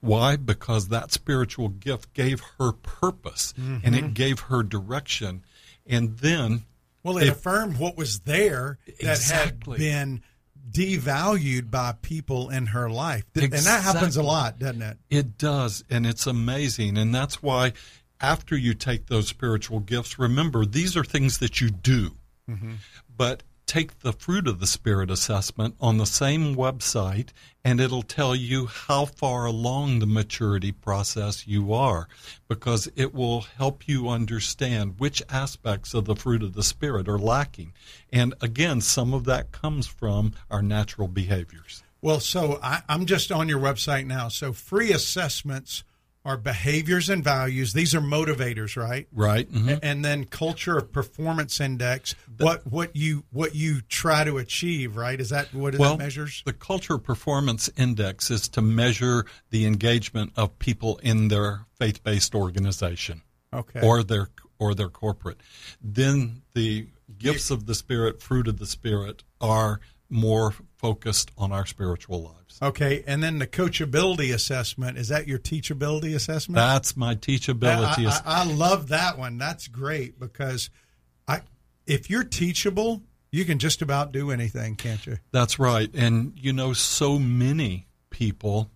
Why? 0.00 0.34
Because 0.34 0.88
that 0.88 1.12
spiritual 1.12 1.68
gift 1.68 2.12
gave 2.12 2.42
her 2.58 2.72
purpose 2.72 3.54
mm-hmm. 3.56 3.86
and 3.86 3.94
it 3.94 4.14
gave 4.14 4.40
her 4.40 4.64
direction. 4.64 5.44
And 5.86 6.18
then. 6.18 6.64
Well, 7.04 7.18
it, 7.18 7.28
it 7.28 7.28
affirmed 7.28 7.78
what 7.78 7.96
was 7.96 8.18
there 8.22 8.80
that 8.84 9.12
exactly. 9.12 9.74
had 9.74 9.78
been 9.78 10.22
devalued 10.68 11.70
by 11.70 11.94
people 12.02 12.50
in 12.50 12.66
her 12.66 12.90
life. 12.90 13.22
Exactly. 13.36 13.58
And 13.58 13.66
that 13.66 13.84
happens 13.84 14.16
a 14.16 14.24
lot, 14.24 14.58
doesn't 14.58 14.82
it? 14.82 14.98
It 15.08 15.38
does. 15.38 15.84
And 15.88 16.04
it's 16.04 16.26
amazing. 16.26 16.98
And 16.98 17.14
that's 17.14 17.40
why 17.40 17.74
after 18.20 18.56
you 18.56 18.74
take 18.74 19.06
those 19.06 19.28
spiritual 19.28 19.78
gifts, 19.78 20.18
remember 20.18 20.66
these 20.66 20.96
are 20.96 21.04
things 21.04 21.38
that 21.38 21.60
you 21.60 21.70
do. 21.70 22.10
Mm-hmm. 22.50 22.72
But 23.16 23.44
take 23.72 24.00
the 24.00 24.12
fruit 24.12 24.46
of 24.46 24.60
the 24.60 24.66
spirit 24.66 25.10
assessment 25.10 25.74
on 25.80 25.96
the 25.96 26.04
same 26.04 26.54
website 26.54 27.30
and 27.64 27.80
it'll 27.80 28.02
tell 28.02 28.36
you 28.36 28.66
how 28.66 29.06
far 29.06 29.46
along 29.46 29.98
the 29.98 30.06
maturity 30.06 30.70
process 30.70 31.46
you 31.46 31.72
are 31.72 32.06
because 32.48 32.92
it 32.96 33.14
will 33.14 33.40
help 33.56 33.88
you 33.88 34.10
understand 34.10 34.96
which 34.98 35.22
aspects 35.30 35.94
of 35.94 36.04
the 36.04 36.14
fruit 36.14 36.42
of 36.42 36.52
the 36.52 36.62
spirit 36.62 37.08
are 37.08 37.18
lacking. 37.18 37.72
And 38.12 38.34
again 38.42 38.82
some 38.82 39.14
of 39.14 39.24
that 39.24 39.52
comes 39.52 39.86
from 39.86 40.34
our 40.50 40.60
natural 40.60 41.08
behaviors. 41.08 41.82
Well 42.02 42.20
so 42.20 42.60
I, 42.62 42.82
am 42.90 43.06
just 43.06 43.32
on 43.32 43.48
your 43.48 43.58
website 43.58 44.04
now. 44.04 44.28
So 44.28 44.52
free 44.52 44.92
assessments 44.92 45.82
are 46.24 46.36
behaviors 46.36 47.08
and 47.08 47.24
values. 47.24 47.72
These 47.72 47.94
are 47.94 48.00
motivators, 48.00 48.76
right? 48.76 49.08
Right. 49.12 49.50
Mm-hmm. 49.50 49.74
And 49.82 50.04
then 50.04 50.24
culture 50.24 50.78
of 50.78 50.92
performance 50.92 51.60
index. 51.60 52.14
what 52.38 52.66
what 52.66 52.94
you 52.94 53.24
what 53.32 53.54
you 53.54 53.80
try 53.82 54.24
to 54.24 54.38
achieve, 54.38 54.96
right? 54.96 55.20
Is 55.20 55.30
that 55.30 55.52
what 55.52 55.76
well, 55.78 55.94
it 55.94 55.98
measures? 55.98 56.42
The 56.44 56.52
culture 56.52 56.98
performance 56.98 57.70
index 57.76 58.30
is 58.30 58.48
to 58.50 58.62
measure 58.62 59.26
the 59.50 59.66
engagement 59.66 60.32
of 60.36 60.58
people 60.58 60.98
in 61.02 61.28
their 61.28 61.66
faith 61.78 62.02
based 62.04 62.34
organization. 62.34 63.22
Okay. 63.54 63.80
Or 63.82 64.02
their 64.02 64.28
or 64.58 64.74
their 64.74 64.88
corporate. 64.88 65.40
Then 65.82 66.42
the 66.54 66.86
gifts 67.18 67.50
of 67.50 67.66
the 67.66 67.74
spirit, 67.74 68.22
fruit 68.22 68.48
of 68.48 68.58
the 68.58 68.66
spirit 68.66 69.22
are 69.40 69.80
more 70.12 70.54
focused 70.76 71.30
on 71.38 71.50
our 71.52 71.66
spiritual 71.66 72.22
lives. 72.22 72.58
Okay, 72.60 73.02
and 73.06 73.22
then 73.22 73.38
the 73.38 73.46
coachability 73.46 74.32
assessment 74.32 74.98
is 74.98 75.08
that 75.08 75.26
your 75.26 75.38
teachability 75.38 76.14
assessment? 76.14 76.56
That's 76.56 76.96
my 76.96 77.14
teachability. 77.14 78.06
I, 78.06 78.20
I, 78.24 78.42
I 78.42 78.44
love 78.44 78.88
that 78.88 79.18
one. 79.18 79.38
That's 79.38 79.66
great 79.68 80.20
because 80.20 80.70
I, 81.26 81.40
if 81.86 82.10
you're 82.10 82.24
teachable, 82.24 83.02
you 83.30 83.44
can 83.44 83.58
just 83.58 83.80
about 83.80 84.12
do 84.12 84.30
anything, 84.30 84.76
can't 84.76 85.04
you? 85.06 85.18
That's 85.32 85.58
right, 85.58 85.90
and 85.94 86.34
you 86.36 86.52
know, 86.52 86.72
so 86.72 87.18
many 87.18 87.86
people 88.10 88.70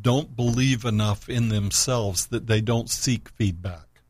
don't 0.00 0.34
believe 0.34 0.84
enough 0.84 1.28
in 1.28 1.48
themselves 1.48 2.26
that 2.26 2.46
they 2.46 2.60
don't 2.60 2.88
seek 2.88 3.28
feedback, 3.30 4.02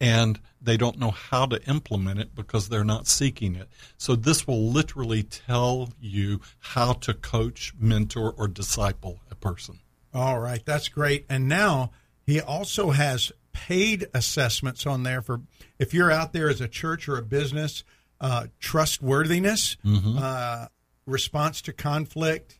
and 0.00 0.38
they 0.60 0.76
don't 0.76 0.98
know 0.98 1.10
how 1.10 1.46
to 1.46 1.62
implement 1.68 2.20
it 2.20 2.34
because 2.34 2.68
they're 2.68 2.84
not 2.84 3.06
seeking 3.06 3.54
it. 3.54 3.68
So 3.96 4.16
this 4.16 4.46
will 4.46 4.70
literally 4.70 5.22
tell 5.22 5.90
you 6.00 6.40
how 6.58 6.94
to 6.94 7.14
coach, 7.14 7.72
mentor, 7.78 8.34
or 8.36 8.48
disciple 8.48 9.20
a 9.30 9.34
person. 9.34 9.78
All 10.12 10.40
right, 10.40 10.64
that's 10.64 10.88
great. 10.88 11.26
And 11.28 11.48
now 11.48 11.90
he 12.26 12.40
also 12.40 12.90
has 12.90 13.32
paid 13.52 14.06
assessments 14.14 14.86
on 14.86 15.02
there 15.02 15.22
for 15.22 15.40
if 15.78 15.94
you're 15.94 16.10
out 16.10 16.32
there 16.32 16.48
as 16.48 16.60
a 16.60 16.68
church 16.68 17.08
or 17.08 17.16
a 17.18 17.22
business, 17.22 17.84
uh, 18.20 18.46
trustworthiness, 18.60 19.76
mm-hmm. 19.84 20.18
uh, 20.20 20.66
response 21.06 21.62
to 21.62 21.72
conflict. 21.72 22.58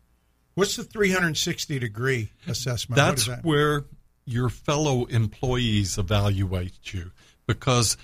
What's 0.54 0.76
the 0.76 0.84
360 0.84 1.78
degree 1.78 2.32
assessment? 2.46 2.96
That's 2.96 3.26
that? 3.26 3.44
where 3.44 3.84
your 4.24 4.48
fellow 4.48 5.04
employees 5.06 5.98
evaluate 5.98 6.92
you 6.92 7.12
because 7.48 7.96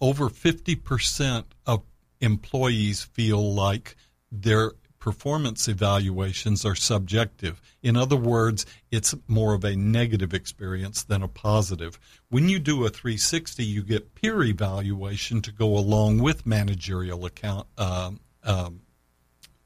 over 0.00 0.28
50% 0.28 1.44
of 1.66 1.82
employees 2.20 3.02
feel 3.02 3.54
like 3.54 3.94
their 4.32 4.72
performance 4.98 5.68
evaluations 5.68 6.64
are 6.64 6.74
subjective. 6.74 7.60
In 7.80 7.96
other 7.96 8.16
words, 8.16 8.66
it's 8.90 9.14
more 9.28 9.54
of 9.54 9.64
a 9.64 9.76
negative 9.76 10.34
experience 10.34 11.04
than 11.04 11.22
a 11.22 11.28
positive. 11.28 12.00
When 12.28 12.48
you 12.48 12.58
do 12.58 12.84
a 12.84 12.88
360, 12.88 13.64
you 13.64 13.84
get 13.84 14.16
peer 14.16 14.42
evaluation 14.42 15.42
to 15.42 15.52
go 15.52 15.76
along 15.76 16.18
with 16.18 16.44
managerial 16.44 17.24
account 17.24 17.68
um, 17.78 18.18
um, 18.42 18.80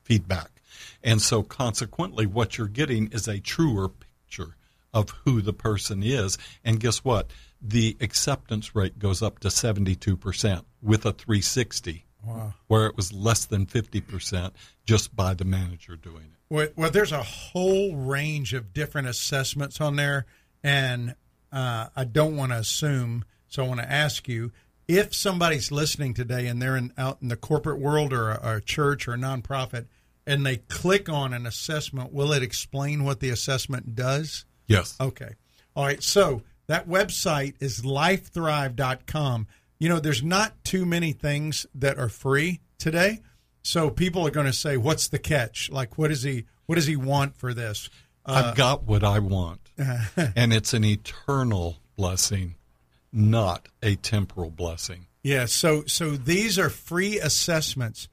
feedback. 0.02 0.60
And 1.02 1.22
so, 1.22 1.42
consequently, 1.42 2.26
what 2.26 2.58
you're 2.58 2.66
getting 2.66 3.10
is 3.12 3.26
a 3.26 3.40
truer 3.40 3.88
picture 3.88 4.56
of 4.92 5.10
who 5.24 5.40
the 5.40 5.52
person 5.52 6.02
is. 6.02 6.36
And 6.64 6.80
guess 6.80 7.04
what? 7.04 7.30
The 7.60 7.96
acceptance 8.00 8.74
rate 8.74 8.98
goes 8.98 9.22
up 9.22 9.38
to 9.40 9.48
72% 9.48 10.64
with 10.82 11.04
a 11.04 11.12
360, 11.12 12.06
wow. 12.26 12.54
where 12.68 12.86
it 12.86 12.96
was 12.96 13.12
less 13.12 13.44
than 13.44 13.66
50% 13.66 14.52
just 14.86 15.14
by 15.14 15.34
the 15.34 15.44
manager 15.44 15.96
doing 15.96 16.24
it. 16.24 16.38
Well, 16.48 16.68
well 16.76 16.90
there's 16.90 17.12
a 17.12 17.22
whole 17.22 17.96
range 17.96 18.54
of 18.54 18.72
different 18.72 19.08
assessments 19.08 19.80
on 19.80 19.96
there, 19.96 20.26
and 20.62 21.14
uh, 21.52 21.88
I 21.94 22.04
don't 22.04 22.36
want 22.36 22.52
to 22.52 22.58
assume, 22.58 23.24
so 23.48 23.64
I 23.64 23.68
want 23.68 23.80
to 23.80 23.90
ask 23.90 24.28
you 24.28 24.52
if 24.88 25.14
somebody's 25.14 25.70
listening 25.70 26.14
today 26.14 26.46
and 26.46 26.60
they're 26.60 26.76
in, 26.76 26.92
out 26.98 27.18
in 27.22 27.28
the 27.28 27.36
corporate 27.36 27.78
world 27.78 28.12
or 28.12 28.30
a, 28.30 28.40
or 28.42 28.54
a 28.56 28.60
church 28.60 29.06
or 29.06 29.14
a 29.14 29.16
nonprofit 29.16 29.86
and 30.26 30.44
they 30.44 30.56
click 30.56 31.08
on 31.08 31.32
an 31.32 31.46
assessment, 31.46 32.12
will 32.12 32.32
it 32.32 32.42
explain 32.42 33.04
what 33.04 33.20
the 33.20 33.30
assessment 33.30 33.94
does? 33.94 34.44
Yes. 34.66 34.96
Okay. 35.00 35.34
All 35.74 35.84
right. 35.84 36.02
So 36.02 36.42
that 36.70 36.88
website 36.88 37.56
is 37.58 37.82
lifethrive.com. 37.82 39.48
You 39.80 39.88
know, 39.88 39.98
there's 39.98 40.22
not 40.22 40.62
too 40.62 40.86
many 40.86 41.12
things 41.12 41.66
that 41.74 41.98
are 41.98 42.08
free 42.08 42.60
today. 42.78 43.22
So 43.60 43.90
people 43.90 44.24
are 44.24 44.30
going 44.30 44.46
to 44.46 44.52
say, 44.52 44.76
"What's 44.76 45.08
the 45.08 45.18
catch? 45.18 45.68
Like, 45.72 45.98
what 45.98 46.08
does 46.10 46.22
he? 46.22 46.44
What 46.66 46.76
does 46.76 46.86
he 46.86 46.94
want 46.94 47.36
for 47.36 47.52
this?" 47.52 47.90
Uh, 48.24 48.44
I've 48.46 48.56
got 48.56 48.84
what 48.84 49.02
I 49.02 49.18
want, 49.18 49.72
and 50.16 50.52
it's 50.52 50.72
an 50.72 50.84
eternal 50.84 51.78
blessing, 51.96 52.54
not 53.12 53.66
a 53.82 53.96
temporal 53.96 54.50
blessing. 54.50 55.08
Yeah. 55.24 55.46
So, 55.46 55.82
so 55.86 56.12
these 56.12 56.56
are 56.56 56.70
free 56.70 57.18
assessments. 57.18 58.06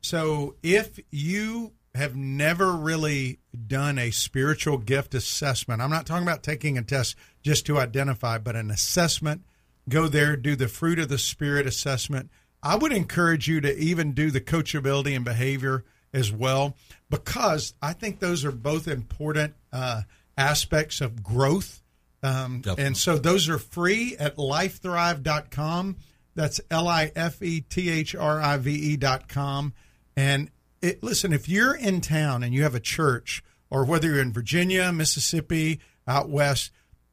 So 0.00 0.54
if 0.62 1.00
you 1.10 1.72
have 1.94 2.14
never 2.14 2.72
really 2.72 3.40
done 3.66 3.98
a 3.98 4.10
spiritual 4.10 4.78
gift 4.78 5.14
assessment. 5.14 5.82
I'm 5.82 5.90
not 5.90 6.06
talking 6.06 6.22
about 6.22 6.42
taking 6.42 6.78
a 6.78 6.82
test 6.82 7.16
just 7.42 7.66
to 7.66 7.78
identify, 7.78 8.38
but 8.38 8.56
an 8.56 8.70
assessment. 8.70 9.42
Go 9.88 10.06
there, 10.06 10.36
do 10.36 10.54
the 10.54 10.68
fruit 10.68 10.98
of 10.98 11.08
the 11.08 11.18
spirit 11.18 11.66
assessment. 11.66 12.30
I 12.62 12.76
would 12.76 12.92
encourage 12.92 13.48
you 13.48 13.60
to 13.62 13.76
even 13.76 14.12
do 14.12 14.30
the 14.30 14.40
coachability 14.40 15.16
and 15.16 15.24
behavior 15.24 15.84
as 16.12 16.32
well, 16.32 16.76
because 17.08 17.74
I 17.80 17.92
think 17.92 18.20
those 18.20 18.44
are 18.44 18.52
both 18.52 18.86
important 18.86 19.54
uh, 19.72 20.02
aspects 20.36 21.00
of 21.00 21.22
growth. 21.22 21.82
Um, 22.22 22.62
and 22.76 22.96
so 22.96 23.16
those 23.16 23.48
are 23.48 23.58
free 23.58 24.16
at 24.18 24.36
lifethrive.com. 24.36 25.96
That's 26.34 26.60
L 26.70 26.86
I 26.86 27.10
F 27.16 27.42
E 27.42 27.62
T 27.62 27.90
H 27.90 28.14
R 28.14 28.40
I 28.40 28.56
V 28.58 28.94
E.com. 28.94 29.72
And 30.16 30.50
it, 30.82 31.02
listen, 31.02 31.32
if 31.32 31.48
you're 31.48 31.74
in 31.74 32.00
town 32.00 32.42
and 32.42 32.54
you 32.54 32.62
have 32.62 32.74
a 32.74 32.80
church, 32.80 33.42
or 33.70 33.84
whether 33.84 34.08
you're 34.08 34.20
in 34.20 34.32
Virginia, 34.32 34.92
Mississippi, 34.92 35.80
out 36.06 36.28
west, 36.28 36.72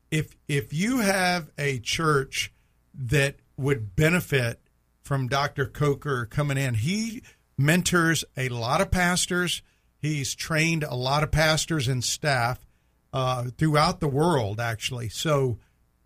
if 0.10 0.36
if 0.48 0.74
you 0.74 1.00
have 1.00 1.50
a 1.58 1.80
church 1.80 2.54
that 2.94 3.36
would 3.58 3.96
benefit 3.96 4.62
from 5.04 5.28
Dr. 5.28 5.66
Coker 5.66 6.26
coming 6.26 6.58
in, 6.58 6.76
he 6.76 7.22
mentors 7.58 8.24
a 8.36 8.50
lot 8.50 8.82
of 8.82 8.92
pastors. 8.92 9.62
He's 10.00 10.36
trained 10.36 10.84
a 10.84 10.96
lot 10.96 11.24
of 11.24 11.32
pastors 11.32 11.88
and 11.88 12.04
staff 12.04 12.66
uh, 13.14 13.46
throughout 13.58 14.00
the 14.00 14.08
world, 14.08 14.60
actually. 14.60 15.10
So 15.10 15.58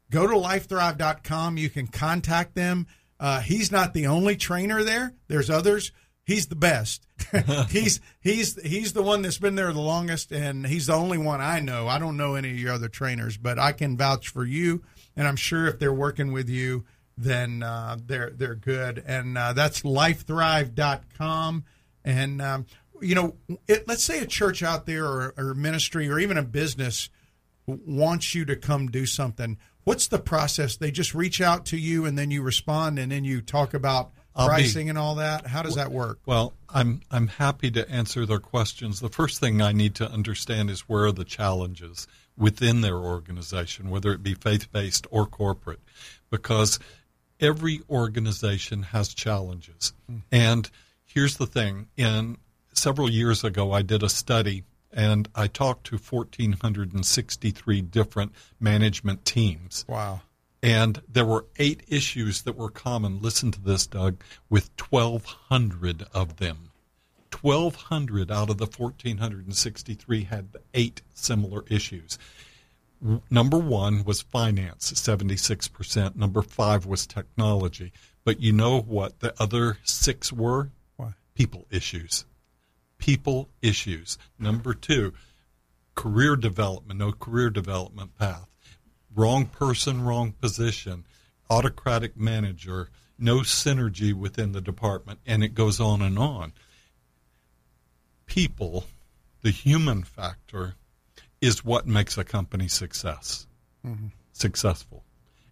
go 0.10 0.28
to 0.28 0.34
lifethrive.com. 0.34 1.58
You 1.58 1.70
can 1.70 1.88
contact 1.88 2.56
them. 2.56 2.88
Uh, 3.20 3.42
he's 3.42 3.72
not 3.72 3.94
the 3.94 4.08
only 4.08 4.36
trainer 4.36 4.84
there. 4.84 5.14
There's 5.28 5.50
others. 5.50 5.92
He's 6.32 6.48
the 6.48 6.56
best. 6.56 7.06
he's 7.70 8.00
he's 8.22 8.62
he's 8.62 8.94
the 8.94 9.02
one 9.02 9.22
that's 9.22 9.38
been 9.38 9.56
there 9.56 9.74
the 9.74 9.82
longest, 9.82 10.32
and 10.32 10.66
he's 10.66 10.88
the 10.88 10.94
only 10.94 11.18
one 11.18 11.42
I 11.42 11.60
know. 11.60 11.90
I 11.90 12.00
don't 12.00 12.16
know 12.16 12.36
any 12.36 12.52
of 12.52 12.58
your 12.58 12.72
other 12.72 12.88
trainers, 12.88 13.36
but 13.36 13.60
I 13.60 13.74
can 13.74 13.98
vouch 13.98 14.30
for 14.30 14.46
you, 14.46 14.82
and 15.18 15.28
I'm 15.28 15.36
sure 15.36 15.68
if 15.68 15.78
they're 15.78 15.94
working 15.94 16.32
with 16.32 16.50
you, 16.50 16.86
then 17.18 17.64
uh, 17.64 17.98
they're 18.06 18.30
they're 18.30 18.56
good. 18.56 19.04
And 19.06 19.38
uh, 19.38 19.52
that's 19.52 19.82
lifethrive.com. 19.82 21.66
And 22.06 22.42
um, 22.42 22.66
you 23.02 23.16
know, 23.16 23.36
it, 23.68 23.86
let's 23.90 24.04
say 24.06 24.20
a 24.20 24.26
church 24.26 24.64
out 24.64 24.86
there 24.86 25.06
or, 25.06 25.34
or 25.36 25.54
ministry 25.54 26.10
or 26.10 26.18
even 26.18 26.38
a 26.38 26.44
business 26.44 27.10
wants 27.66 28.34
you 28.34 28.46
to 28.46 28.56
come 28.56 28.88
do 28.88 29.06
something. 29.06 29.58
What's 29.84 30.08
the 30.08 30.20
process? 30.20 30.78
They 30.78 30.92
just 30.92 31.14
reach 31.14 31.42
out 31.42 31.66
to 31.68 31.78
you 31.78 32.06
and 32.06 32.18
then 32.18 32.32
you 32.32 32.42
respond 32.42 33.00
and 33.00 33.12
then 33.12 33.26
you 33.26 33.42
talk 33.42 33.74
about 33.74 34.12
I'll 34.36 34.48
be- 34.48 34.54
pricing 34.54 34.90
and 34.90 34.98
all 34.98 35.16
that. 35.16 35.48
How 35.48 35.62
does 35.62 35.76
that 35.76 35.92
work? 35.92 36.20
Well, 36.26 36.54
I'm 36.70 37.02
I'm 37.12 37.28
happy 37.28 37.72
to 37.72 37.90
answer 37.90 38.26
their 38.26 38.40
questions. 38.40 39.00
The 39.00 39.10
first 39.10 39.40
thing 39.40 39.62
I 39.62 39.72
need 39.72 39.96
to 39.96 40.10
understand 40.10 40.70
is 40.70 40.82
where 40.82 41.06
are 41.06 41.12
the 41.12 41.26
challenges 41.26 42.08
within 42.38 42.82
their 42.82 42.98
organization, 42.98 43.90
whether 43.90 44.12
it 44.12 44.24
be 44.24 44.34
faith-based 44.34 45.06
or 45.12 45.26
corporate, 45.26 45.82
because 46.30 46.80
every 47.40 47.82
organization 47.90 48.84
has 48.84 49.14
challenges. 49.14 49.94
Mm-hmm. 50.10 50.20
And 50.32 50.70
here's 51.04 51.38
the 51.38 51.48
thing: 51.48 51.88
in 51.98 52.38
several 52.74 53.10
years 53.10 53.44
ago, 53.44 53.72
I 53.72 53.82
did 53.82 54.02
a 54.04 54.10
study 54.10 54.64
and 54.94 55.30
I 55.36 55.48
talked 55.48 55.86
to 55.88 55.98
1,463 55.98 57.82
different 57.82 58.34
management 58.60 59.26
teams. 59.26 59.86
Wow. 59.88 60.22
And 60.64 61.02
there 61.08 61.26
were 61.26 61.46
eight 61.58 61.84
issues 61.88 62.44
that 62.44 62.58
were 62.58 62.70
common. 62.70 63.22
Listen 63.22 63.52
to 63.52 63.62
this, 63.62 63.88
Doug, 63.88 64.22
with 64.50 64.70
1,200 64.90 66.06
of 66.14 66.38
them. 66.38 66.72
1,200 67.40 68.30
out 68.30 68.50
of 68.50 68.58
the 68.58 68.66
1,463 68.66 70.24
had 70.26 70.50
eight 70.74 71.02
similar 71.14 71.64
issues. 71.68 72.20
Number 73.32 73.58
one 73.58 74.04
was 74.04 74.22
finance, 74.22 74.92
76%. 74.92 76.16
Number 76.16 76.44
five 76.44 76.86
was 76.86 77.08
technology. 77.08 77.92
But 78.24 78.40
you 78.40 78.52
know 78.52 78.80
what 78.80 79.20
the 79.22 79.34
other 79.42 79.80
six 79.84 80.32
were? 80.32 80.70
What? 80.98 81.14
People 81.34 81.66
issues. 81.72 82.26
People 83.00 83.50
issues. 83.64 84.20
Number 84.38 84.76
two, 84.76 85.14
career 85.96 86.36
development, 86.36 87.00
no 87.00 87.12
career 87.12 87.50
development 87.50 88.16
path. 88.20 88.51
Wrong 89.16 89.46
person, 89.46 90.04
wrong 90.04 90.34
position. 90.34 91.06
Autocratic 91.50 92.16
manager, 92.18 92.90
no 93.20 93.40
synergy 93.40 94.14
within 94.14 94.54
the 94.54 94.62
department, 94.62 95.20
and 95.26 95.44
it 95.44 95.54
goes 95.54 95.80
on 95.80 96.02
and 96.02 96.18
on. 96.18 96.54
People, 98.26 98.86
the 99.42 99.52
human 99.52 100.04
factor, 100.04 100.76
is 101.42 101.66
what 101.66 101.86
makes 101.86 102.18
a 102.18 102.24
company 102.24 102.68
success 102.68 103.48
mm-hmm. 103.86 104.08
successful. 104.32 105.04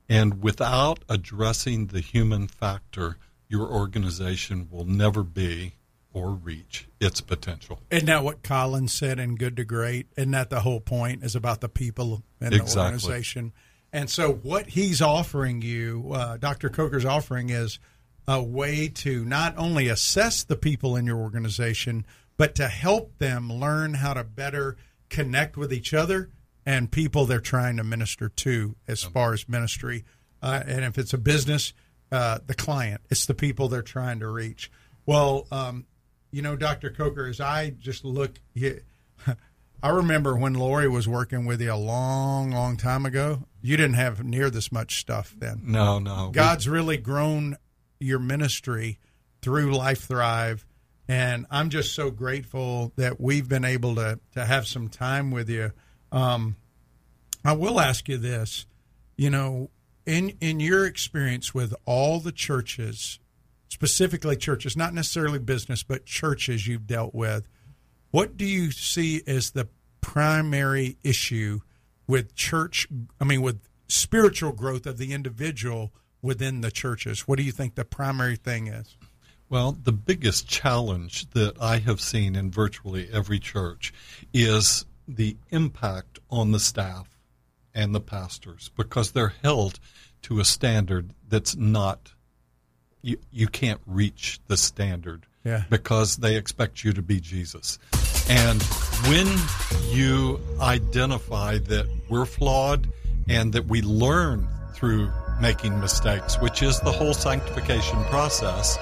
And 0.07 0.41
without 0.41 0.99
addressing 1.07 1.87
the 1.87 1.99
human 1.99 2.47
factor, 2.47 3.17
your 3.47 3.67
organization 3.67 4.67
will 4.71 4.85
never 4.85 5.23
be 5.23 5.73
or 6.13 6.31
reach 6.31 6.87
its 6.99 7.21
potential. 7.21 7.81
Isn't 7.91 8.07
that 8.07 8.23
what 8.23 8.41
Collins 8.43 8.93
said 8.93 9.19
in 9.19 9.35
Good 9.35 9.55
to 9.57 9.63
Great? 9.63 10.07
Isn't 10.17 10.31
that 10.31 10.49
the 10.49 10.61
whole 10.61 10.79
point? 10.79 11.23
Is 11.23 11.35
about 11.35 11.61
the 11.61 11.69
people 11.69 12.23
in 12.41 12.49
the 12.49 12.55
Exactly. 12.57 12.81
organization. 12.83 13.53
And 13.91 14.09
so, 14.09 14.33
what 14.33 14.67
he's 14.67 15.01
offering 15.01 15.61
you, 15.61 16.11
uh, 16.13 16.37
Dr. 16.37 16.69
Coker's 16.69 17.05
offering, 17.05 17.49
is 17.49 17.79
a 18.27 18.41
way 18.41 18.87
to 18.87 19.25
not 19.25 19.57
only 19.57 19.87
assess 19.87 20.43
the 20.43 20.55
people 20.55 20.95
in 20.95 21.05
your 21.05 21.17
organization, 21.17 22.05
but 22.37 22.53
to 22.55 22.67
help 22.67 23.17
them 23.17 23.51
learn 23.51 23.95
how 23.95 24.13
to 24.13 24.23
better 24.23 24.77
connect 25.09 25.57
with 25.57 25.73
each 25.73 25.93
other 25.93 26.29
and 26.65 26.91
people 26.91 27.25
they're 27.25 27.39
trying 27.39 27.77
to 27.77 27.83
minister 27.83 28.29
to, 28.29 28.75
as 28.87 29.03
far 29.03 29.33
as 29.33 29.49
ministry. 29.49 30.05
Uh, 30.41 30.61
and 30.67 30.85
if 30.85 30.97
it's 30.99 31.13
a 31.13 31.17
business, 31.17 31.73
uh, 32.11 32.37
the 32.45 32.53
client, 32.53 33.01
it's 33.09 33.25
the 33.25 33.33
people 33.33 33.67
they're 33.67 33.81
trying 33.81 34.19
to 34.19 34.27
reach. 34.27 34.71
Well, 35.07 35.47
um, 35.51 35.85
you 36.31 36.41
know, 36.41 36.55
Dr. 36.55 36.89
Coker, 36.89 37.25
as 37.27 37.39
I 37.41 37.71
just 37.71 38.05
look, 38.05 38.39
I 39.81 39.89
remember 39.89 40.35
when 40.35 40.53
Lori 40.53 40.87
was 40.89 41.07
working 41.07 41.45
with 41.45 41.61
you 41.61 41.73
a 41.73 41.75
long, 41.75 42.51
long 42.51 42.75
time 42.77 43.05
ago. 43.05 43.43
You 43.61 43.77
didn't 43.77 43.95
have 43.95 44.23
near 44.23 44.49
this 44.49 44.71
much 44.71 44.99
stuff 44.99 45.33
then. 45.37 45.61
No, 45.65 45.99
no. 45.99 46.27
we- 46.27 46.33
God's 46.33 46.67
really 46.67 46.97
grown 46.97 47.57
your 47.99 48.19
ministry 48.19 48.99
through 49.41 49.75
Life 49.75 50.03
Thrive. 50.03 50.65
And 51.07 51.45
I'm 51.49 51.69
just 51.69 51.95
so 51.95 52.11
grateful 52.11 52.91
that 52.95 53.19
we've 53.19 53.49
been 53.49 53.65
able 53.65 53.95
to, 53.95 54.19
to 54.35 54.45
have 54.45 54.67
some 54.67 54.89
time 54.89 55.31
with 55.31 55.49
you. 55.49 55.71
Um, 56.11 56.55
I 57.43 57.53
will 57.53 57.79
ask 57.79 58.07
you 58.07 58.17
this, 58.17 58.65
you 59.17 59.29
know, 59.29 59.69
in 60.05 60.37
in 60.41 60.59
your 60.59 60.85
experience 60.85 61.53
with 61.53 61.73
all 61.85 62.19
the 62.19 62.31
churches, 62.31 63.19
specifically 63.69 64.35
churches, 64.35 64.75
not 64.75 64.93
necessarily 64.93 65.39
business, 65.39 65.83
but 65.83 66.05
churches 66.05 66.67
you've 66.67 66.87
dealt 66.87 67.15
with, 67.15 67.47
what 68.11 68.35
do 68.35 68.45
you 68.45 68.71
see 68.71 69.21
as 69.25 69.51
the 69.51 69.67
primary 70.01 70.97
issue 71.03 71.59
with 72.07 72.35
church? 72.35 72.87
I 73.21 73.23
mean, 73.23 73.41
with 73.41 73.59
spiritual 73.87 74.51
growth 74.51 74.85
of 74.85 74.97
the 74.97 75.13
individual 75.13 75.91
within 76.21 76.61
the 76.61 76.71
churches. 76.71 77.27
What 77.27 77.37
do 77.37 77.43
you 77.43 77.51
think 77.51 77.75
the 77.75 77.85
primary 77.85 78.35
thing 78.35 78.67
is? 78.67 78.97
Well, 79.49 79.71
the 79.71 79.91
biggest 79.91 80.47
challenge 80.47 81.29
that 81.31 81.55
I 81.59 81.77
have 81.79 82.01
seen 82.01 82.35
in 82.35 82.51
virtually 82.51 83.09
every 83.11 83.39
church 83.39 83.93
is 84.31 84.85
the 85.07 85.37
impact 85.49 86.19
on 86.29 86.51
the 86.51 86.59
staff 86.59 87.17
and 87.73 87.95
the 87.95 87.99
pastors 87.99 88.69
because 88.75 89.11
they're 89.11 89.33
held 89.41 89.79
to 90.23 90.39
a 90.39 90.45
standard 90.45 91.13
that's 91.27 91.55
not 91.55 92.13
you 93.01 93.17
you 93.31 93.47
can't 93.47 93.81
reach 93.85 94.39
the 94.47 94.57
standard 94.57 95.25
Yeah. 95.45 95.63
because 95.69 96.17
they 96.17 96.35
expect 96.35 96.83
you 96.83 96.93
to 96.93 97.01
be 97.01 97.19
Jesus. 97.19 97.79
And 98.29 98.61
when 99.07 99.27
you 99.91 100.39
identify 100.61 101.57
that 101.59 101.87
we're 102.09 102.25
flawed 102.25 102.87
and 103.27 103.53
that 103.53 103.67
we 103.67 103.81
learn 103.81 104.47
through 104.73 105.11
making 105.41 105.79
mistakes, 105.79 106.39
which 106.41 106.61
is 106.61 106.79
the 106.81 106.91
whole 106.91 107.13
sanctification 107.13 108.03
process, 108.05 108.77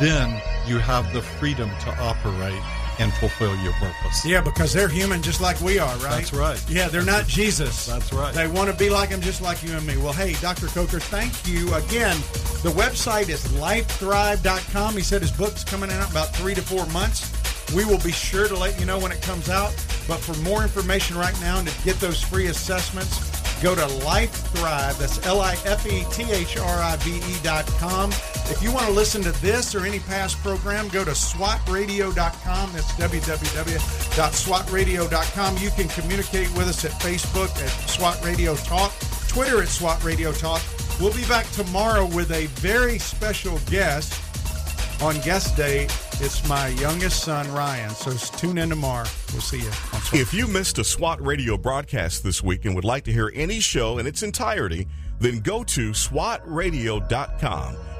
then 0.00 0.28
you 0.66 0.78
have 0.78 1.12
the 1.12 1.22
freedom 1.22 1.70
to 1.84 1.90
operate 2.02 2.60
and 2.98 3.12
fulfill 3.14 3.56
your 3.56 3.72
purpose. 3.74 4.24
Yeah, 4.24 4.40
because 4.40 4.72
they're 4.72 4.88
human 4.88 5.22
just 5.22 5.40
like 5.40 5.60
we 5.60 5.78
are, 5.78 5.94
right? 5.96 6.10
That's 6.18 6.32
right. 6.32 6.62
Yeah, 6.70 6.88
they're 6.88 7.04
not 7.04 7.26
Jesus. 7.26 7.86
That's 7.86 8.12
right. 8.12 8.34
They 8.34 8.46
want 8.46 8.70
to 8.70 8.76
be 8.76 8.90
like 8.90 9.08
him 9.10 9.20
just 9.20 9.40
like 9.40 9.62
you 9.62 9.72
and 9.76 9.86
me. 9.86 9.96
Well, 9.96 10.12
hey, 10.12 10.34
Dr. 10.34 10.66
Coker, 10.66 11.00
thank 11.00 11.46
you 11.46 11.72
again. 11.74 12.16
The 12.62 12.72
website 12.74 13.28
is 13.28 13.44
lifethrive.com. 13.54 14.94
He 14.94 15.02
said 15.02 15.22
his 15.22 15.32
book's 15.32 15.64
coming 15.64 15.90
out 15.90 16.10
about 16.10 16.34
three 16.36 16.54
to 16.54 16.62
four 16.62 16.86
months. 16.86 17.32
We 17.74 17.84
will 17.84 18.00
be 18.00 18.12
sure 18.12 18.48
to 18.48 18.56
let 18.56 18.78
you 18.78 18.86
know 18.86 18.98
when 18.98 19.12
it 19.12 19.22
comes 19.22 19.48
out. 19.48 19.70
But 20.06 20.18
for 20.18 20.34
more 20.42 20.62
information 20.62 21.16
right 21.16 21.38
now 21.40 21.58
and 21.58 21.68
to 21.68 21.84
get 21.84 21.96
those 21.96 22.22
free 22.22 22.48
assessments, 22.48 23.30
go 23.62 23.74
to 23.74 23.86
Life 24.04 24.32
Thrive. 24.54 24.98
That's 24.98 25.24
L 25.26 25.40
I 25.40 25.52
F 25.64 25.86
E 25.86 26.04
T 26.12 26.30
H 26.30 26.58
R 26.58 26.78
I 26.82 26.96
V 26.96 27.16
E 27.16 27.36
dot 27.42 27.66
com. 27.78 28.10
If 28.50 28.62
you 28.62 28.72
want 28.72 28.86
to 28.86 28.92
listen 28.92 29.22
to 29.22 29.32
this 29.40 29.74
or 29.74 29.86
any 29.86 30.00
past 30.00 30.42
program, 30.42 30.88
go 30.88 31.02
to 31.04 31.12
swatradio.com. 31.12 32.72
That's 32.72 32.92
www.swatradio.com. 32.92 35.56
You 35.58 35.70
can 35.70 35.88
communicate 35.88 36.52
with 36.52 36.68
us 36.68 36.84
at 36.84 36.90
Facebook 36.92 37.50
at 37.62 37.70
SWAT 37.88 38.22
Radio 38.24 38.54
Talk, 38.56 38.92
Twitter 39.28 39.62
at 39.62 39.68
SWAT 39.68 40.02
Radio 40.04 40.32
Talk. 40.32 40.60
We'll 41.00 41.14
be 41.14 41.24
back 41.26 41.48
tomorrow 41.50 42.06
with 42.06 42.30
a 42.30 42.46
very 42.46 42.98
special 42.98 43.58
guest 43.70 44.12
on 45.02 45.18
guest 45.20 45.56
day. 45.56 45.84
It's 46.20 46.46
my 46.48 46.68
youngest 46.68 47.24
son, 47.24 47.50
Ryan. 47.52 47.90
So 47.90 48.12
tune 48.36 48.58
in 48.58 48.68
tomorrow. 48.68 49.08
We'll 49.32 49.40
see 49.40 49.60
you. 49.60 49.70
If 50.12 50.32
you 50.32 50.46
missed 50.46 50.78
a 50.78 50.84
SWAT 50.84 51.24
radio 51.24 51.56
broadcast 51.56 52.22
this 52.22 52.42
week 52.42 52.64
and 52.64 52.74
would 52.74 52.84
like 52.84 53.04
to 53.04 53.12
hear 53.12 53.32
any 53.34 53.60
show 53.60 53.98
in 53.98 54.06
its 54.06 54.22
entirety, 54.22 54.86
then 55.18 55.40
go 55.40 55.64
to 55.64 55.90
SWATradio.com. 55.90 57.76